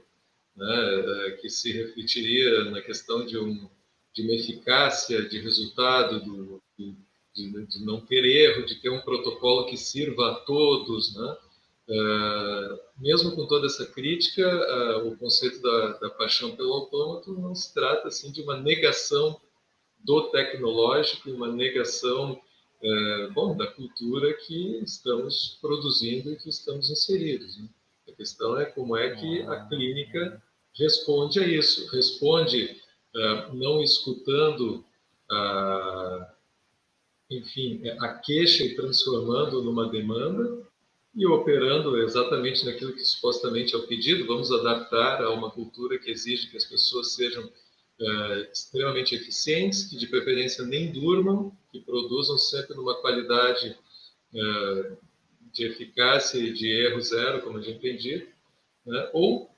né, 0.55 1.27
é, 1.27 1.31
que 1.41 1.49
se 1.49 1.71
refletiria 1.71 2.65
na 2.65 2.81
questão 2.81 3.25
de, 3.25 3.37
um, 3.37 3.67
de 4.13 4.21
uma 4.21 4.33
eficácia 4.33 5.27
de 5.27 5.39
resultado, 5.39 6.19
do, 6.19 6.45
do, 6.45 6.61
de, 7.47 7.65
de, 7.65 7.85
não 7.85 8.01
ter 8.01 8.25
erro, 8.25 8.65
de 8.65 8.75
ter 8.75 8.89
um 8.89 9.01
protocolo 9.01 9.65
que 9.65 9.77
sirva 9.77 10.31
a 10.31 10.35
todos. 10.35 11.15
Né? 11.15 11.37
Uh, 11.89 12.79
mesmo 12.97 13.35
com 13.35 13.47
toda 13.47 13.67
essa 13.67 13.85
crítica, 13.85 14.43
uh, 14.43 15.07
o 15.07 15.17
conceito 15.17 15.61
da, 15.61 15.93
da, 15.99 16.09
paixão 16.09 16.55
pelo 16.55 16.73
autômato 16.73 17.33
não 17.33 17.55
se 17.55 17.73
trata 17.73 18.09
assim, 18.09 18.31
de 18.31 18.41
uma 18.41 18.57
negação 18.57 19.39
do 20.03 20.29
tecnológico, 20.29 21.31
uma 21.31 21.47
negação 21.47 22.33
uh, 22.33 23.33
bom, 23.33 23.55
da 23.55 23.67
cultura 23.67 24.33
que 24.33 24.81
estamos 24.83 25.57
produzindo 25.61 26.31
e 26.31 26.35
que 26.35 26.49
estamos 26.49 26.89
inseridos. 26.89 27.57
Né? 27.57 27.67
A 28.07 28.11
questão 28.11 28.59
é 28.59 28.65
como 28.65 28.97
é 28.97 29.15
que 29.15 29.41
a 29.43 29.65
clínica 29.65 30.41
responde 30.77 31.39
a 31.39 31.47
isso, 31.47 31.89
responde 31.91 32.77
não 33.53 33.81
escutando, 33.81 34.85
uh, 35.31 36.25
enfim, 37.29 37.81
a 37.99 38.13
queixa 38.15 38.63
e 38.63 38.75
transformando 38.75 39.61
numa 39.61 39.89
demanda 39.89 40.65
e 41.15 41.25
operando 41.25 41.97
exatamente 41.97 42.65
naquilo 42.65 42.93
que 42.93 43.03
supostamente 43.03 43.75
é 43.75 43.77
o 43.77 43.87
pedido. 43.87 44.25
Vamos 44.25 44.51
adaptar 44.51 45.21
a 45.21 45.31
uma 45.31 45.51
cultura 45.51 45.97
que 45.99 46.09
exige 46.09 46.49
que 46.49 46.57
as 46.57 46.65
pessoas 46.65 47.13
sejam 47.13 47.43
uh, 47.45 48.51
extremamente 48.51 49.15
eficientes, 49.15 49.85
que 49.85 49.97
de 49.97 50.07
preferência 50.07 50.65
nem 50.65 50.91
durmam, 50.91 51.51
que 51.71 51.79
produzam 51.79 52.37
sempre 52.37 52.75
numa 52.75 52.95
qualidade 53.01 53.77
de 55.51 55.65
eficácia 55.65 56.37
e 56.37 56.53
de 56.53 56.67
erro 56.67 57.01
zero, 57.01 57.41
como 57.41 57.57
a 57.57 57.61
gente 57.61 57.79
tem 57.79 57.97
dito, 57.97 58.27
né? 58.85 59.09
ou 59.13 59.49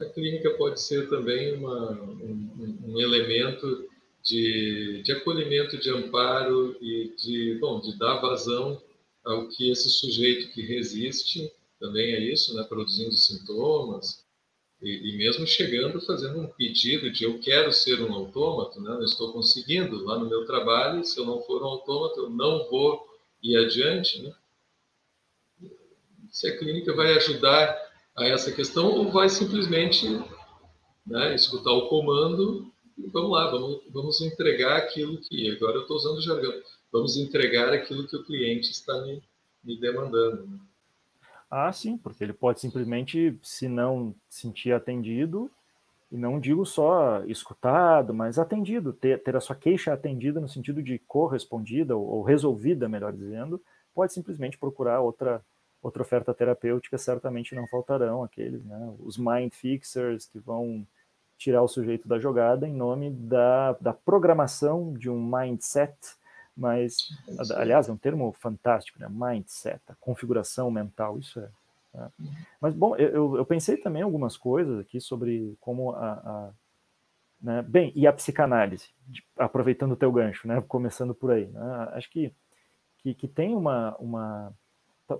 a 0.00 0.04
clínica 0.06 0.50
pode 0.56 0.80
ser 0.80 1.08
também 1.10 1.54
uma, 1.54 1.92
um, 1.92 2.78
um, 2.86 3.00
elemento 3.00 3.89
de, 4.22 5.02
de 5.02 5.12
acolhimento, 5.12 5.78
de 5.78 5.90
amparo 5.90 6.76
e 6.80 7.14
de, 7.16 7.58
bom, 7.60 7.80
de 7.80 7.96
dar 7.98 8.20
vazão 8.20 8.80
ao 9.24 9.48
que 9.48 9.70
esse 9.70 9.90
sujeito 9.90 10.52
que 10.52 10.62
resiste 10.62 11.52
também 11.78 12.12
é 12.12 12.20
isso, 12.20 12.54
né, 12.54 12.62
produzindo 12.64 13.12
sintomas 13.12 14.24
e, 14.82 15.10
e, 15.10 15.16
mesmo 15.16 15.46
chegando 15.46 16.00
fazendo 16.00 16.40
um 16.40 16.46
pedido 16.46 17.10
de 17.10 17.24
eu 17.24 17.38
quero 17.38 17.72
ser 17.72 18.00
um 18.02 18.12
autômato, 18.14 18.80
né, 18.80 18.90
não 18.90 19.04
estou 19.04 19.32
conseguindo 19.32 20.04
lá 20.04 20.18
no 20.18 20.28
meu 20.28 20.44
trabalho, 20.44 21.04
se 21.04 21.18
eu 21.18 21.26
não 21.26 21.40
for 21.42 21.62
um 21.62 21.66
autômato 21.66 22.20
eu 22.20 22.30
não 22.30 22.68
vou 22.70 23.06
ir 23.42 23.56
adiante, 23.56 24.22
né? 24.22 24.32
Se 26.30 26.46
a 26.46 26.58
clínica 26.58 26.94
vai 26.94 27.12
ajudar 27.14 27.76
a 28.16 28.24
essa 28.26 28.52
questão 28.52 28.86
ou 28.86 29.10
vai 29.10 29.28
simplesmente 29.28 30.06
né, 31.06 31.34
escutar 31.34 31.72
o 31.72 31.88
comando 31.88 32.70
vamos 33.12 33.30
lá, 33.30 33.50
vamos, 33.50 33.80
vamos 33.90 34.20
entregar 34.20 34.76
aquilo 34.76 35.18
que, 35.18 35.50
agora 35.50 35.76
eu 35.76 35.82
estou 35.82 35.96
usando 35.96 36.18
o 36.18 36.22
jargão, 36.22 36.52
vamos 36.92 37.16
entregar 37.16 37.72
aquilo 37.72 38.06
que 38.06 38.16
o 38.16 38.24
cliente 38.24 38.70
está 38.70 39.00
me, 39.02 39.22
me 39.64 39.78
demandando. 39.80 40.46
Né? 40.46 40.58
Ah, 41.50 41.72
sim, 41.72 41.96
porque 41.96 42.22
ele 42.22 42.32
pode 42.32 42.60
simplesmente, 42.60 43.38
se 43.42 43.68
não 43.68 44.14
sentir 44.28 44.72
atendido, 44.72 45.50
e 46.10 46.16
não 46.16 46.40
digo 46.40 46.66
só 46.66 47.24
escutado, 47.26 48.12
mas 48.12 48.38
atendido, 48.38 48.92
ter, 48.92 49.22
ter 49.22 49.36
a 49.36 49.40
sua 49.40 49.54
queixa 49.54 49.92
atendida 49.92 50.40
no 50.40 50.48
sentido 50.48 50.82
de 50.82 50.98
correspondida 50.98 51.96
ou, 51.96 52.04
ou 52.04 52.22
resolvida, 52.22 52.88
melhor 52.88 53.12
dizendo, 53.12 53.62
pode 53.94 54.12
simplesmente 54.12 54.58
procurar 54.58 55.00
outra 55.00 55.44
outra 55.82 56.02
oferta 56.02 56.34
terapêutica 56.34 56.98
certamente 56.98 57.54
não 57.54 57.66
faltarão 57.66 58.22
aqueles, 58.22 58.62
né? 58.64 58.94
Os 58.98 59.16
mind 59.16 59.52
fixers 59.52 60.26
que 60.26 60.38
vão 60.38 60.86
tirar 61.40 61.62
o 61.62 61.68
sujeito 61.68 62.06
da 62.06 62.18
jogada 62.18 62.68
em 62.68 62.74
nome 62.74 63.10
da, 63.10 63.72
da 63.80 63.94
programação 63.94 64.92
de 64.92 65.08
um 65.08 65.18
mindset, 65.18 65.96
mas, 66.54 67.08
aliás, 67.56 67.88
é 67.88 67.92
um 67.92 67.96
termo 67.96 68.30
fantástico, 68.38 69.00
né? 69.00 69.08
Mindset, 69.10 69.80
a 69.88 69.94
configuração 69.94 70.70
mental, 70.70 71.18
isso 71.18 71.40
é. 71.40 71.48
Né? 71.94 72.10
Mas, 72.60 72.74
bom, 72.74 72.94
eu, 72.96 73.38
eu 73.38 73.46
pensei 73.46 73.78
também 73.78 74.02
algumas 74.02 74.36
coisas 74.36 74.80
aqui 74.80 75.00
sobre 75.00 75.56
como 75.58 75.92
a, 75.92 76.12
a 76.12 76.50
né? 77.40 77.62
Bem, 77.62 77.90
e 77.96 78.06
a 78.06 78.12
psicanálise, 78.12 78.90
aproveitando 79.34 79.92
o 79.92 79.96
teu 79.96 80.12
gancho, 80.12 80.46
né? 80.46 80.62
Começando 80.68 81.14
por 81.14 81.30
aí, 81.30 81.46
né? 81.46 81.88
Acho 81.92 82.10
que, 82.10 82.34
que, 82.98 83.14
que 83.14 83.26
tem 83.26 83.56
uma, 83.56 83.96
uma 83.96 84.52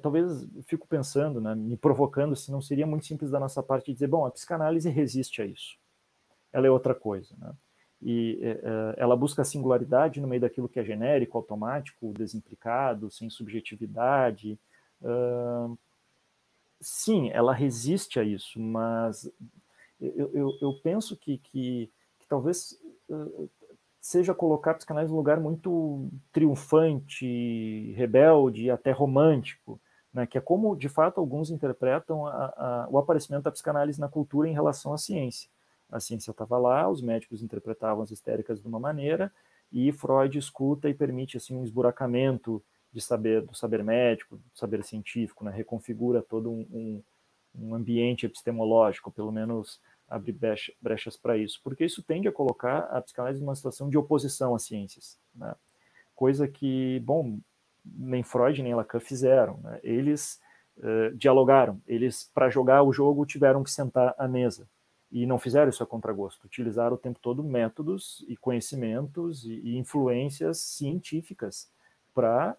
talvez 0.03 0.47
fico 0.67 0.87
pensando, 0.87 1.41
né, 1.41 1.55
me 1.55 1.77
provocando 1.77 2.37
se 2.37 2.53
não 2.53 2.61
seria 2.61 2.87
muito 2.87 3.07
simples 3.07 3.31
da 3.31 3.41
nossa 3.41 3.63
parte 3.63 3.93
dizer, 3.93 4.07
bom, 4.07 4.27
a 4.27 4.31
psicanálise 4.31 4.89
resiste 4.91 5.41
a 5.41 5.47
isso. 5.47 5.80
Ela 6.53 6.67
é 6.67 6.71
outra 6.71 6.95
coisa, 6.95 7.35
né? 7.39 7.53
E 8.03 8.39
é, 8.41 8.51
é, 8.51 8.95
ela 8.97 9.15
busca 9.17 9.45
singularidade 9.45 10.21
no 10.21 10.29
meio 10.29 10.41
daquilo 10.41 10.69
que 10.69 10.81
é 10.81 10.85
genérico, 10.85 11.37
automático, 11.37 12.15
desimplicado, 12.15 13.11
sem 13.11 13.29
subjetividade. 13.29 14.59
Uh, 15.03 15.79
sim, 16.81 17.31
ela 17.31 17.53
resiste 17.53 18.19
a 18.19 18.25
isso, 18.25 18.59
mas 18.59 19.31
eu, 20.01 20.31
eu, 20.33 20.59
eu 20.63 20.81
penso 20.83 21.15
que, 21.15 21.37
que, 21.39 21.91
que 22.19 22.27
talvez 22.27 22.81
uh, 23.09 23.51
seja 24.01 24.35
colocar 24.35 24.71
a 24.71 24.75
psicanálise 24.75 25.13
num 25.13 25.19
lugar 25.19 25.39
muito 25.39 26.09
triunfante, 26.33 27.93
rebelde 27.95 28.65
e 28.65 28.71
até 28.71 28.93
romântico, 28.93 29.79
né, 30.13 30.27
que 30.27 30.39
é 30.39 30.41
como, 30.41 30.75
de 30.75 30.89
fato, 30.89 31.21
alguns 31.21 31.51
interpretam 31.51 32.27
a, 32.27 32.31
a, 32.33 32.89
o 32.91 32.99
aparecimento 32.99 33.45
da 33.45 33.53
psicanálise 33.53 34.01
na 34.01 34.09
cultura 34.09 34.49
em 34.49 34.55
relação 34.55 34.93
à 34.93 34.99
ciência. 34.99 35.51
A 35.91 36.01
ciência 36.01 36.31
estava 36.31 36.59
lá, 36.59 36.89
os 36.89 37.03
médicos 37.03 37.43
interpretavam 37.43 38.03
as 38.03 38.11
histéricas 38.11 38.61
de 38.61 38.67
uma 38.67 38.79
maneira, 38.79 39.33
e 39.73 39.93
Freud 39.93 40.37
escuta 40.37 40.89
e 40.89 40.95
permite 40.95 41.37
assim 41.37 41.57
um 41.57 41.65
esburacamento 41.65 42.63
de 42.93 43.01
saber 43.01 43.43
do 43.43 43.55
saber 43.55 43.85
médico, 43.85 44.37
do 44.37 44.59
saber 44.59 44.83
científico, 44.83 45.45
né, 45.45 45.53
reconfigura 45.53 46.23
todo 46.23 46.51
um, 46.51 46.67
um, 46.73 47.03
um 47.55 47.75
ambiente 47.75 48.27
epistemológico, 48.27 49.13
pelo 49.13 49.31
menos 49.31 49.81
abrir 50.09 50.37
brechas 50.83 51.17
para 51.17 51.37
isso, 51.37 51.61
porque 51.63 51.85
isso 51.85 52.03
tende 52.03 52.27
a 52.27 52.33
colocar 52.33 52.81
a 52.91 53.01
psicanálise 53.01 53.41
numa 53.41 53.55
situação 53.55 53.89
de 53.89 53.97
oposição 53.97 54.57
às 54.57 54.65
ciências, 54.65 55.17
né? 55.33 55.55
coisa 56.21 56.47
que, 56.47 57.01
bom, 57.01 57.39
nem 57.83 58.23
Freud 58.23 58.63
nem 58.63 58.75
Lacan 58.75 59.01
fizeram. 59.01 59.59
Né? 59.63 59.81
Eles 59.83 60.39
uh, 60.77 61.17
dialogaram, 61.17 61.81
eles, 61.87 62.31
para 62.35 62.51
jogar 62.51 62.83
o 62.83 62.93
jogo, 62.93 63.25
tiveram 63.25 63.63
que 63.63 63.71
sentar 63.71 64.15
à 64.19 64.29
mesa, 64.29 64.69
e 65.11 65.27
não 65.27 65.39
fizeram 65.39 65.69
isso 65.69 65.83
a 65.83 65.87
contragosto, 65.87 66.47
utilizaram 66.47 66.95
o 66.95 66.99
tempo 66.99 67.19
todo 67.21 67.43
métodos 67.43 68.25
e 68.29 68.37
conhecimentos 68.37 69.45
e, 69.45 69.55
e 69.55 69.77
influências 69.77 70.59
científicas 70.59 71.71
para 72.15 72.57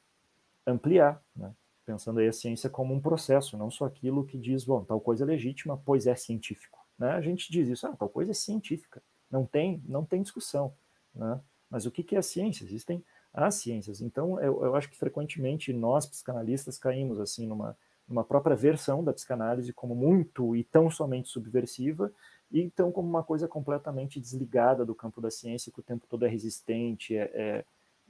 ampliar, 0.66 1.22
né? 1.36 1.54
pensando 1.86 2.20
aí 2.20 2.28
a 2.28 2.34
ciência 2.34 2.70
como 2.70 2.94
um 2.94 3.00
processo, 3.00 3.58
não 3.58 3.72
só 3.72 3.86
aquilo 3.86 4.26
que 4.26 4.38
diz, 4.38 4.64
bom, 4.66 4.84
tal 4.84 5.00
coisa 5.00 5.24
é 5.24 5.28
legítima, 5.28 5.82
pois 5.86 6.08
é 6.08 6.16
científico. 6.16 6.80
Né? 6.98 7.12
A 7.12 7.22
gente 7.22 7.52
diz 7.52 7.68
isso, 7.68 7.88
ah, 7.88 7.96
tal 7.96 8.10
coisa 8.10 8.32
é 8.32 8.34
científica, 8.34 9.02
não 9.30 9.46
tem, 9.46 9.82
não 9.88 10.06
tem 10.06 10.22
discussão. 10.22 10.74
Né? 11.16 11.40
Mas 11.70 11.86
o 11.86 11.92
que, 11.92 12.04
que 12.04 12.16
é 12.16 12.20
a 12.20 12.24
ciência? 12.24 12.64
Existem 12.66 13.04
as 13.34 13.56
ciências. 13.56 14.02
Então, 14.02 14.40
eu, 14.42 14.64
eu 14.64 14.76
acho 14.76 14.90
que 14.90 14.98
frequentemente 14.98 15.72
nós, 15.72 16.06
psicanalistas, 16.06 16.78
caímos 16.78 17.20
assim 17.20 17.48
numa, 17.48 17.78
numa 18.08 18.24
própria 18.24 18.56
versão 18.56 19.04
da 19.04 19.14
psicanálise 19.14 19.72
como 19.74 19.96
muito 19.96 20.56
e 20.56 20.64
tão 20.64 20.90
somente 20.90 21.30
subversiva, 21.30 22.12
e 22.52 22.62
então 22.62 22.92
como 22.92 23.08
uma 23.08 23.24
coisa 23.24 23.48
completamente 23.48 24.20
desligada 24.20 24.86
do 24.86 24.94
campo 24.94 25.22
da 25.22 25.32
ciência, 25.32 25.72
que 25.72 25.80
o 25.80 25.84
tempo 25.84 26.06
todo 26.10 26.26
é 26.26 26.30
resistente, 26.30 27.16
é, 27.16 27.32
é, 27.34 27.66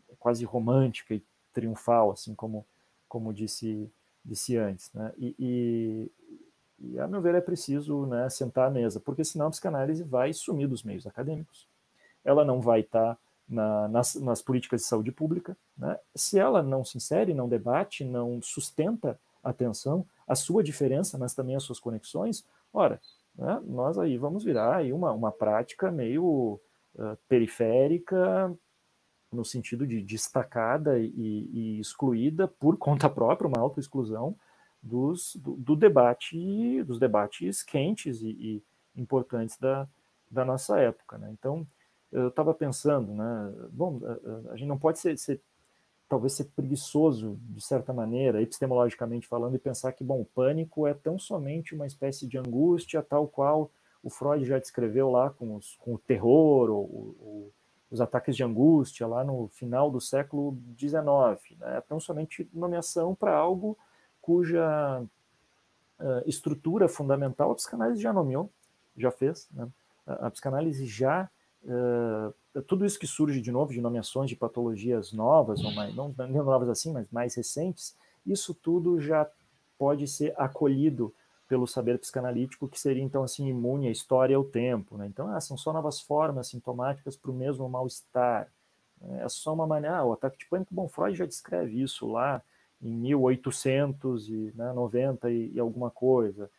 é 0.09 0.15
quase 0.19 0.43
romântica 0.43 1.13
e 1.13 1.23
triunfal, 1.53 2.11
assim 2.11 2.33
como, 2.33 2.65
como 3.07 3.33
disse, 3.33 3.89
disse 4.25 4.57
antes. 4.57 4.91
Né? 4.93 5.13
E, 5.17 5.35
e, 5.37 6.11
e, 6.79 6.99
a 6.99 7.07
meu 7.07 7.21
ver, 7.21 7.35
é 7.35 7.41
preciso 7.41 8.05
né, 8.05 8.29
sentar 8.29 8.67
à 8.67 8.71
mesa, 8.71 8.99
porque 8.99 9.23
senão 9.23 9.47
a 9.47 9.51
psicanálise 9.51 10.03
vai 10.03 10.33
sumir 10.33 10.67
dos 10.67 10.83
meios 10.83 11.05
acadêmicos. 11.05 11.67
Ela 12.23 12.43
não 12.43 12.61
vai 12.61 12.81
estar 12.81 13.17
na, 13.47 13.87
nas, 13.89 14.15
nas, 14.15 14.41
políticas 14.41 14.81
de 14.81 14.87
saúde 14.87 15.11
pública. 15.11 15.55
Né? 15.77 15.99
Se 16.15 16.39
ela 16.39 16.63
não 16.63 16.85
se 16.85 16.97
insere, 16.97 17.33
não 17.33 17.49
debate, 17.49 18.03
não 18.03 18.41
sustenta 18.41 19.19
a 19.43 19.49
atenção, 19.49 20.05
a 20.27 20.35
sua 20.35 20.63
diferença, 20.63 21.17
mas 21.17 21.33
também 21.33 21.55
as 21.55 21.63
suas 21.63 21.79
conexões, 21.79 22.45
ora, 22.73 23.01
né, 23.41 23.59
nós 23.65 23.97
aí 23.97 24.17
vamos 24.17 24.43
virar 24.43 24.77
aí 24.77 24.93
uma, 24.93 25.11
uma 25.11 25.31
prática 25.31 25.91
meio 25.91 26.59
uh, 26.95 27.17
periférica, 27.27 28.55
no 29.31 29.43
sentido 29.43 29.87
de 29.87 29.99
destacada 30.01 30.99
e, 30.99 31.09
e, 31.15 31.79
excluída 31.79 32.47
por 32.47 32.77
conta 32.77 33.09
própria, 33.09 33.47
uma 33.47 33.59
autoexclusão 33.59 34.35
dos, 34.83 35.35
do, 35.37 35.55
do, 35.55 35.75
debate, 35.75 36.83
dos 36.83 36.99
debates 36.99 37.63
quentes 37.63 38.21
e, 38.21 38.29
e 38.29 38.63
importantes 38.95 39.57
da, 39.57 39.87
da 40.29 40.45
nossa 40.45 40.79
época. 40.79 41.17
Né? 41.17 41.29
Então, 41.31 41.65
eu 42.11 42.27
estava 42.27 42.53
pensando, 42.53 43.13
né? 43.13 43.53
Bom, 43.71 44.01
a, 44.03 44.51
a, 44.51 44.57
gente 44.57 44.67
não 44.67 44.77
pode 44.77 44.99
ser, 44.99 45.17
ser, 45.17 45.41
talvez 46.11 46.33
ser 46.33 46.43
preguiçoso 46.53 47.39
de 47.39 47.61
certa 47.61 47.93
maneira, 47.93 48.41
epistemologicamente 48.41 49.25
falando, 49.25 49.55
e 49.55 49.59
pensar 49.59 49.93
que, 49.93 50.03
bom, 50.03 50.19
o 50.19 50.25
pânico 50.25 50.85
é 50.85 50.93
tão 50.93 51.17
somente 51.17 51.73
uma 51.73 51.87
espécie 51.87 52.27
de 52.27 52.37
angústia, 52.37 53.01
tal 53.01 53.29
qual 53.29 53.71
o 54.03 54.09
Freud 54.09 54.43
já 54.43 54.59
descreveu 54.59 55.09
lá 55.09 55.29
com, 55.29 55.55
os, 55.55 55.77
com 55.77 55.93
o 55.93 55.97
terror, 55.97 56.69
ou, 56.69 57.15
ou, 57.17 57.53
os 57.89 58.01
ataques 58.01 58.35
de 58.35 58.43
angústia 58.43 59.07
lá 59.07 59.23
no 59.23 59.47
final 59.53 59.89
do 59.89 60.01
século 60.01 60.57
XIX. 60.77 61.57
Né? 61.57 61.77
É 61.77 61.81
tão 61.81 61.97
somente 61.97 62.49
nomeação 62.53 63.15
para 63.15 63.33
algo 63.33 63.77
cuja 64.21 65.01
uh, 65.97 66.29
estrutura 66.29 66.89
fundamental 66.89 67.51
a 67.51 67.55
psicanálise 67.55 68.01
já 68.01 68.11
nomeou, 68.11 68.51
já 68.97 69.11
fez. 69.11 69.47
Né? 69.53 69.65
A, 70.05 70.27
a 70.27 70.29
psicanálise 70.29 70.85
já 70.85 71.29
Uh, 71.63 72.61
tudo 72.63 72.85
isso 72.85 72.99
que 72.99 73.07
surge 73.07 73.39
de 73.39 73.51
novo, 73.51 73.71
de 73.71 73.81
nomeações 73.81 74.29
de 74.29 74.35
patologias 74.35 75.13
novas, 75.13 75.61
mais, 75.61 75.95
não, 75.95 76.13
não 76.17 76.43
novas 76.43 76.67
assim, 76.69 76.91
mas 76.91 77.07
mais 77.11 77.35
recentes, 77.35 77.95
isso 78.25 78.53
tudo 78.53 78.99
já 78.99 79.29
pode 79.77 80.05
ser 80.07 80.33
acolhido 80.37 81.13
pelo 81.47 81.67
saber 81.67 81.99
psicanalítico, 81.99 82.67
que 82.67 82.79
seria 82.79 83.03
então 83.03 83.23
assim 83.23 83.47
imune 83.47 83.87
à 83.87 83.91
história 83.91 84.33
e 84.33 84.35
ao 84.35 84.43
tempo. 84.43 84.97
Né? 84.97 85.07
Então, 85.07 85.27
ah, 85.27 85.41
são 85.41 85.57
só 85.57 85.73
novas 85.73 85.99
formas 85.99 86.47
sintomáticas 86.47 87.17
para 87.17 87.29
o 87.29 87.33
mesmo 87.33 87.67
mal-estar. 87.67 88.49
É 89.19 89.27
só 89.27 89.53
uma 89.53 89.67
maneira. 89.67 89.97
Ah, 89.97 90.05
o 90.05 90.13
ataque 90.13 90.37
de 90.37 90.45
pânico, 90.45 90.73
bom, 90.73 90.87
Freud 90.87 91.17
já 91.17 91.25
descreve 91.25 91.81
isso 91.81 92.07
lá 92.07 92.41
em 92.81 92.93
1890 92.93 95.27
né, 95.27 95.33
e, 95.33 95.51
e 95.53 95.59
alguma 95.59 95.91
coisa. 95.91 96.49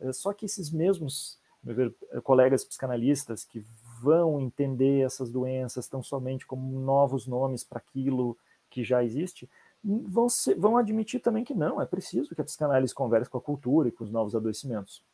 É, 0.00 0.12
só 0.12 0.32
que 0.32 0.46
esses 0.46 0.70
mesmos 0.70 1.38
ver, 1.62 1.94
colegas 2.22 2.64
psicanalistas 2.64 3.44
que 3.44 3.64
vão 4.00 4.40
entender 4.40 5.04
essas 5.04 5.30
doenças 5.30 5.86
tão 5.86 6.02
somente 6.02 6.46
como 6.46 6.80
novos 6.80 7.26
nomes 7.26 7.62
para 7.62 7.78
aquilo 7.78 8.36
que 8.70 8.82
já 8.82 9.04
existe, 9.04 9.48
vão, 9.84 10.28
ser, 10.28 10.54
vão 10.54 10.76
admitir 10.76 11.20
também 11.20 11.44
que 11.44 11.54
não, 11.54 11.80
é 11.80 11.86
preciso 11.86 12.34
que 12.34 12.40
a 12.40 12.44
psicanálise 12.44 12.94
converse 12.94 13.28
com 13.28 13.36
a 13.36 13.42
cultura 13.42 13.88
e 13.88 13.92
com 13.92 14.04
os 14.04 14.10
novos 14.10 14.34
adoecimentos. 14.34 15.04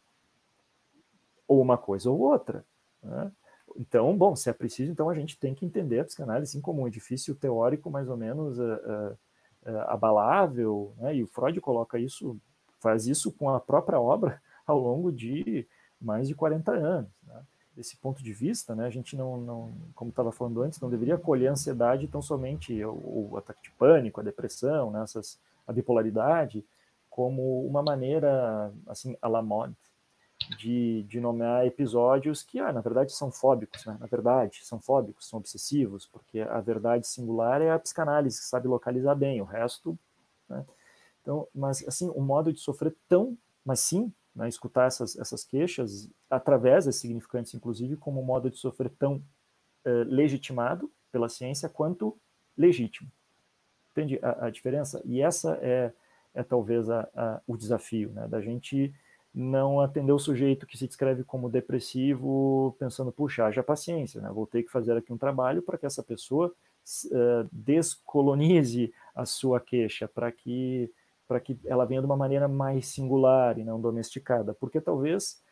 Ou 1.48 1.60
uma 1.60 1.76
coisa 1.76 2.10
ou 2.10 2.20
outra. 2.20 2.64
Né? 3.02 3.32
Então, 3.76 4.16
bom, 4.16 4.36
se 4.36 4.48
é 4.48 4.52
preciso, 4.52 4.92
então 4.92 5.10
a 5.10 5.14
gente 5.14 5.38
tem 5.38 5.54
que 5.54 5.66
entender 5.66 6.00
a 6.00 6.04
psicanálise 6.04 6.50
assim 6.50 6.60
como 6.60 6.82
um 6.82 6.88
edifício 6.88 7.34
teórico 7.34 7.90
mais 7.90 8.08
ou 8.08 8.16
menos 8.16 8.58
uh, 8.58 9.16
uh, 9.64 9.78
abalável, 9.88 10.94
né? 10.98 11.16
e 11.16 11.24
o 11.24 11.26
Freud 11.26 11.60
coloca 11.60 11.98
isso, 11.98 12.38
faz 12.78 13.06
isso 13.06 13.32
com 13.32 13.50
a 13.50 13.58
própria 13.58 14.00
obra 14.00 14.40
ao 14.64 14.78
longo 14.78 15.10
de 15.10 15.66
mais 16.00 16.28
de 16.28 16.34
40 16.34 16.72
anos. 16.72 17.10
Né? 17.24 17.42
Desse 17.76 17.96
ponto 17.98 18.22
de 18.22 18.32
vista, 18.32 18.74
né, 18.74 18.86
a 18.86 18.90
gente 18.90 19.14
não, 19.14 19.36
não 19.36 19.72
como 19.94 20.08
estava 20.08 20.32
falando 20.32 20.62
antes, 20.62 20.80
não 20.80 20.88
deveria 20.88 21.16
acolher 21.16 21.48
a 21.48 21.52
ansiedade 21.52 22.08
tão 22.08 22.22
somente 22.22 22.82
o, 22.84 23.28
o 23.30 23.36
ataque 23.36 23.62
de 23.62 23.70
pânico, 23.72 24.20
a 24.20 24.24
depressão, 24.24 24.90
né, 24.90 25.02
essas, 25.02 25.38
a 25.66 25.72
bipolaridade, 25.72 26.64
como 27.10 27.66
uma 27.66 27.82
maneira, 27.82 28.72
assim, 28.86 29.16
à 29.20 29.28
la 29.28 29.42
mode, 29.42 29.74
de, 30.58 31.02
de 31.04 31.20
nomear 31.20 31.66
episódios 31.66 32.42
que, 32.42 32.58
ah, 32.58 32.72
na 32.72 32.80
verdade, 32.80 33.12
são 33.12 33.30
fóbicos, 33.30 33.84
né? 33.86 33.96
na 33.98 34.06
verdade, 34.06 34.60
são 34.64 34.78
fóbicos, 34.78 35.28
são 35.28 35.38
obsessivos, 35.38 36.06
porque 36.06 36.40
a 36.40 36.60
verdade 36.60 37.06
singular 37.06 37.62
é 37.62 37.70
a 37.70 37.78
psicanálise, 37.78 38.38
que 38.38 38.44
sabe 38.44 38.68
localizar 38.68 39.14
bem, 39.14 39.40
o 39.40 39.44
resto, 39.44 39.98
né? 40.48 40.64
Então, 41.22 41.48
mas, 41.54 41.82
assim, 41.88 42.08
o 42.10 42.20
modo 42.20 42.52
de 42.52 42.60
sofrer 42.60 42.94
tão, 43.08 43.36
mas 43.64 43.80
sim, 43.80 44.12
né, 44.36 44.48
escutar 44.48 44.86
essas, 44.86 45.18
essas 45.18 45.42
queixas 45.42 46.08
através 46.28 46.84
desses 46.84 47.00
significantes, 47.00 47.54
inclusive, 47.54 47.96
como 47.96 48.20
um 48.20 48.24
modo 48.24 48.50
de 48.50 48.58
sofrer 48.58 48.90
tão 48.90 49.16
uh, 49.16 50.04
legitimado 50.06 50.92
pela 51.10 51.28
ciência 51.28 51.68
quanto 51.68 52.16
legítimo. 52.56 53.10
Entende 53.92 54.20
a, 54.22 54.46
a 54.46 54.50
diferença? 54.50 55.00
E 55.06 55.22
essa 55.22 55.58
é, 55.62 55.90
é 56.34 56.42
talvez 56.42 56.90
a, 56.90 57.08
a, 57.14 57.40
o 57.46 57.56
desafio, 57.56 58.10
né, 58.10 58.28
da 58.28 58.42
gente 58.42 58.94
não 59.34 59.80
atender 59.80 60.12
o 60.12 60.18
sujeito 60.18 60.66
que 60.66 60.78
se 60.78 60.86
descreve 60.86 61.22
como 61.24 61.48
depressivo, 61.48 62.74
pensando, 62.78 63.12
puxa, 63.12 63.44
haja 63.44 63.62
paciência, 63.62 64.20
né, 64.20 64.30
vou 64.30 64.46
ter 64.46 64.62
que 64.62 64.70
fazer 64.70 64.96
aqui 64.96 65.12
um 65.12 65.18
trabalho 65.18 65.62
para 65.62 65.78
que 65.78 65.86
essa 65.86 66.02
pessoa 66.02 66.48
uh, 66.48 67.48
descolonize 67.50 68.92
a 69.14 69.24
sua 69.24 69.60
queixa, 69.60 70.06
para 70.06 70.30
que 70.30 70.90
para 71.26 71.40
que 71.40 71.58
ela 71.64 71.84
venha 71.84 72.00
de 72.00 72.06
uma 72.06 72.16
maneira 72.16 72.48
mais 72.48 72.86
singular 72.86 73.58
e 73.58 73.64
não 73.64 73.80
domesticada, 73.80 74.54
porque 74.54 74.80
talvez 74.80 75.42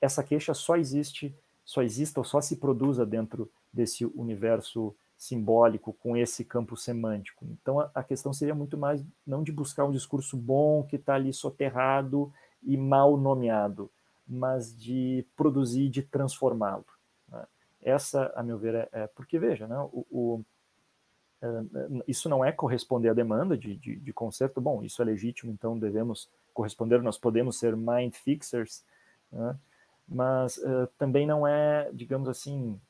essa 0.00 0.22
queixa 0.22 0.54
só 0.54 0.76
existe, 0.76 1.34
só 1.64 1.82
exista 1.82 2.20
ou 2.20 2.24
só 2.24 2.40
se 2.40 2.56
produza 2.56 3.04
dentro 3.04 3.50
desse 3.72 4.04
universo 4.04 4.94
simbólico 5.16 5.92
com 5.94 6.16
esse 6.16 6.44
campo 6.44 6.76
semântico. 6.76 7.44
Então 7.50 7.80
a, 7.80 7.90
a 7.92 8.04
questão 8.04 8.32
seria 8.32 8.54
muito 8.54 8.78
mais 8.78 9.04
não 9.26 9.42
de 9.42 9.50
buscar 9.50 9.84
um 9.84 9.90
discurso 9.90 10.36
bom 10.36 10.84
que 10.84 10.96
está 10.96 11.14
ali 11.14 11.32
soterrado 11.32 12.32
e 12.62 12.76
mal 12.76 13.16
nomeado, 13.16 13.90
mas 14.26 14.76
de 14.78 15.26
produzir, 15.36 15.88
de 15.88 16.02
transformá-lo. 16.02 16.86
Né? 17.28 17.44
Essa, 17.82 18.32
a 18.36 18.42
meu 18.42 18.58
ver, 18.58 18.74
é, 18.76 18.88
é 18.92 19.06
porque 19.08 19.38
veja, 19.38 19.66
né, 19.66 19.76
o, 19.92 20.06
o 20.10 20.44
isso 22.06 22.28
não 22.28 22.44
é 22.44 22.50
corresponder 22.50 23.10
à 23.10 23.14
demanda 23.14 23.56
de, 23.56 23.76
de, 23.76 23.96
de, 23.96 24.12
conserto, 24.12 24.60
bom, 24.60 24.82
isso 24.82 25.00
é 25.00 25.04
legítimo, 25.04 25.52
então 25.52 25.78
devemos 25.78 26.28
corresponder, 26.52 27.00
nós 27.00 27.16
podemos 27.16 27.58
ser 27.58 27.76
mind 27.76 28.14
fixers, 28.14 28.84
né? 29.30 29.56
mas 30.08 30.56
uh, 30.58 30.88
também 30.98 31.26
não 31.26 31.46
é, 31.46 31.90
digamos 31.92 32.28
assim, 32.28 32.80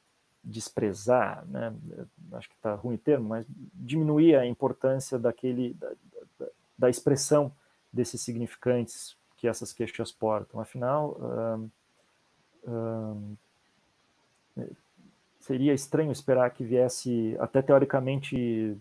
desprezar, 0.42 1.44
né? 1.46 1.74
acho 2.32 2.49
que 2.49 2.55
está 2.55 2.74
ruim 2.74 2.94
o 2.94 2.99
termo, 2.99 3.28
mas 3.28 3.44
diminuir 3.74 4.36
a 4.36 4.46
importância 4.46 5.18
daquele, 5.18 5.74
da, 5.74 5.92
da, 6.38 6.46
da, 6.78 6.90
expressão 6.90 7.53
desses 7.92 8.22
significantes 8.22 9.14
que 9.36 9.46
essas 9.46 9.72
queixas 9.72 10.11
portam. 10.11 10.59
Afinal, 10.59 11.18
uh, 11.20 11.70
uh, 12.70 13.36
seria 15.49 15.72
estranho 15.72 16.12
esperar 16.12 16.51
que 16.51 16.62
viesse, 16.62 17.34
até 17.40 17.62
teoricamente 17.62 18.76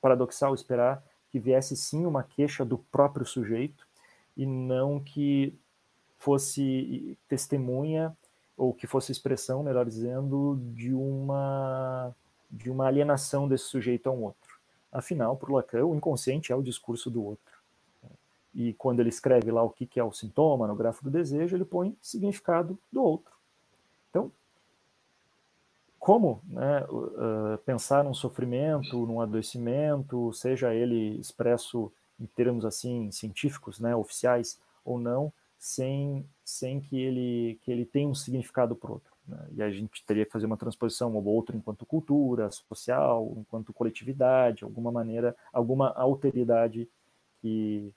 paradoxal 0.00 0.54
esperar 0.54 1.04
que 1.32 1.40
viesse 1.40 1.76
sim 1.76 2.06
uma 2.06 2.22
queixa 2.22 2.64
do 2.64 2.78
próprio 2.78 3.26
sujeito 3.26 3.84
e 4.36 4.46
não 4.46 5.00
que 5.00 5.52
fosse 6.16 7.18
testemunha 7.28 8.16
ou 8.56 8.72
que 8.72 8.86
fosse 8.86 9.10
expressão, 9.10 9.64
melhor 9.64 9.84
dizendo, 9.84 10.56
de 10.72 10.94
uma 10.94 12.14
de 12.48 12.70
uma 12.70 12.86
alienação 12.86 13.48
desse 13.48 13.64
sujeito 13.64 14.08
a 14.08 14.12
um 14.12 14.22
outro. 14.22 14.56
Afinal, 14.92 15.36
para 15.36 15.52
Lacan, 15.52 15.84
o 15.84 15.96
inconsciente 15.96 16.52
é 16.52 16.54
o 16.54 16.62
discurso 16.62 17.10
do 17.10 17.22
outro. 17.22 17.58
E 18.54 18.72
quando 18.74 19.00
ele 19.00 19.08
escreve 19.08 19.50
lá 19.50 19.64
o 19.64 19.70
que 19.70 19.98
é 19.98 20.04
o 20.04 20.12
sintoma 20.12 20.68
no 20.68 20.76
grafo 20.76 21.02
do 21.02 21.10
desejo, 21.10 21.56
ele 21.56 21.64
põe 21.64 21.96
significado 22.00 22.78
do 22.92 23.02
outro. 23.02 23.35
Como 26.06 26.40
né, 26.46 26.84
uh, 26.84 27.58
pensar 27.64 28.04
num 28.04 28.14
sofrimento, 28.14 29.04
num 29.06 29.20
adoecimento, 29.20 30.32
seja 30.32 30.72
ele 30.72 31.18
expresso 31.18 31.92
em 32.20 32.26
termos 32.26 32.64
assim 32.64 33.10
científicos, 33.10 33.80
né, 33.80 33.92
oficiais 33.96 34.56
ou 34.84 35.00
não, 35.00 35.32
sem, 35.58 36.24
sem 36.44 36.78
que 36.78 36.96
ele 36.96 37.58
que 37.60 37.72
ele 37.72 37.84
tenha 37.84 38.08
um 38.08 38.14
significado 38.14 38.78
outro. 38.80 39.12
Né? 39.26 39.48
E 39.56 39.62
a 39.64 39.68
gente 39.68 40.06
teria 40.06 40.24
que 40.24 40.30
fazer 40.30 40.46
uma 40.46 40.56
transposição 40.56 41.12
ou 41.12 41.24
outra 41.24 41.56
enquanto 41.56 41.84
cultura 41.84 42.52
social, 42.52 43.34
enquanto 43.36 43.72
coletividade, 43.72 44.62
alguma 44.62 44.92
maneira, 44.92 45.34
alguma 45.52 45.92
alteridade 45.92 46.88
que 47.42 47.92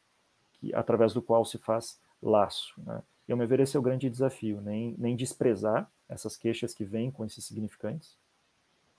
que, 0.53 0.73
através 0.73 1.13
do 1.13 1.21
qual 1.21 1.45
se 1.45 1.59
faz 1.59 2.01
laço. 2.19 2.73
Né? 2.79 3.03
E, 3.27 3.31
ao 3.31 3.37
meu 3.37 3.47
ver, 3.47 3.59
esse 3.59 3.77
é 3.77 3.79
o 3.79 3.83
grande 3.83 4.09
desafio, 4.09 4.59
nem, 4.61 4.95
nem 4.97 5.15
desprezar 5.15 5.87
essas 6.09 6.35
queixas 6.35 6.73
que 6.73 6.83
vêm 6.83 7.11
com 7.11 7.23
esses 7.23 7.45
significantes, 7.45 8.17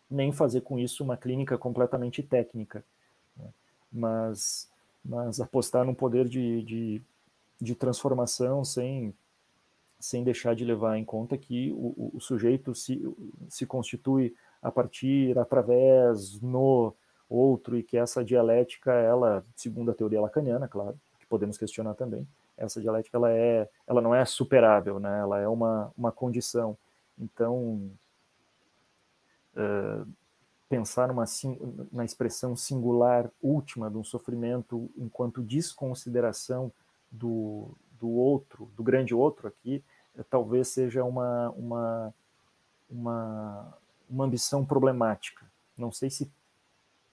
nem 0.08 0.32
fazer 0.32 0.62
com 0.62 0.78
isso 0.78 1.04
uma 1.04 1.16
clínica 1.16 1.58
completamente 1.58 2.22
técnica, 2.22 2.84
né? 3.36 3.48
mas, 3.92 4.70
mas 5.04 5.40
apostar 5.40 5.84
num 5.84 5.94
poder 5.94 6.28
de, 6.28 6.62
de, 6.62 7.02
de, 7.60 7.74
transformação 7.74 8.64
sem, 8.64 9.14
sem 9.98 10.24
deixar 10.24 10.54
de 10.54 10.64
levar 10.64 10.96
em 10.96 11.04
conta 11.04 11.36
que 11.36 11.70
o, 11.72 12.12
o 12.14 12.20
sujeito 12.20 12.74
se, 12.74 13.02
se 13.48 13.66
constitui 13.66 14.34
a 14.62 14.70
partir, 14.70 15.38
através, 15.38 16.40
no 16.40 16.94
outro, 17.28 17.78
e 17.78 17.82
que 17.82 17.96
essa 17.96 18.24
dialética, 18.24 18.92
ela, 18.92 19.44
segundo 19.56 19.90
a 19.90 19.94
teoria 19.94 20.20
lacaniana, 20.20 20.68
claro, 20.68 20.98
que 21.18 21.26
podemos 21.26 21.56
questionar 21.56 21.94
também, 21.94 22.26
essa 22.60 22.80
dialética 22.80 23.16
ela 23.16 23.30
é, 23.32 23.68
ela 23.86 24.02
não 24.02 24.14
é 24.14 24.24
superável, 24.24 25.00
né? 25.00 25.20
Ela 25.20 25.40
é 25.40 25.48
uma, 25.48 25.90
uma 25.96 26.12
condição. 26.12 26.76
Então, 27.20 27.90
uh, 29.54 30.06
pensar 30.68 31.08
numa, 31.08 31.24
na 31.92 32.04
expressão 32.04 32.56
singular 32.56 33.30
última 33.42 33.90
de 33.90 33.98
um 33.98 34.04
sofrimento 34.04 34.90
enquanto 34.96 35.42
desconsideração 35.42 36.72
do, 37.10 37.76
do 37.98 38.08
outro, 38.08 38.70
do 38.76 38.82
grande 38.82 39.14
outro 39.14 39.48
aqui, 39.48 39.84
talvez 40.28 40.68
seja 40.68 41.04
uma, 41.04 41.50
uma, 41.50 42.14
uma, 42.88 43.78
uma 44.08 44.24
ambição 44.24 44.64
problemática. 44.64 45.44
Não 45.76 45.92
sei 45.92 46.08
se 46.10 46.30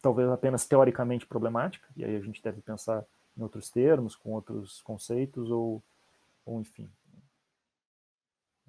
talvez 0.01 0.29
apenas 0.29 0.65
teoricamente 0.65 1.25
problemática, 1.25 1.87
e 1.95 2.05
aí 2.05 2.15
a 2.15 2.21
gente 2.21 2.41
deve 2.41 2.61
pensar 2.61 3.03
em 3.37 3.41
outros 3.41 3.69
termos, 3.69 4.15
com 4.15 4.31
outros 4.31 4.81
conceitos, 4.81 5.49
ou, 5.51 5.81
ou 6.45 6.61
enfim. 6.61 6.89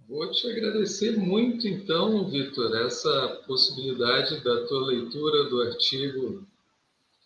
Vou 0.08 0.30
te 0.30 0.50
agradecer 0.50 1.18
muito, 1.18 1.68
então, 1.68 2.26
Vitor, 2.30 2.74
essa 2.74 3.42
possibilidade 3.46 4.42
da 4.42 4.64
tua 4.66 4.86
leitura 4.86 5.44
do 5.50 5.60
artigo 5.60 6.46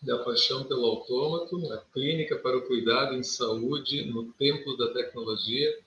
da 0.01 0.19
Paixão 0.19 0.65
pelo 0.65 0.85
Autômato, 0.87 1.71
a 1.71 1.77
Clínica 1.93 2.37
para 2.37 2.57
o 2.57 2.67
Cuidado 2.67 3.15
em 3.15 3.23
Saúde 3.23 4.03
no 4.03 4.33
Templo 4.33 4.75
da 4.75 4.91
Tecnologia. 4.91 5.79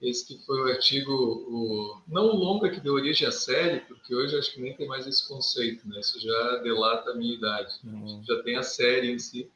Esse 0.00 0.24
que 0.24 0.46
foi 0.46 0.60
o 0.60 0.68
artigo, 0.68 1.12
o, 1.12 2.00
não 2.06 2.26
o 2.26 2.36
longa 2.36 2.70
que 2.70 2.78
deu 2.78 2.94
origem 2.94 3.26
à 3.26 3.32
série, 3.32 3.80
porque 3.80 4.14
hoje 4.14 4.38
acho 4.38 4.52
que 4.52 4.60
nem 4.60 4.76
tem 4.76 4.86
mais 4.86 5.04
esse 5.04 5.26
conceito, 5.26 5.88
né? 5.88 5.98
Isso 5.98 6.20
já 6.20 6.56
delata 6.58 7.10
a 7.10 7.14
minha 7.16 7.34
idade. 7.34 7.74
Uhum. 7.82 8.22
Já 8.24 8.40
tem 8.44 8.56
a 8.56 8.62
série 8.62 9.10
em 9.10 9.18
si, 9.18 9.50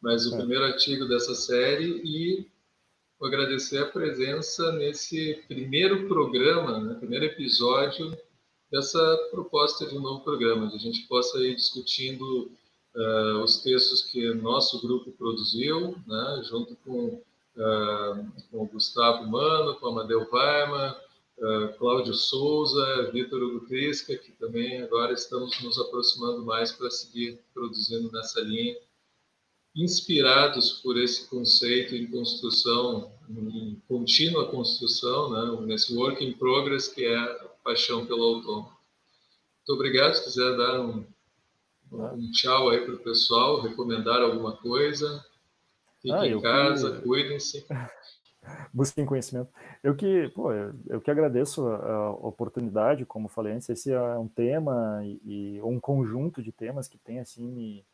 mas 0.00 0.24
o 0.24 0.34
é. 0.34 0.38
primeiro 0.38 0.64
artigo 0.64 1.08
dessa 1.08 1.34
série 1.34 2.00
e 2.04 2.51
vou 3.22 3.28
agradecer 3.28 3.78
a 3.78 3.86
presença 3.86 4.72
nesse 4.72 5.44
primeiro 5.46 6.08
programa, 6.08 6.80
né? 6.80 6.94
primeiro 6.94 7.26
episódio 7.26 8.10
dessa 8.68 9.28
proposta 9.30 9.86
de 9.86 9.96
um 9.96 10.00
novo 10.00 10.24
programa, 10.24 10.64
onde 10.64 10.74
a 10.74 10.80
gente 10.80 11.06
possa 11.06 11.38
ir 11.38 11.54
discutindo 11.54 12.50
uh, 12.96 13.44
os 13.44 13.62
textos 13.62 14.02
que 14.02 14.34
nosso 14.34 14.82
grupo 14.82 15.12
produziu, 15.12 15.94
né? 16.04 16.42
junto 16.50 16.74
com 16.84 17.22
uh, 17.56 18.42
com 18.50 18.64
o 18.64 18.66
Gustavo 18.66 19.24
Mano, 19.30 19.76
com 19.76 19.86
Amadeu 19.86 20.26
Weimar, 20.28 21.00
uh, 21.38 21.78
Cláudio 21.78 22.14
Souza, 22.14 23.08
Vitor 23.12 23.40
Hugo 23.40 23.66
Crisca, 23.68 24.16
que 24.16 24.32
também 24.32 24.82
agora 24.82 25.12
estamos 25.12 25.62
nos 25.62 25.78
aproximando 25.78 26.44
mais 26.44 26.72
para 26.72 26.90
seguir 26.90 27.38
produzindo 27.54 28.10
nessa 28.10 28.40
linha, 28.40 28.76
inspirados 29.74 30.80
por 30.82 30.98
esse 30.98 31.28
conceito 31.28 31.94
em 31.94 32.06
construção, 32.06 33.10
em 33.28 33.80
contínua 33.88 34.50
construção, 34.50 35.30
né, 35.30 35.66
nesse 35.66 35.96
work 35.96 36.22
in 36.24 36.34
progress 36.34 36.88
que 36.88 37.04
é 37.04 37.16
a 37.16 37.34
paixão 37.64 38.06
pelo 38.06 38.22
autônomo. 38.22 38.64
Muito 38.66 39.74
obrigado. 39.74 40.14
Se 40.14 40.24
quiser 40.24 40.56
dar 40.56 40.80
um, 40.80 41.06
um 41.90 42.30
tchau 42.32 42.70
aí 42.70 42.84
para 42.84 42.94
o 42.94 42.98
pessoal, 42.98 43.60
recomendar 43.60 44.20
alguma 44.20 44.56
coisa. 44.56 45.24
Fiquem 46.02 46.18
ah, 46.18 46.26
em 46.26 46.40
casa, 46.40 46.96
que... 46.96 47.02
cuidem-se. 47.02 47.64
Busquem 48.74 49.06
conhecimento. 49.06 49.50
Eu 49.84 49.94
que, 49.94 50.28
pô, 50.30 50.52
eu, 50.52 50.74
eu, 50.88 51.00
que 51.00 51.10
agradeço 51.10 51.64
a, 51.64 51.76
a, 51.76 52.10
oportunidade, 52.10 53.06
como 53.06 53.28
falei 53.28 53.52
antes, 53.52 53.68
esse 53.68 53.92
é 53.92 54.18
um 54.18 54.26
tema 54.26 55.00
e, 55.04 55.20
e 55.56 55.62
um 55.62 55.78
conjunto 55.78 56.42
de 56.42 56.50
temas 56.50 56.88
que 56.88 56.98
tem 56.98 57.20
assim 57.20 57.46
me, 57.46 57.86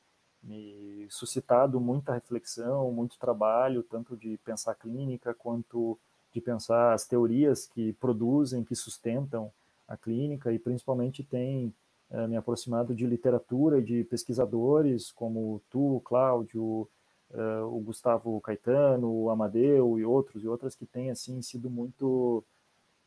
me 0.43 1.07
suscitado 1.11 1.81
muita 1.81 2.15
reflexão, 2.15 2.93
muito 2.93 3.19
trabalho, 3.19 3.83
tanto 3.83 4.17
de 4.17 4.37
pensar 4.39 4.75
clínica 4.75 5.35
quanto 5.35 5.99
de 6.33 6.41
pensar 6.41 6.93
as 6.93 7.07
teorias 7.07 7.67
que 7.67 7.93
produzem, 7.95 8.65
que 8.65 8.75
sustentam 8.75 9.51
a 9.87 9.97
clínica 9.97 10.53
e 10.53 10.59
principalmente 10.59 11.25
tem 11.25 11.75
é, 12.11 12.27
me 12.27 12.37
aproximado 12.37 12.95
de 12.95 13.07
literatura, 13.07 13.83
de 13.83 14.05
pesquisadores 14.05 15.11
como 15.11 15.61
tu, 15.71 16.01
Cláudio, 16.05 16.89
uh, 17.31 17.65
o 17.65 17.81
Gustavo 17.81 18.41
Caetano, 18.41 19.11
o 19.11 19.31
Amadeu 19.31 19.99
e 19.99 20.05
outros 20.05 20.43
e 20.43 20.49
outras 20.49 20.75
que 20.75 20.87
têm 20.87 21.11
assim 21.11 21.41
sido 21.43 21.69
muito 21.69 22.45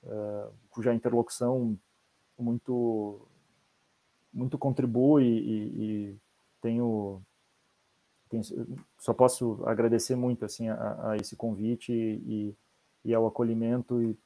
uh, 0.03 0.53
cuja 0.69 0.93
interlocução 0.93 1.77
muito 2.37 3.27
muito 4.33 4.57
contribui 4.57 5.23
e, 5.23 5.83
e 5.83 6.17
tenho, 6.61 7.21
tenho, 8.29 8.43
só 8.99 9.13
posso 9.13 9.61
agradecer 9.65 10.15
muito 10.15 10.45
assim 10.45 10.69
a, 10.69 11.11
a 11.11 11.17
esse 11.17 11.35
convite 11.35 11.91
e, 11.91 12.55
e, 13.03 13.13
ao 13.13 13.27
acolhimento 13.27 14.01
e 14.01 14.17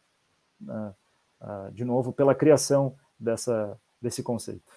uh, 0.69 1.71
de 1.71 1.85
novo 1.85 2.11
pela 2.11 2.35
criação 2.35 2.95
dessa 3.19 3.79
desse 4.01 4.21
conceito. 4.21 4.71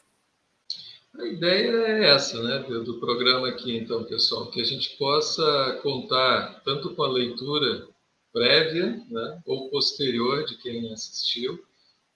A 1.19 1.27
ideia 1.27 1.71
é 1.71 2.15
essa, 2.15 2.41
né, 2.43 2.59
do 2.61 3.01
programa 3.01 3.49
aqui, 3.49 3.77
então, 3.77 4.05
pessoal, 4.05 4.51
que 4.51 4.61
a 4.61 4.65
gente 4.65 4.97
possa 4.97 5.81
contar 5.83 6.63
tanto 6.65 6.95
com 6.95 7.03
a 7.03 7.09
leitura 7.09 7.89
prévia, 8.33 9.05
né, 9.11 9.43
ou 9.45 9.69
posterior 9.69 10.45
de 10.45 10.57
quem 10.59 10.93
assistiu, 10.93 11.63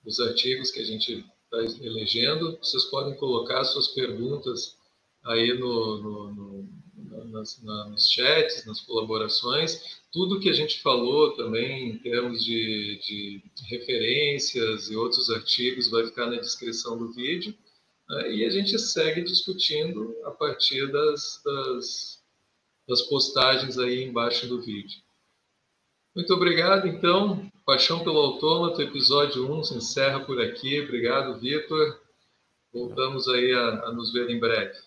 dos 0.05 0.21
artigos 0.21 0.71
que 0.71 0.81
a 0.81 0.85
gente 0.85 1.25
está 1.45 1.85
elegendo. 1.85 2.57
Vocês 2.63 2.85
podem 2.85 3.15
colocar 3.17 3.65
suas 3.65 3.89
perguntas 3.89 4.77
aí 5.25 5.55
no, 5.55 5.99
no, 5.99 6.33
no, 6.33 6.69
nas, 7.27 7.63
na, 7.63 7.89
nos 7.89 8.11
chats, 8.11 8.65
nas 8.67 8.81
colaborações. 8.81 10.01
Tudo 10.13 10.41
que 10.41 10.49
a 10.49 10.53
gente 10.53 10.81
falou 10.81 11.33
também 11.33 11.91
em 11.91 11.99
termos 11.99 12.45
de, 12.45 12.99
de 13.07 13.43
referências 13.69 14.91
e 14.91 14.97
outros 14.97 15.31
artigos 15.31 15.91
vai 15.91 16.05
ficar 16.07 16.27
na 16.27 16.37
descrição 16.37 16.99
do 16.99 17.13
vídeo. 17.13 17.55
Né? 18.09 18.37
E 18.37 18.45
a 18.45 18.51
gente 18.51 18.79
segue 18.79 19.23
discutindo 19.23 20.15
a 20.25 20.31
partir 20.31 20.91
das, 20.91 21.41
das, 21.45 22.23
das 22.89 23.03
postagens 23.03 23.79
aí 23.79 24.05
embaixo 24.05 24.47
do 24.47 24.61
vídeo. 24.61 25.01
Muito 26.15 26.33
obrigado, 26.35 26.87
então. 26.87 27.51
Paixão 27.65 28.05
pelo 28.05 28.19
Autômato, 28.19 28.83
episódio 28.83 29.51
1 29.51 29.65
se 29.65 29.75
encerra 29.77 30.21
por 30.21 30.41
aqui. 30.41 30.81
Obrigado, 30.81 31.39
Vitor. 31.39 32.01
Voltamos 32.73 33.29
aí 33.29 33.53
a, 33.53 33.87
a 33.87 33.93
nos 33.93 34.13
ver 34.13 34.29
em 34.29 34.39
breve. 34.39 34.79